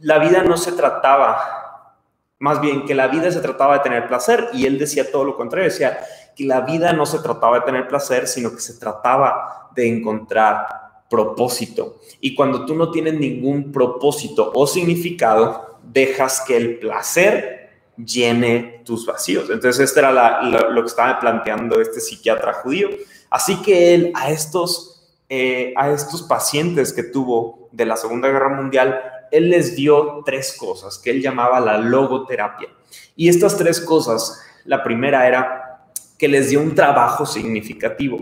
la 0.00 0.18
vida 0.18 0.42
no 0.42 0.56
se 0.56 0.72
trataba, 0.72 1.96
más 2.38 2.60
bien 2.60 2.84
que 2.84 2.94
la 2.94 3.08
vida 3.08 3.30
se 3.30 3.40
trataba 3.40 3.74
de 3.74 3.80
tener 3.80 4.06
placer, 4.08 4.48
y 4.52 4.66
él 4.66 4.78
decía 4.78 5.10
todo 5.10 5.24
lo 5.24 5.36
contrario, 5.36 5.68
decía 5.70 6.00
que 6.36 6.44
la 6.44 6.60
vida 6.60 6.92
no 6.92 7.06
se 7.06 7.18
trataba 7.18 7.60
de 7.60 7.64
tener 7.64 7.88
placer, 7.88 8.26
sino 8.26 8.52
que 8.52 8.60
se 8.60 8.78
trataba 8.78 9.70
de 9.74 9.88
encontrar 9.88 10.66
propósito. 11.08 12.00
Y 12.20 12.34
cuando 12.34 12.66
tú 12.66 12.74
no 12.74 12.90
tienes 12.90 13.14
ningún 13.14 13.72
propósito 13.72 14.52
o 14.54 14.66
significado, 14.66 15.78
dejas 15.82 16.42
que 16.46 16.56
el 16.56 16.78
placer 16.78 17.57
llene 18.04 18.82
tus 18.84 19.04
vacíos. 19.04 19.50
Entonces, 19.50 19.80
esto 19.80 20.00
era 20.00 20.42
lo, 20.42 20.82
que 20.82 20.88
estaba 20.88 21.18
planteando 21.18 21.80
este 21.80 22.00
psiquiatra 22.00 22.54
judío. 22.54 22.88
Así 23.30 23.60
que 23.62 23.94
él 23.94 24.12
a 24.14 24.30
estos, 24.30 25.10
eh, 25.28 25.74
a 25.76 25.90
estos 25.90 26.22
pacientes 26.22 26.92
que 26.92 27.02
tuvo 27.02 27.68
de 27.72 27.84
la 27.84 27.96
Segunda 27.96 28.28
Guerra 28.28 28.50
Mundial, 28.50 29.00
él 29.30 29.50
les 29.50 29.76
dio 29.76 30.22
tres 30.24 30.56
cosas 30.58 30.98
que 30.98 31.10
él 31.10 31.20
llamaba 31.20 31.60
la 31.60 31.78
logoterapia. 31.78 32.68
Y 33.16 33.28
estas 33.28 33.56
tres 33.56 33.80
cosas, 33.80 34.40
la 34.64 34.82
primera 34.82 35.26
era 35.26 35.88
que 36.16 36.28
les 36.28 36.50
dio 36.50 36.60
un 36.60 36.74
trabajo 36.74 37.26
significativo, 37.26 38.18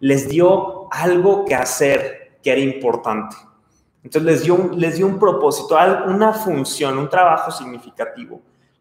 les 0.00 0.28
dio 0.28 0.88
algo 0.90 1.44
que 1.44 1.54
hacer 1.54 2.38
que 2.42 2.52
era 2.52 2.60
importante. 2.60 3.36
Entonces 4.02 4.22
les 4.22 4.42
dio, 4.42 4.70
les 4.76 4.96
dio 4.96 5.06
un 5.06 5.18
propósito, 5.18 5.76
una 6.06 6.32
función, 6.32 6.96
un 6.98 7.08
trabajo 7.08 7.50
significativo. 7.50 8.40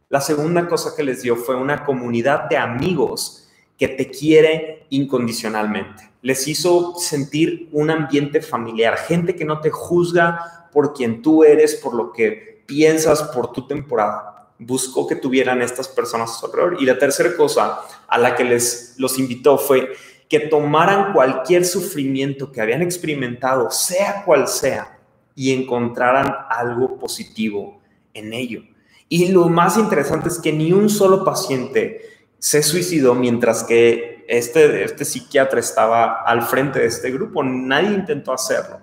La 0.10 0.22
segunda 0.22 0.68
cosa 0.68 0.96
que 0.96 1.04
les 1.04 1.24
dio 1.24 1.36
fue 1.36 1.56
una 1.56 1.84
comunidad 1.84 2.48
de 2.48 2.58
amigos 2.58 3.50
que 3.78 3.88
te 3.88 4.10
quiere 4.10 4.86
incondicionalmente. 4.90 6.12
Les 6.22 6.48
hizo 6.48 6.96
sentir 6.98 7.70
un 7.72 7.90
ambiente 7.90 8.42
familiar, 8.42 8.98
gente 8.98 9.36
que 9.36 9.46
no 9.46 9.60
te 9.62 9.72
juzga 9.72 10.70
por 10.72 10.94
quien 10.94 11.22
tú 11.22 11.44
eres, 11.44 11.76
por 11.76 11.96
lo 11.96 12.12
que 12.12 12.64
piensas, 12.68 13.24
por 13.24 13.52
tu 13.52 13.66
temporada. 13.66 14.50
Buscó 14.60 15.08
que 15.08 15.16
tuvieran 15.16 15.62
estas 15.62 15.88
personas 15.88 16.32
a 16.32 16.34
su 16.34 16.46
alrededor. 16.46 16.78
Y 16.80 16.86
la 16.86 17.00
tercera 17.00 17.36
cosa 17.36 17.82
a 18.08 18.18
la 18.18 18.36
que 18.36 18.44
les 18.44 18.94
los 18.98 19.18
invitó 19.18 19.58
fue 19.58 19.92
que 20.30 20.40
tomaran 20.40 21.14
cualquier 21.14 21.66
sufrimiento 21.66 22.52
que 22.52 22.62
habían 22.62 22.82
experimentado, 22.82 23.72
sea 23.72 24.24
cual 24.24 24.48
sea, 24.48 25.00
y 25.36 25.52
encontraran 25.52 26.34
algo 26.50 26.98
positivo 26.98 27.82
en 28.14 28.34
ello. 28.34 28.64
Y 29.08 29.28
lo 29.30 29.50
más 29.50 29.78
interesante 29.78 30.30
es 30.30 30.40
que 30.40 30.52
ni 30.52 30.72
un 30.72 30.90
solo 30.90 31.24
paciente 31.24 32.02
se 32.40 32.64
suicidó 32.64 33.16
mientras 33.16 33.64
que 33.64 34.26
este, 34.28 34.84
este 34.84 35.06
psiquiatra 35.06 35.60
estaba 35.60 36.24
al 36.24 36.42
frente 36.44 36.80
de 36.80 36.88
este 36.88 37.12
grupo. 37.12 37.44
Nadie 37.44 37.94
intentó 37.94 38.34
hacerlo. 38.34 38.80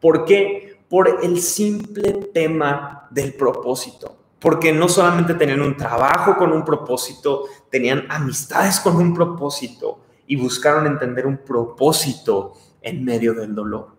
¿Por 0.00 0.24
qué? 0.24 0.78
Por 0.88 1.20
el 1.22 1.40
simple 1.40 2.12
tema 2.32 3.08
del 3.10 3.34
propósito. 3.34 4.16
Porque 4.38 4.72
no 4.72 4.88
solamente 4.88 5.34
tenían 5.34 5.60
un 5.60 5.76
trabajo 5.76 6.36
con 6.36 6.52
un 6.52 6.64
propósito, 6.64 7.46
tenían 7.70 8.06
amistades 8.08 8.78
con 8.78 8.96
un 8.96 9.12
propósito 9.12 10.00
y 10.26 10.36
buscaron 10.36 10.86
entender 10.86 11.26
un 11.26 11.38
propósito 11.38 12.54
en 12.80 13.04
medio 13.04 13.34
del 13.34 13.54
dolor. 13.54 13.96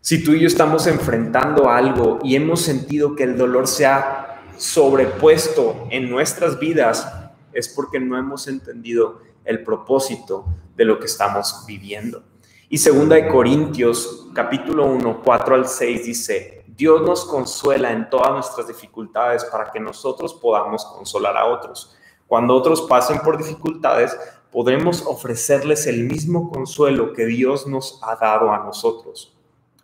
Si 0.00 0.22
tú 0.22 0.32
y 0.32 0.40
yo 0.40 0.46
estamos 0.46 0.86
enfrentando 0.86 1.68
algo 1.68 2.18
y 2.22 2.36
hemos 2.36 2.60
sentido 2.60 3.14
que 3.14 3.24
el 3.24 3.36
dolor 3.36 3.66
se 3.66 3.86
ha 3.86 4.23
sobrepuesto 4.56 5.86
en 5.90 6.10
nuestras 6.10 6.58
vidas 6.58 7.10
es 7.52 7.68
porque 7.68 8.00
no 8.00 8.18
hemos 8.18 8.48
entendido 8.48 9.20
el 9.44 9.62
propósito 9.62 10.46
de 10.76 10.84
lo 10.84 10.98
que 10.98 11.06
estamos 11.06 11.64
viviendo. 11.66 12.22
Y 12.68 12.78
segunda 12.78 13.16
de 13.16 13.28
Corintios, 13.28 14.26
capítulo 14.34 14.86
1, 14.86 15.22
4 15.22 15.54
al 15.54 15.68
6 15.68 16.04
dice, 16.04 16.64
Dios 16.66 17.02
nos 17.02 17.24
consuela 17.24 17.92
en 17.92 18.10
todas 18.10 18.32
nuestras 18.32 18.66
dificultades 18.66 19.44
para 19.44 19.70
que 19.70 19.78
nosotros 19.78 20.34
podamos 20.34 20.84
consolar 20.84 21.36
a 21.36 21.46
otros. 21.46 21.96
Cuando 22.26 22.54
otros 22.54 22.82
pasen 22.82 23.20
por 23.20 23.36
dificultades, 23.36 24.16
podremos 24.50 25.04
ofrecerles 25.06 25.86
el 25.86 26.04
mismo 26.04 26.50
consuelo 26.50 27.12
que 27.12 27.26
Dios 27.26 27.66
nos 27.66 28.00
ha 28.02 28.16
dado 28.16 28.50
a 28.50 28.58
nosotros. 28.58 29.36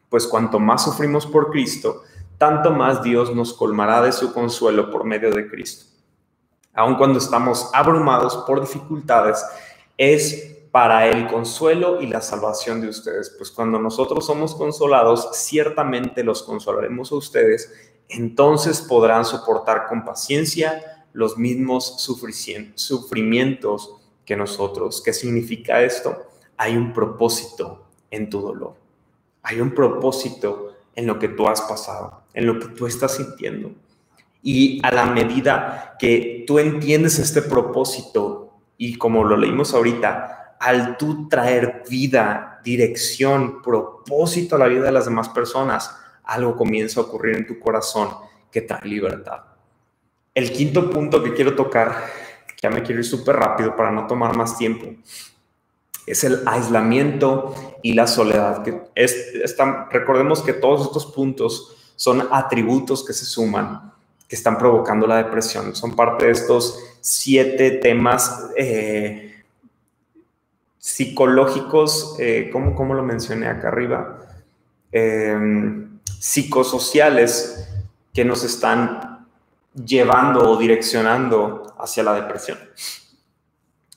Pues 0.09 0.27
cuanto 0.27 0.59
más 0.59 0.83
sufrimos 0.83 1.27
por 1.27 1.51
Cristo, 1.51 2.03
tanto 2.41 2.71
más 2.71 3.03
Dios 3.03 3.35
nos 3.35 3.53
colmará 3.53 4.01
de 4.01 4.13
su 4.13 4.33
consuelo 4.33 4.91
por 4.91 5.05
medio 5.05 5.31
de 5.31 5.47
Cristo. 5.47 5.85
Aun 6.73 6.95
cuando 6.95 7.19
estamos 7.19 7.69
abrumados 7.75 8.35
por 8.47 8.63
dificultades, 8.63 9.45
es 9.99 10.57
para 10.71 11.07
el 11.07 11.27
consuelo 11.27 12.01
y 12.01 12.07
la 12.07 12.23
salvación 12.23 12.81
de 12.81 12.89
ustedes, 12.89 13.35
pues 13.37 13.51
cuando 13.51 13.79
nosotros 13.79 14.25
somos 14.25 14.55
consolados, 14.55 15.29
ciertamente 15.35 16.25
los 16.25 16.43
consolaremos 16.43 17.13
a 17.13 17.17
ustedes, 17.17 17.75
entonces 18.09 18.81
podrán 18.81 19.27
soportar 19.27 19.87
con 19.87 20.03
paciencia 20.03 21.05
los 21.13 21.37
mismos 21.37 22.01
sufrimientos 22.01 23.97
que 24.25 24.35
nosotros. 24.35 25.03
¿Qué 25.05 25.13
significa 25.13 25.83
esto? 25.83 26.17
Hay 26.57 26.75
un 26.75 26.95
propósito 26.95 27.85
en 28.11 28.31
tu 28.31 28.41
dolor. 28.41 28.77
Hay 29.43 29.61
un 29.61 29.75
propósito 29.75 30.71
en 30.97 31.07
lo 31.07 31.19
que 31.19 31.29
tú 31.29 31.47
has 31.47 31.61
pasado, 31.63 32.20
en 32.35 32.47
lo 32.47 32.59
que 32.59 32.69
tú 32.69 32.87
estás 32.87 33.17
sintiendo. 33.17 33.73
Y 34.43 34.81
a 34.85 34.91
la 34.91 35.07
medida 35.07 35.97
que 35.99 36.45
tú 36.47 36.59
entiendes 36.59 37.19
este 37.19 37.43
propósito 37.43 38.59
y 38.79 38.97
como 38.97 39.25
lo 39.25 39.37
leímos 39.37 39.75
ahorita, 39.75 40.57
al 40.61 40.97
tú 40.97 41.29
traer 41.29 41.83
vida, 41.89 42.61
dirección, 42.65 43.63
propósito 43.63 44.57
a 44.57 44.59
la 44.59 44.67
vida 44.67 44.85
de 44.85 44.93
las 44.93 45.05
demás 45.07 45.29
personas, 45.31 45.95
algo 46.25 46.57
comienza 46.57 47.01
a 47.01 47.05
ocurrir 47.05 47.37
en 47.37 47.47
tu 47.47 47.59
corazón 47.59 48.11
que 48.51 48.63
trae 48.63 48.87
libertad. 48.87 49.41
El 50.35 50.53
quinto 50.53 50.91
punto 50.91 51.23
que 51.23 51.35
quiero 51.35 51.55
tocar, 51.55 52.05
ya 52.63 52.71
me 52.71 52.83
quiero 52.83 53.01
ir 53.01 53.07
súper 53.07 53.37
rápido 53.37 53.75
para 53.75 53.91
no 53.91 54.07
tomar 54.07 54.37
más 54.37 54.57
tiempo, 54.57 54.87
es 56.07 56.25
el 56.25 56.41
aislamiento 56.47 57.55
y 57.83 57.95
la 57.95 58.07
soledad. 58.07 58.63
Que 58.63 58.83
recordemos 59.91 60.43
que 60.43 60.53
todos 60.53 60.87
estos 60.87 61.07
puntos 61.07 61.77
son 62.01 62.27
atributos 62.31 63.05
que 63.05 63.13
se 63.13 63.27
suman, 63.27 63.93
que 64.27 64.35
están 64.35 64.57
provocando 64.57 65.07
la 65.07 65.19
depresión. 65.19 65.77
Son 65.77 65.95
parte 65.95 66.25
de 66.25 66.33
estos 66.33 66.79
siete 67.03 67.73
temas 67.73 68.47
eh, 68.57 69.43
psicológicos, 70.79 72.17
eh, 72.19 72.49
¿cómo, 72.51 72.95
lo 72.95 73.03
mencioné 73.03 73.49
acá 73.49 73.69
arriba? 73.69 74.19
Em, 74.91 75.99
psicosociales 76.19 77.69
que 78.15 78.25
nos 78.25 78.45
están 78.45 79.27
llevando 79.75 80.53
o 80.53 80.57
direccionando 80.57 81.75
hacia 81.79 82.03
la 82.03 82.15
depresión. 82.15 82.59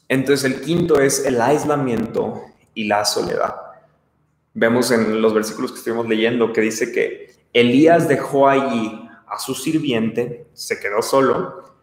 Entonces 0.10 0.51
el 0.51 0.60
quinto 0.60 0.99
es 0.99 1.26
el 1.26 1.39
aislamiento 1.39 2.43
y 2.74 2.84
la 2.84 3.06
soledad. 3.06 3.56
Vemos 4.54 4.91
en 4.91 5.22
los 5.22 5.34
versículos 5.34 5.72
que 5.72 5.78
estuvimos 5.78 6.10
leyendo 6.10 6.51
que 6.51 6.60
dice 6.60 6.91
que 6.91 7.43
Elías 7.54 8.08
dejó 8.08 8.49
allí 8.49 9.08
a 9.28 9.38
su 9.39 9.54
sirviente, 9.54 10.47
se 10.54 10.80
quedó 10.80 11.01
solo, 11.01 11.76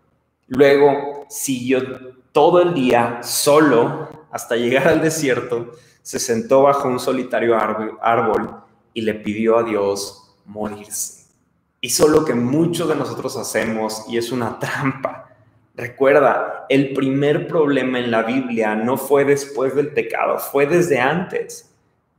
luego 0.49 1.27
siguió 1.29 2.14
todo 2.33 2.61
el 2.61 2.75
día 2.75 3.23
solo 3.23 4.09
hasta 4.31 4.57
llegar 4.57 4.89
al 4.89 5.01
desierto, 5.01 5.73
se 6.03 6.18
sentó 6.18 6.62
bajo 6.62 6.89
un 6.89 6.99
solitario 6.99 7.57
árbol 7.57 8.62
y 8.95 9.03
le 9.03 9.14
pidió 9.14 9.59
a 9.59 9.62
Dios 9.62 10.37
morirse. 10.45 11.27
Hizo 11.81 12.09
lo 12.09 12.25
que 12.25 12.35
muchos 12.35 12.89
de 12.89 12.97
nosotros 12.97 13.37
hacemos 13.37 14.05
y 14.09 14.18
es 14.18 14.33
una 14.33 14.59
trampa. 14.59 15.29
Recuerda, 15.75 16.66
el 16.68 16.93
primer 16.93 17.47
problema 17.47 17.99
en 17.99 18.11
la 18.11 18.23
Biblia 18.23 18.75
no 18.75 18.97
fue 18.97 19.25
después 19.25 19.75
del 19.75 19.89
pecado, 19.89 20.39
fue 20.39 20.66
desde 20.66 20.99
antes. 20.99 21.70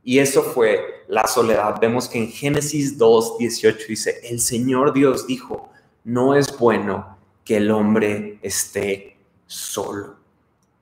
Y 0.04 0.18
eso 0.18 0.42
fue 0.42 1.04
la 1.08 1.26
soledad. 1.26 1.76
Vemos 1.80 2.08
que 2.08 2.18
en 2.18 2.28
Génesis 2.28 2.98
2, 2.98 3.38
18 3.38 3.78
dice, 3.88 4.20
el 4.24 4.40
Señor 4.40 4.92
Dios 4.92 5.26
dijo, 5.26 5.70
no 6.04 6.34
es 6.34 6.56
bueno 6.58 7.18
que 7.44 7.58
el 7.58 7.70
hombre 7.70 8.38
esté 8.42 9.16
solo. 9.46 10.16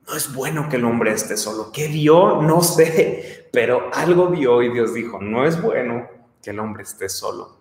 No 0.07 0.15
es 0.15 0.33
bueno 0.33 0.67
que 0.69 0.77
el 0.77 0.85
hombre 0.85 1.11
esté 1.11 1.37
solo. 1.37 1.71
¿Qué 1.71 1.87
vio? 1.87 2.41
No 2.41 2.63
sé, 2.63 3.49
pero 3.53 3.89
algo 3.93 4.27
vio 4.29 4.61
y 4.61 4.73
Dios 4.73 4.93
dijo, 4.93 5.21
no 5.21 5.45
es 5.45 5.61
bueno 5.61 6.07
que 6.41 6.49
el 6.49 6.59
hombre 6.59 6.83
esté 6.83 7.07
solo. 7.07 7.57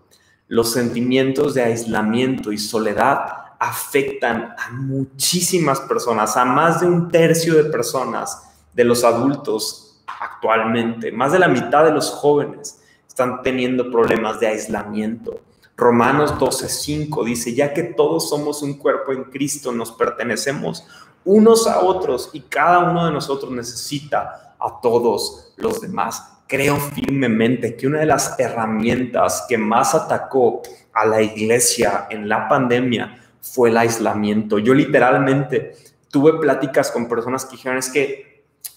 Los 0.48 0.72
sentimientos 0.72 1.54
de 1.54 1.62
aislamiento 1.62 2.50
y 2.50 2.58
soledad 2.58 3.18
afectan 3.58 4.54
a 4.58 4.72
muchísimas 4.72 5.80
personas, 5.80 6.36
a 6.36 6.44
más 6.46 6.80
de 6.80 6.86
un 6.86 7.10
tercio 7.10 7.54
de 7.54 7.70
personas, 7.70 8.42
de 8.72 8.84
los 8.84 9.04
adultos 9.04 9.89
actualmente. 10.20 11.12
Más 11.12 11.32
de 11.32 11.38
la 11.38 11.48
mitad 11.48 11.84
de 11.84 11.92
los 11.92 12.10
jóvenes 12.10 12.80
están 13.06 13.42
teniendo 13.42 13.90
problemas 13.90 14.40
de 14.40 14.48
aislamiento. 14.48 15.40
Romanos 15.76 16.34
12:5 16.38 17.24
dice, 17.24 17.54
ya 17.54 17.72
que 17.72 17.82
todos 17.82 18.28
somos 18.28 18.62
un 18.62 18.74
cuerpo 18.74 19.12
en 19.12 19.24
Cristo, 19.24 19.72
nos 19.72 19.92
pertenecemos 19.92 20.86
unos 21.24 21.66
a 21.66 21.80
otros 21.80 22.30
y 22.32 22.40
cada 22.40 22.90
uno 22.90 23.06
de 23.06 23.12
nosotros 23.12 23.50
necesita 23.50 24.54
a 24.58 24.80
todos 24.80 25.54
los 25.56 25.80
demás. 25.80 26.42
Creo 26.46 26.76
firmemente 26.76 27.76
que 27.76 27.86
una 27.86 28.00
de 28.00 28.06
las 28.06 28.38
herramientas 28.38 29.46
que 29.48 29.56
más 29.56 29.94
atacó 29.94 30.62
a 30.92 31.06
la 31.06 31.22
iglesia 31.22 32.06
en 32.10 32.28
la 32.28 32.48
pandemia 32.48 33.16
fue 33.40 33.70
el 33.70 33.78
aislamiento. 33.78 34.58
Yo 34.58 34.74
literalmente 34.74 35.76
tuve 36.10 36.34
pláticas 36.34 36.90
con 36.90 37.08
personas 37.08 37.44
que 37.44 37.52
dijeron, 37.52 37.78
es 37.78 37.88
que 37.88 38.29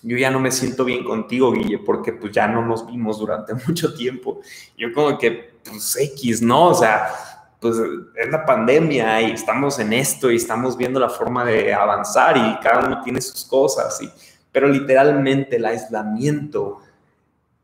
yo 0.04 0.18
ya 0.18 0.30
no 0.30 0.40
me 0.40 0.52
siento 0.52 0.84
bien 0.84 1.04
contigo, 1.04 1.52
Guille, 1.52 1.80
porque 1.80 2.14
pues 2.14 2.32
ya 2.34 2.48
no 2.48 2.66
nos 2.66 2.86
vimos 2.86 3.20
durante 3.20 3.54
mucho 3.68 3.94
tiempo. 3.94 4.42
Yo 4.78 4.94
como 4.94 5.18
que, 5.18 5.54
pues 5.64 5.96
X, 5.98 6.42
¿no? 6.42 6.68
O 6.68 6.74
sea, 6.74 7.08
pues 7.60 7.78
es 8.16 8.30
la 8.30 8.46
pandemia 8.46 9.22
y 9.22 9.32
estamos 9.32 9.80
en 9.80 9.94
esto 9.94 10.30
y 10.30 10.36
estamos 10.36 10.76
viendo 10.76 11.00
la 11.00 11.10
forma 11.10 11.46
de 11.46 11.74
avanzar 11.74 12.36
y 12.36 12.60
cada 12.62 12.86
uno 12.86 13.02
tiene 13.02 13.22
sus 13.22 13.46
cosas, 13.46 14.02
y, 14.02 14.10
pero 14.52 14.68
literalmente 14.68 15.56
el 15.56 15.66
aislamiento 15.66 16.82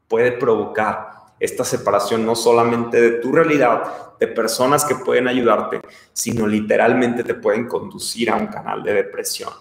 puede 0.08 0.32
provocar 0.32 1.10
esta 1.38 1.66
separación 1.66 2.26
no 2.26 2.36
solamente 2.36 3.00
de 3.00 3.12
tu 3.20 3.32
realidad, 3.32 4.18
de 4.20 4.28
personas 4.28 4.86
que 4.86 4.96
pueden 4.96 5.28
ayudarte, 5.28 5.82
sino 6.14 6.48
literalmente 6.48 7.24
te 7.24 7.36
pueden 7.36 7.68
conducir 7.68 8.30
a 8.30 8.36
un 8.36 8.48
canal 8.48 8.84
de 8.84 8.94
depresión. 8.94 9.52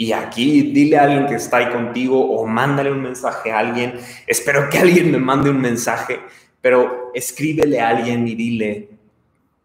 Y 0.00 0.14
aquí 0.14 0.62
dile 0.62 0.96
a 0.96 1.02
alguien 1.02 1.26
que 1.26 1.34
está 1.34 1.58
ahí 1.58 1.70
contigo 1.70 2.34
o 2.34 2.46
mándale 2.46 2.90
un 2.90 3.02
mensaje 3.02 3.52
a 3.52 3.58
alguien. 3.58 4.00
Espero 4.26 4.70
que 4.70 4.78
alguien 4.78 5.10
me 5.12 5.18
mande 5.18 5.50
un 5.50 5.60
mensaje, 5.60 6.20
pero 6.62 7.10
escríbele 7.12 7.80
a 7.80 7.90
alguien 7.90 8.26
y 8.26 8.34
dile, 8.34 8.88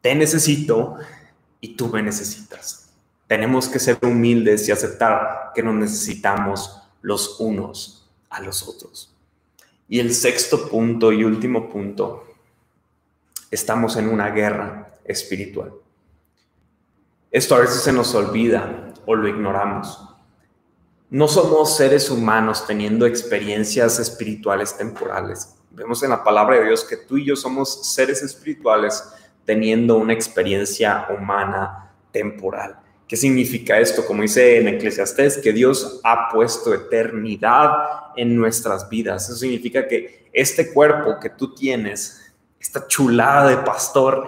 te 0.02 0.14
necesito 0.14 0.98
y 1.62 1.78
tú 1.78 1.88
me 1.88 2.04
necesitas. 2.04 2.90
Tenemos 3.28 3.70
que 3.70 3.80
ser 3.80 3.98
humildes 4.02 4.68
y 4.68 4.74
aceptar 4.74 5.54
que 5.56 5.64
nos 5.64 5.76
necesitamos 5.76 6.82
los 7.02 7.40
unos 7.40 8.12
a 8.30 8.42
los 8.42 8.68
otros. 8.68 9.16
Y 9.88 10.02
el 10.02 10.14
sexto 10.14 10.68
punto 10.68 11.14
y 11.14 11.24
último 11.24 11.70
punto, 11.70 12.28
estamos 13.50 13.96
en 13.96 14.10
una 14.10 14.32
guerra 14.32 14.96
espiritual. 15.06 15.72
Esto 17.32 17.56
a 17.56 17.60
veces 17.60 17.82
se 17.82 17.94
nos 17.94 18.14
olvida 18.14 18.92
o 19.06 19.16
lo 19.16 19.30
ignoramos 19.30 20.12
no 21.16 21.30
somos 21.30 21.78
seres 21.78 22.10
humanos 22.10 22.68
teniendo 22.68 23.06
experiencias 23.06 24.00
espirituales 24.00 24.76
temporales. 24.76 25.56
Vemos 25.72 26.04
en 26.04 26.10
la 26.10 26.22
palabra 26.22 26.58
de 26.58 26.66
Dios 26.66 26.84
que 26.84 26.98
tú 26.98 27.16
y 27.16 27.24
yo 27.24 27.38
somos 27.38 27.94
seres 27.94 28.22
espirituales 28.22 29.02
teniendo 29.46 29.96
una 29.96 30.12
experiencia 30.12 31.08
humana 31.18 31.90
temporal. 32.12 32.76
¿Qué 33.08 33.16
significa 33.16 33.80
esto? 33.80 34.06
Como 34.06 34.24
dice 34.24 34.58
en 34.58 34.68
Eclesiastés, 34.68 35.38
que 35.38 35.54
Dios 35.54 36.02
ha 36.04 36.28
puesto 36.34 36.74
eternidad 36.74 38.12
en 38.18 38.36
nuestras 38.36 38.90
vidas. 38.90 39.30
Eso 39.30 39.38
significa 39.38 39.88
que 39.88 40.28
este 40.34 40.74
cuerpo 40.74 41.18
que 41.22 41.30
tú 41.30 41.56
tienes, 41.56 42.34
esta 42.60 42.90
chulada 42.90 43.48
de 43.48 43.58
pastor, 43.60 44.28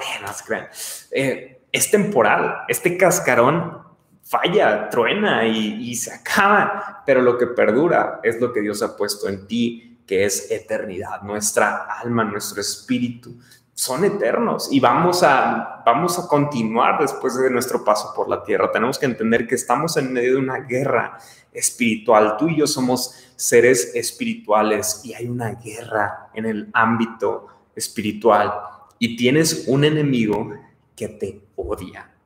eh, 1.11 1.59
es 1.69 1.91
temporal. 1.91 2.59
Este 2.69 2.95
cascarón 2.95 3.86
falla, 4.27 4.89
truena 4.89 5.47
y, 5.47 5.95
se 5.95 6.13
acaba, 6.13 7.03
pero 7.05 7.21
lo 7.21 7.37
que 7.37 7.47
perdura 7.47 8.19
es 8.23 8.41
lo 8.41 8.51
que 8.51 8.61
Dios 8.61 8.81
ha 8.81 8.97
puesto 8.97 9.29
en 9.29 9.47
ti, 9.47 9.99
que 10.05 10.25
es 10.25 10.51
eternidad. 10.51 11.21
Nuestra 11.21 11.85
alma, 11.85 12.25
nuestro 12.25 12.59
espíritu 12.59 13.37
son 13.73 14.03
eternos 14.03 14.69
y 14.71 14.79
vamos 14.79 15.23
a, 15.23 15.81
vamos 15.85 16.19
a 16.19 16.27
continuar 16.27 16.99
después 16.99 17.37
de 17.37 17.49
nuestro 17.49 17.85
paso 17.85 18.11
por 18.13 18.27
la 18.27 18.43
tierra. 18.43 18.71
Tenemos 18.71 18.99
que 18.99 19.05
entender 19.05 19.47
que 19.47 19.55
estamos 19.55 19.95
en 19.97 20.11
medio 20.11 20.33
de 20.33 20.39
una 20.39 20.59
guerra 20.59 21.17
espiritual. 21.53 22.35
Tú 22.37 22.49
y 22.49 22.57
yo 22.57 22.67
somos 22.67 23.31
seres 23.35 23.93
espirituales 23.95 25.01
y 25.05 25.13
hay 25.13 25.27
una 25.27 25.51
guerra 25.51 26.29
en 26.33 26.45
el 26.45 26.69
ámbito 26.73 27.47
espiritual 27.75 28.51
y 28.99 29.15
tienes 29.15 29.65
un 29.67 29.85
enemigo 29.85 30.53
que 30.95 31.07
te 31.07 31.41
odia 31.55 32.16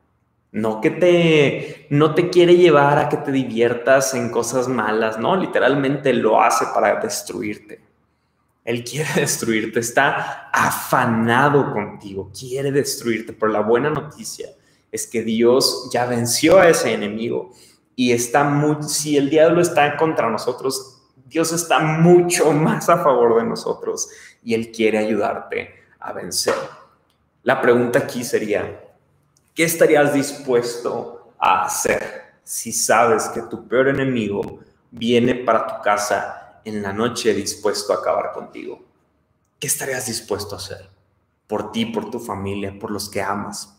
no 0.52 0.82
que 0.82 0.92
te, 0.92 1.88
no 1.90 2.14
te 2.14 2.30
quiere 2.30 2.58
llevar 2.58 3.00
a 3.00 3.10
que 3.10 3.18
te 3.18 3.32
diviertas 3.32 4.14
en 4.14 4.30
cosas 4.30 4.68
malas, 4.68 5.18
no, 5.18 5.36
literalmente 5.36 6.14
lo 6.14 6.42
hace 6.42 6.66
para 6.74 7.00
destruirte. 7.00 7.82
Él 8.64 8.84
quiere 8.84 9.10
destruirte, 9.16 9.80
está 9.80 10.50
afanado 10.52 11.72
contigo, 11.72 12.32
quiere 12.38 12.72
destruirte, 12.72 13.34
pero 13.34 13.52
la 13.52 13.62
buena 13.62 13.90
noticia 13.90 14.50
es 14.92 15.08
que 15.08 15.24
Dios 15.24 15.90
ya 15.92 16.06
venció 16.06 16.60
a 16.60 16.68
ese 16.68 16.94
enemigo 16.94 17.52
y 17.96 18.12
está 18.12 18.44
muy, 18.44 18.84
si 18.84 19.16
el 19.16 19.30
diablo 19.30 19.62
está 19.62 19.96
contra 19.96 20.30
nosotros, 20.30 21.02
Dios 21.26 21.54
está 21.54 21.80
mucho 21.80 22.52
más 22.52 22.90
a 22.90 22.98
favor 22.98 23.38
de 23.38 23.48
nosotros 23.48 24.10
y 24.44 24.54
Él 24.54 24.72
quiere 24.72 24.98
ayudarte 24.98 25.76
a 26.00 26.12
vencer. 26.12 26.56
La 27.44 27.62
pregunta 27.62 28.00
aquí 28.00 28.24
sería, 28.24 28.91
¿Qué 29.54 29.66
estarías 29.66 30.14
dispuesto 30.14 31.34
a 31.38 31.66
hacer 31.66 32.36
si 32.44 32.72
sabes 32.72 33.28
que 33.30 33.42
tu 33.42 33.68
peor 33.68 33.90
enemigo 33.90 34.60
viene 34.92 35.36
para 35.36 35.68
tu 35.68 35.84
casa 35.84 36.62
en 36.64 36.82
la 36.82 36.94
noche 36.94 37.34
dispuesto 37.34 37.92
a 37.92 37.98
acabar 37.98 38.32
contigo? 38.32 38.82
¿Qué 39.60 39.68
estarías 39.68 40.06
dispuesto 40.06 40.56
a 40.56 40.58
hacer? 40.58 40.90
Por 41.48 41.72
ti, 41.74 41.86
por 41.86 42.10
tu 42.10 42.20
familia, 42.20 42.78
por 42.80 42.92
los 42.92 43.10
que 43.10 43.22
amas. 43.22 43.78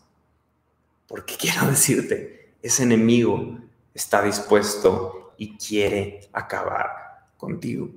Porque 1.07 1.35
quiero 1.37 1.65
decirte, 1.69 2.53
ese 2.61 2.83
enemigo 2.83 3.57
está 3.95 4.21
dispuesto 4.21 5.33
y 5.37 5.57
quiere 5.57 6.29
acabar 6.33 7.29
contigo. 7.35 7.89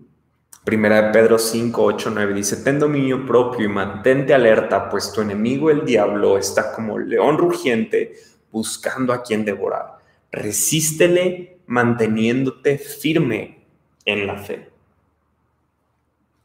Primera 0.67 1.01
de 1.01 1.13
Pedro 1.13 1.39
5, 1.39 1.81
8, 1.81 2.11
9 2.13 2.35
dice, 2.35 2.57
ten 2.57 2.81
dominio 2.81 3.25
propio 3.25 3.67
y 3.67 3.69
mantente 3.69 4.35
alerta, 4.35 4.89
pues 4.89 5.13
tu 5.13 5.21
enemigo 5.21 5.71
el 5.71 5.85
diablo 5.85 6.37
está 6.37 6.73
como 6.73 6.99
león 6.99 7.39
rugiente 7.39 8.15
buscando 8.51 9.13
a 9.13 9.23
quien 9.23 9.45
devorar. 9.45 9.99
Resístele 10.33 11.61
manteniéndote 11.69 12.79
firme 12.79 13.65
en 14.05 14.27
la 14.27 14.39
fe. 14.39 14.69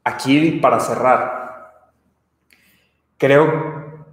aquí 0.03 0.51
para 0.61 0.79
cerrar, 0.79 1.91
creo 3.17 4.05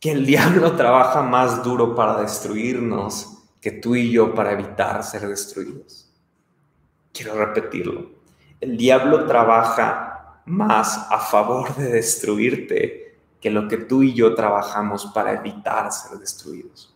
que 0.00 0.12
el 0.12 0.24
diablo 0.24 0.72
trabaja 0.74 1.20
más 1.20 1.62
duro 1.62 1.94
para 1.94 2.22
destruirnos 2.22 3.44
que 3.60 3.72
tú 3.72 3.94
y 3.94 4.10
yo 4.10 4.34
para 4.34 4.52
evitar 4.52 5.02
ser 5.04 5.28
destruidos. 5.28 6.10
Quiero 7.12 7.34
repetirlo. 7.34 8.15
El 8.60 8.76
diablo 8.76 9.26
trabaja 9.26 10.40
más 10.46 11.06
a 11.10 11.18
favor 11.18 11.74
de 11.76 11.88
destruirte 11.88 13.18
que 13.40 13.50
lo 13.50 13.68
que 13.68 13.76
tú 13.76 14.02
y 14.02 14.14
yo 14.14 14.34
trabajamos 14.34 15.06
para 15.06 15.32
evitar 15.32 15.92
ser 15.92 16.18
destruidos. 16.18 16.94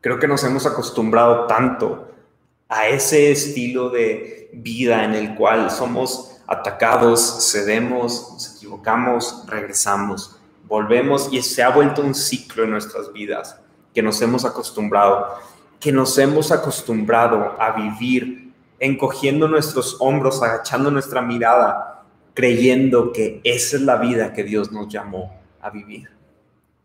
Creo 0.00 0.18
que 0.18 0.26
nos 0.26 0.42
hemos 0.42 0.66
acostumbrado 0.66 1.46
tanto 1.46 2.08
a 2.68 2.88
ese 2.88 3.30
estilo 3.30 3.90
de 3.90 4.50
vida 4.52 5.04
en 5.04 5.14
el 5.14 5.34
cual 5.34 5.70
somos 5.70 6.40
atacados, 6.46 7.50
cedemos, 7.52 8.30
nos 8.32 8.56
equivocamos, 8.56 9.44
regresamos, 9.46 10.36
volvemos 10.64 11.28
y 11.30 11.40
se 11.42 11.62
ha 11.62 11.70
vuelto 11.70 12.02
un 12.02 12.14
ciclo 12.14 12.64
en 12.64 12.70
nuestras 12.72 13.12
vidas 13.12 13.60
que 13.94 14.02
nos 14.02 14.20
hemos 14.22 14.44
acostumbrado, 14.44 15.26
que 15.78 15.92
nos 15.92 16.16
hemos 16.18 16.50
acostumbrado 16.50 17.54
a 17.60 17.72
vivir 17.72 18.41
encogiendo 18.82 19.46
nuestros 19.46 19.96
hombros, 20.00 20.42
agachando 20.42 20.90
nuestra 20.90 21.22
mirada, 21.22 22.02
creyendo 22.34 23.12
que 23.12 23.40
esa 23.44 23.76
es 23.76 23.82
la 23.82 23.94
vida 23.94 24.32
que 24.32 24.42
Dios 24.42 24.72
nos 24.72 24.88
llamó 24.88 25.40
a 25.60 25.70
vivir. 25.70 26.10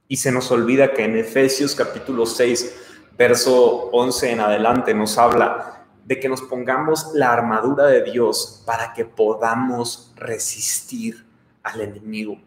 Y 0.08 0.18
se 0.18 0.32
nos 0.32 0.52
olvida 0.52 0.94
que 0.94 1.06
en 1.06 1.18
Efesios 1.18 1.74
capítulo 1.74 2.28
6, 2.28 3.10
verso 3.18 3.90
11 3.92 4.32
en 4.32 4.40
adelante 4.42 4.94
nos 4.94 5.18
habla 5.18 5.88
de 6.06 6.20
que 6.20 6.30
nos 6.30 6.44
pongamos 6.44 7.14
la 7.16 7.34
armadura 7.34 7.88
de 7.88 8.04
Dios 8.04 8.62
para 8.64 8.94
que 8.94 9.04
podamos 9.04 10.14
resistir 10.16 11.26
al 11.64 11.82
enemigo. 11.82 12.38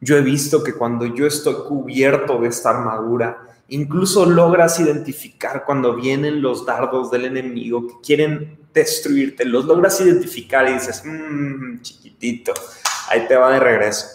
Yo 0.00 0.16
he 0.16 0.22
visto 0.22 0.62
que 0.62 0.74
cuando 0.74 1.04
yo 1.04 1.26
estoy 1.26 1.56
cubierto 1.66 2.38
de 2.38 2.46
esta 2.46 2.70
armadura, 2.70 3.58
incluso 3.66 4.24
logras 4.24 4.78
identificar 4.78 5.64
cuando 5.64 5.96
vienen 5.96 6.40
los 6.40 6.64
dardos 6.64 7.10
del 7.10 7.24
enemigo 7.24 7.88
que 7.88 7.94
quieren 8.00 8.63
destruirte, 8.74 9.44
los 9.44 9.64
logras 9.64 10.00
identificar 10.00 10.68
y 10.68 10.74
dices, 10.74 11.02
mmm, 11.04 11.80
chiquitito, 11.80 12.52
ahí 13.08 13.26
te 13.26 13.36
va 13.36 13.52
de 13.52 13.60
regreso. 13.60 14.06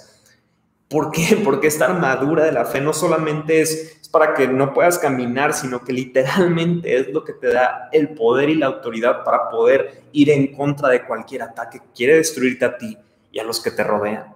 ¿Por 0.88 1.12
qué? 1.12 1.40
Porque 1.44 1.68
esta 1.68 1.86
armadura 1.86 2.44
de 2.44 2.52
la 2.52 2.66
fe 2.66 2.82
no 2.82 2.94
solamente 2.94 3.62
es 3.62 3.96
para 4.12 4.34
que 4.34 4.48
no 4.48 4.74
puedas 4.74 4.98
caminar, 4.98 5.54
sino 5.54 5.84
que 5.84 5.94
literalmente 5.94 6.98
es 6.98 7.10
lo 7.10 7.24
que 7.24 7.34
te 7.34 7.48
da 7.48 7.90
el 7.92 8.10
poder 8.10 8.50
y 8.50 8.56
la 8.56 8.66
autoridad 8.66 9.24
para 9.24 9.50
poder 9.50 10.04
ir 10.12 10.32
en 10.32 10.56
contra 10.56 10.90
de 10.90 11.06
cualquier 11.06 11.44
ataque 11.44 11.80
que 11.80 11.94
quiere 11.96 12.16
destruirte 12.18 12.66
a 12.66 12.78
ti 12.78 12.98
y 13.32 13.40
a 13.40 13.44
los 13.44 13.62
que 13.62 13.72
te 13.72 13.84
rodean. 13.84 14.36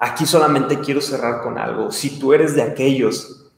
Aquí 0.00 0.26
solamente 0.26 0.80
quiero 0.80 1.00
cerrar 1.00 1.42
con 1.42 1.58
algo. 1.58 1.92
Si 1.92 2.18
tú 2.18 2.32
eres 2.32 2.56
de 2.56 2.62
aquellos 2.62 3.52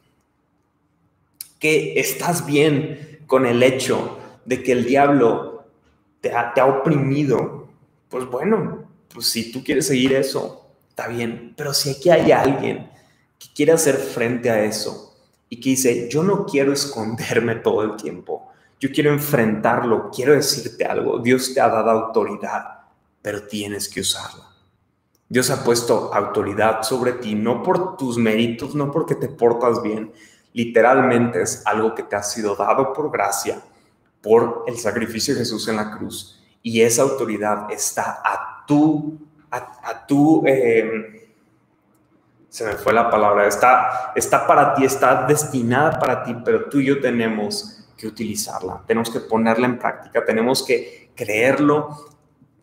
que 1.60 1.98
estás 1.98 2.44
bien 2.44 3.20
con 3.26 3.46
el 3.46 3.62
hecho 3.62 4.18
de 4.44 4.62
que 4.62 4.72
el 4.72 4.84
diablo 4.84 5.53
te 6.24 6.60
ha, 6.60 6.66
oprimido, 6.66 7.68
pues 8.08 8.24
bueno, 8.26 8.84
pues 9.12 9.26
si 9.26 9.52
tú 9.52 9.62
quieres 9.62 9.86
seguir 9.86 10.14
eso, 10.14 10.66
está 10.88 11.06
bien. 11.08 11.52
Pero 11.56 11.74
si 11.74 11.90
aquí 11.90 12.08
hay 12.08 12.32
alguien 12.32 12.90
que 13.38 13.48
quiere 13.54 13.72
hacer 13.72 13.96
frente 13.96 14.50
a 14.50 14.64
eso 14.64 15.14
y 15.50 15.60
que 15.60 15.70
dice, 15.70 16.08
yo 16.10 16.22
no 16.22 16.46
quiero 16.46 16.72
esconderme 16.72 17.54
todo 17.62 17.82
el 17.82 17.96
tiempo, 17.96 18.50
yo 18.80 18.90
quiero 18.90 19.12
enfrentarlo, 19.12 20.10
quiero 20.10 20.32
decirte 20.32 20.84
algo, 20.84 21.18
Dios 21.18 21.52
te 21.52 21.60
ha 21.60 21.68
dado 21.68 21.90
autoridad, 21.90 22.80
pero 23.20 23.46
tienes 23.46 23.88
que 23.88 24.00
usarla. 24.00 24.48
Dios 25.28 25.50
ha 25.50 25.64
puesto 25.64 26.12
autoridad 26.12 26.82
sobre 26.82 27.12
ti, 27.12 27.34
no 27.34 27.62
por 27.62 27.96
tus 27.96 28.16
méritos, 28.18 28.74
no 28.74 28.90
porque 28.90 29.14
te 29.14 29.28
portas 29.28 29.82
bien, 29.82 30.12
literalmente 30.52 31.42
es 31.42 31.66
algo 31.66 31.94
que 31.94 32.02
te 32.02 32.16
ha 32.16 32.22
sido 32.22 32.54
dado 32.56 32.92
por 32.92 33.10
gracia, 33.10 33.62
por 34.24 34.64
el 34.66 34.78
sacrificio 34.78 35.34
de 35.34 35.40
Jesús 35.40 35.68
en 35.68 35.76
la 35.76 35.90
cruz. 35.90 36.42
Y 36.62 36.80
esa 36.80 37.02
autoridad 37.02 37.70
está 37.70 38.22
a 38.24 38.64
tu, 38.66 39.18
a, 39.50 40.06
tu, 40.06 40.42
eh, 40.46 41.30
se 42.48 42.64
me 42.64 42.72
fue 42.72 42.94
la 42.94 43.10
palabra, 43.10 43.46
está, 43.46 44.12
está 44.16 44.46
para 44.46 44.74
ti, 44.74 44.84
está 44.84 45.26
destinada 45.26 45.98
para 45.98 46.24
ti, 46.24 46.34
pero 46.42 46.70
tú 46.70 46.80
y 46.80 46.86
yo 46.86 47.00
tenemos 47.00 47.86
que 47.98 48.06
utilizarla, 48.06 48.82
tenemos 48.86 49.10
que 49.10 49.20
ponerla 49.20 49.66
en 49.66 49.78
práctica, 49.78 50.24
tenemos 50.24 50.64
que 50.64 51.12
creerlo, 51.14 52.06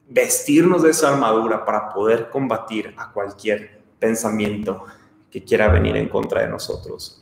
vestirnos 0.10 0.82
de 0.82 0.90
esa 0.90 1.10
armadura 1.10 1.64
para 1.64 1.90
poder 1.90 2.30
combatir 2.30 2.94
a 2.98 3.12
cualquier 3.12 3.82
pensamiento 4.00 4.86
que 5.30 5.44
quiera 5.44 5.68
venir 5.68 5.96
en 5.96 6.10
contra 6.10 6.42
de 6.42 6.48
nosotros. 6.48 7.22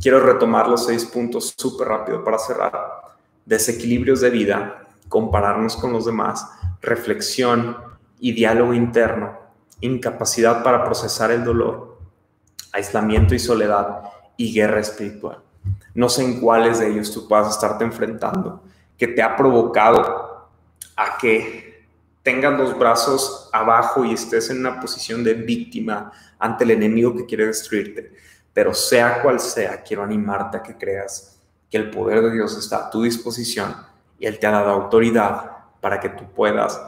Quiero 0.00 0.20
retomar 0.20 0.66
los 0.68 0.86
seis 0.86 1.04
puntos 1.04 1.54
súper 1.56 1.88
rápido 1.88 2.24
para 2.24 2.38
cerrar. 2.38 3.01
Desequilibrios 3.44 4.20
de 4.20 4.30
vida, 4.30 4.88
compararnos 5.08 5.76
con 5.76 5.92
los 5.92 6.06
demás, 6.06 6.46
reflexión 6.80 7.76
y 8.20 8.32
diálogo 8.32 8.74
interno 8.74 9.42
incapacidad 9.82 10.62
para 10.62 10.84
procesar 10.84 11.30
el 11.30 11.44
dolor, 11.44 11.98
aislamiento 12.72 13.34
y 13.34 13.38
soledad 13.38 14.04
y 14.36 14.54
guerra 14.54 14.80
espiritual. 14.80 15.40
No 15.94 16.08
sé 16.08 16.24
en 16.24 16.40
cuáles 16.40 16.78
de 16.78 16.90
ellos 16.90 17.12
tú 17.12 17.28
puedas 17.28 17.50
estarte 17.50 17.84
enfrentando, 17.84 18.62
que 18.96 19.08
te 19.08 19.22
ha 19.22 19.36
provocado 19.36 20.48
a 20.96 21.18
que 21.18 21.84
tengas 22.22 22.58
los 22.58 22.78
brazos 22.78 23.50
abajo 23.52 24.04
y 24.04 24.14
estés 24.14 24.48
en 24.50 24.60
una 24.60 24.80
posición 24.80 25.24
de 25.24 25.34
víctima 25.34 26.12
ante 26.38 26.64
el 26.64 26.70
enemigo 26.70 27.14
que 27.14 27.26
quiere 27.26 27.46
destruirte. 27.46 28.12
Pero 28.54 28.72
sea 28.72 29.20
cual 29.20 29.40
sea, 29.40 29.82
quiero 29.82 30.04
animarte 30.04 30.58
a 30.58 30.62
que 30.62 30.76
creas 30.76 31.31
que 31.72 31.78
el 31.78 31.90
poder 31.90 32.20
de 32.20 32.32
Dios 32.32 32.56
está 32.58 32.86
a 32.86 32.90
tu 32.90 33.02
disposición 33.02 33.74
y 34.18 34.26
Él 34.26 34.38
te 34.38 34.46
ha 34.46 34.50
dado 34.50 34.70
autoridad 34.70 35.50
para 35.80 35.98
que 35.98 36.10
tú 36.10 36.24
puedas 36.34 36.80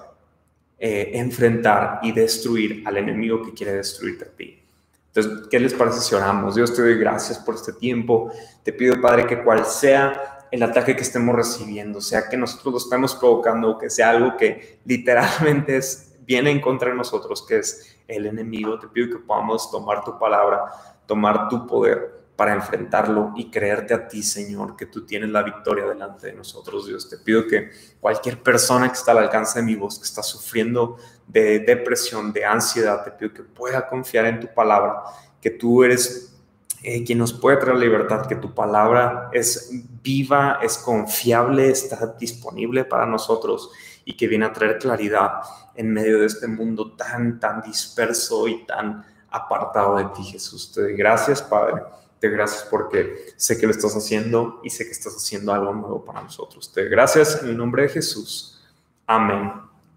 eh, 0.79 1.13
enfrentar 1.15 2.01
y 2.03 2.13
destruir 2.13 2.87
al 2.87 2.99
enemigo 2.99 3.43
que 3.43 3.55
quiere 3.55 3.73
destruirte 3.73 4.27
a 4.27 4.29
ti. 4.29 4.63
Entonces, 5.07 5.49
¿qué 5.51 5.59
les 5.59 5.73
parece 5.73 6.01
si 6.01 6.15
oramos? 6.15 6.55
Dios 6.55 6.75
te 6.75 6.83
doy 6.83 6.99
gracias 6.99 7.39
por 7.39 7.55
este 7.55 7.73
tiempo. 7.73 8.31
Te 8.63 8.75
pido, 8.75 9.01
Padre, 9.01 9.27
que 9.27 9.43
cual 9.43 9.65
sea 9.65 10.47
el 10.51 10.63
ataque 10.63 10.95
que 10.95 11.03
estemos 11.03 11.35
recibiendo, 11.35 12.03
sea 12.03 12.29
que 12.29 12.37
nosotros 12.37 12.73
lo 12.73 12.79
estemos 12.79 13.15
provocando 13.15 13.79
que 13.79 13.89
sea 13.89 14.11
algo 14.11 14.37
que 14.37 14.81
literalmente 14.85 15.79
es, 15.79 16.15
viene 16.27 16.51
en 16.51 16.61
contra 16.61 16.91
de 16.91 16.97
nosotros, 16.97 17.45
que 17.47 17.61
es 17.61 17.97
el 18.07 18.27
enemigo, 18.27 18.79
te 18.79 18.89
pido 18.89 19.17
que 19.17 19.25
podamos 19.25 19.71
tomar 19.71 20.05
tu 20.05 20.19
palabra, 20.19 20.67
tomar 21.07 21.49
tu 21.49 21.67
poder 21.67 22.14
para 22.37 22.53
enfrentarlo 22.53 23.33
y 23.37 23.51
creerte 23.51 23.95
a 23.95 24.09
ti, 24.09 24.23
Señor, 24.23 24.77
que 24.77 24.87
tú 24.87 25.07
tienes 25.07 25.31
la 25.31 25.43
victoria 25.43 25.87
delante 25.87 26.29
de 26.29 26.33
nosotros, 26.33 26.87
Dios. 26.87 27.09
Te 27.09 27.19
pido 27.19 27.47
que 27.47 27.71
cualquier 28.01 28.43
persona 28.43 28.89
que 28.89 28.95
está 28.95 29.13
al 29.13 29.19
alcance 29.19 29.61
de 29.61 29.65
mi 29.65 29.77
voz, 29.77 29.99
que 29.99 30.05
está 30.05 30.23
sufriendo 30.23 30.97
de 31.29 31.61
depresión, 31.61 32.33
de 32.33 32.45
ansiedad, 32.45 33.05
te 33.05 33.13
pido 33.13 33.33
que 33.33 33.43
pueda 33.45 33.87
confiar 33.89 34.27
en 34.27 34.41
tu 34.41 34.53
palabra, 34.53 35.03
que 35.41 35.51
tú 35.51 35.85
eres 35.85 36.37
eh, 36.83 37.05
quien 37.05 37.19
nos 37.19 37.33
puede 37.33 37.57
traer 37.59 37.77
libertad, 37.77 38.27
que 38.27 38.37
tu 38.37 38.53
palabra 38.53 39.31
es 39.33 39.71
viva, 40.03 40.59
es 40.61 40.77
confiable, 40.77 41.71
está 41.71 42.17
disponible 42.19 42.85
para 42.85 43.07
nosotros 43.07 43.71
y 44.05 44.17
que 44.17 44.27
viene 44.27 44.47
a 44.47 44.53
traer 44.53 44.79
claridad 44.79 45.35
en 45.77 45.93
medio 45.93 46.19
de 46.19 46.27
este 46.27 46.49
mundo 46.49 46.97
tan, 46.97 47.39
tan 47.39 47.63
disperso 47.63 48.49
y 48.49 48.67
tan 48.67 49.05
apartado 49.31 49.97
de 49.97 50.05
ti, 50.07 50.25
Jesús. 50.25 50.73
Te 50.73 50.83
doy 50.83 50.97
gracias, 50.97 51.41
Padre 51.41 51.83
gracias 52.29 52.67
porque 52.71 53.33
sé 53.37 53.59
que 53.59 53.67
lo 53.67 53.73
estás 53.73 53.95
haciendo 53.97 54.61
y 54.63 54.71
sé 54.71 54.85
que 54.85 54.93
estás 54.93 55.15
haciendo 55.17 55.53
algo 55.53 55.73
nuevo 55.73 56.05
para 56.05 56.23
nosotros. 56.23 56.73
Te 56.73 56.89
gracias 56.89 57.43
en 57.43 57.51
el 57.51 57.57
nombre 57.57 57.85
de 57.85 57.89
Jesús. 57.89 58.63
Amén 59.07 59.53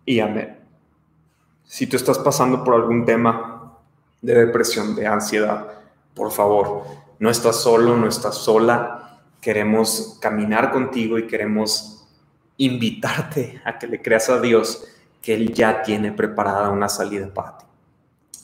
y 0.06 0.20
amén. 0.20 0.60
Si 1.66 1.88
tú 1.88 1.98
estás 1.98 2.18
pasando 2.20 2.64
por 2.64 2.76
algún 2.76 3.06
tema 3.06 3.78
de 4.22 4.46
depresión, 4.46 4.96
de 4.96 5.06
ansiedad, 5.06 5.68
por 6.14 6.32
favor, 6.32 6.84
no 7.20 7.30
estás 7.30 7.58
solo, 7.58 7.96
no 7.96 8.08
estás 8.08 8.36
sola. 8.36 9.20
Queremos 9.42 10.18
caminar 10.22 10.72
contigo 10.72 11.18
y 11.18 11.28
queremos 11.28 12.08
invitarte 12.58 13.62
a 13.66 13.78
que 13.78 13.88
le 13.88 14.02
creas 14.02 14.30
a 14.30 14.40
Dios 14.40 14.84
que 15.22 15.34
Él 15.36 15.54
ya 15.54 15.84
tiene 15.84 16.12
preparada 16.12 16.70
una 16.70 16.90
salida 16.90 17.32
para 17.34 17.58
ti. 17.58 17.66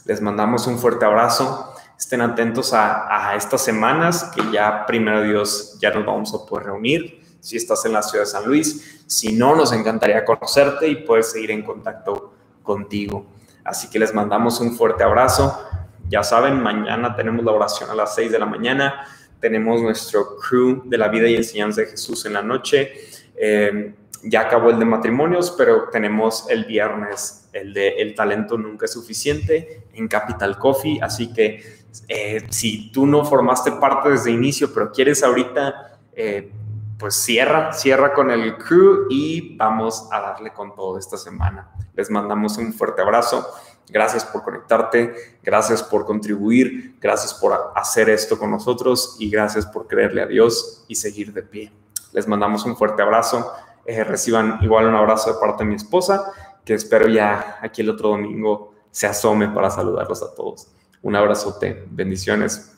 Les 0.05 0.21
mandamos 0.21 0.67
un 0.67 0.77
fuerte 0.77 1.05
abrazo 1.05 1.72
estén 2.03 2.19
atentos 2.19 2.73
a, 2.73 3.33
estas 3.33 3.63
semanas 3.63 4.29
que 4.35 4.41
ya 4.51 4.85
primero 4.85 5.23
Dios 5.23 5.77
ya 5.79 5.89
nos 5.91 6.05
vamos 6.05 6.33
a 6.33 6.45
poder 6.45 6.65
reunir. 6.65 7.23
Si 7.39 7.55
estás 7.55 7.85
en 7.85 7.93
la 7.93 8.03
ciudad 8.03 8.25
de 8.25 8.29
San 8.29 8.45
Luis, 8.45 9.03
si 9.07 9.31
no, 9.31 9.55
nos 9.55 9.71
encantaría 9.71 10.25
conocerte 10.25 10.85
y 10.89 10.95
poder 10.95 11.23
seguir 11.23 11.51
en 11.51 11.63
contacto 11.63 12.33
contigo. 12.61 13.25
Así 13.63 13.89
que 13.89 13.99
les 13.99 14.13
mandamos 14.13 14.59
un 14.59 14.75
fuerte 14.75 15.01
abrazo. 15.03 15.65
Ya 16.09 16.23
saben, 16.23 16.61
mañana 16.61 17.15
tenemos 17.15 17.45
la 17.45 17.53
oración 17.53 17.89
a 17.89 17.95
las 17.95 18.13
6 18.15 18.33
de 18.33 18.39
la 18.39 18.45
mañana. 18.45 19.07
Tenemos 19.39 19.81
nuestro 19.81 20.35
crew 20.35 20.83
de 20.85 20.97
la 20.97 21.07
vida 21.07 21.29
y 21.29 21.35
enseñanza 21.35 21.81
de 21.81 21.87
Jesús 21.87 22.25
en 22.25 22.33
la 22.33 22.41
noche. 22.41 22.91
Eh, 23.37 23.95
ya 24.23 24.41
acabó 24.41 24.71
el 24.71 24.79
de 24.79 24.85
matrimonios, 24.85 25.51
pero 25.57 25.87
tenemos 25.89 26.49
el 26.49 26.65
viernes 26.65 27.43
el 27.53 27.73
de 27.73 27.89
El 27.89 28.15
talento 28.15 28.57
nunca 28.57 28.85
es 28.85 28.91
suficiente 28.91 29.83
en 29.93 30.07
Capital 30.07 30.57
Coffee. 30.57 30.99
Así 31.01 31.31
que 31.31 31.82
eh, 32.07 32.47
si 32.49 32.91
tú 32.91 33.05
no 33.05 33.23
formaste 33.25 33.71
parte 33.73 34.09
desde 34.09 34.31
inicio, 34.31 34.73
pero 34.73 34.91
quieres 34.91 35.23
ahorita, 35.23 35.99
eh, 36.13 36.51
pues 36.97 37.15
cierra, 37.15 37.73
cierra 37.73 38.13
con 38.13 38.31
el 38.31 38.57
crew 38.57 39.07
y 39.09 39.55
vamos 39.57 40.07
a 40.11 40.21
darle 40.21 40.53
con 40.53 40.73
todo 40.75 40.97
esta 40.97 41.17
semana. 41.17 41.69
Les 41.95 42.09
mandamos 42.09 42.57
un 42.57 42.73
fuerte 42.73 43.01
abrazo. 43.01 43.45
Gracias 43.89 44.23
por 44.23 44.43
conectarte, 44.43 45.13
gracias 45.43 45.83
por 45.83 46.05
contribuir, 46.05 46.97
gracias 47.01 47.33
por 47.33 47.73
hacer 47.75 48.09
esto 48.09 48.39
con 48.39 48.49
nosotros 48.49 49.17
y 49.19 49.29
gracias 49.29 49.65
por 49.65 49.87
creerle 49.87 50.21
a 50.21 50.25
Dios 50.25 50.85
y 50.87 50.95
seguir 50.95 51.33
de 51.33 51.43
pie. 51.43 51.71
Les 52.13 52.27
mandamos 52.27 52.65
un 52.65 52.77
fuerte 52.77 53.01
abrazo. 53.01 53.51
Eh, 53.85 54.03
reciban 54.03 54.59
igual 54.61 54.87
un 54.87 54.95
abrazo 54.95 55.33
de 55.33 55.39
parte 55.39 55.63
de 55.63 55.69
mi 55.69 55.75
esposa, 55.75 56.31
que 56.63 56.73
espero 56.73 57.09
ya 57.09 57.59
aquí 57.61 57.81
el 57.81 57.89
otro 57.89 58.09
domingo 58.09 58.73
se 58.89 59.07
asome 59.07 59.49
para 59.49 59.69
saludarlos 59.69 60.23
a 60.23 60.33
todos. 60.33 60.69
Un 61.03 61.15
abrazote, 61.15 61.85
bendiciones. 61.91 62.71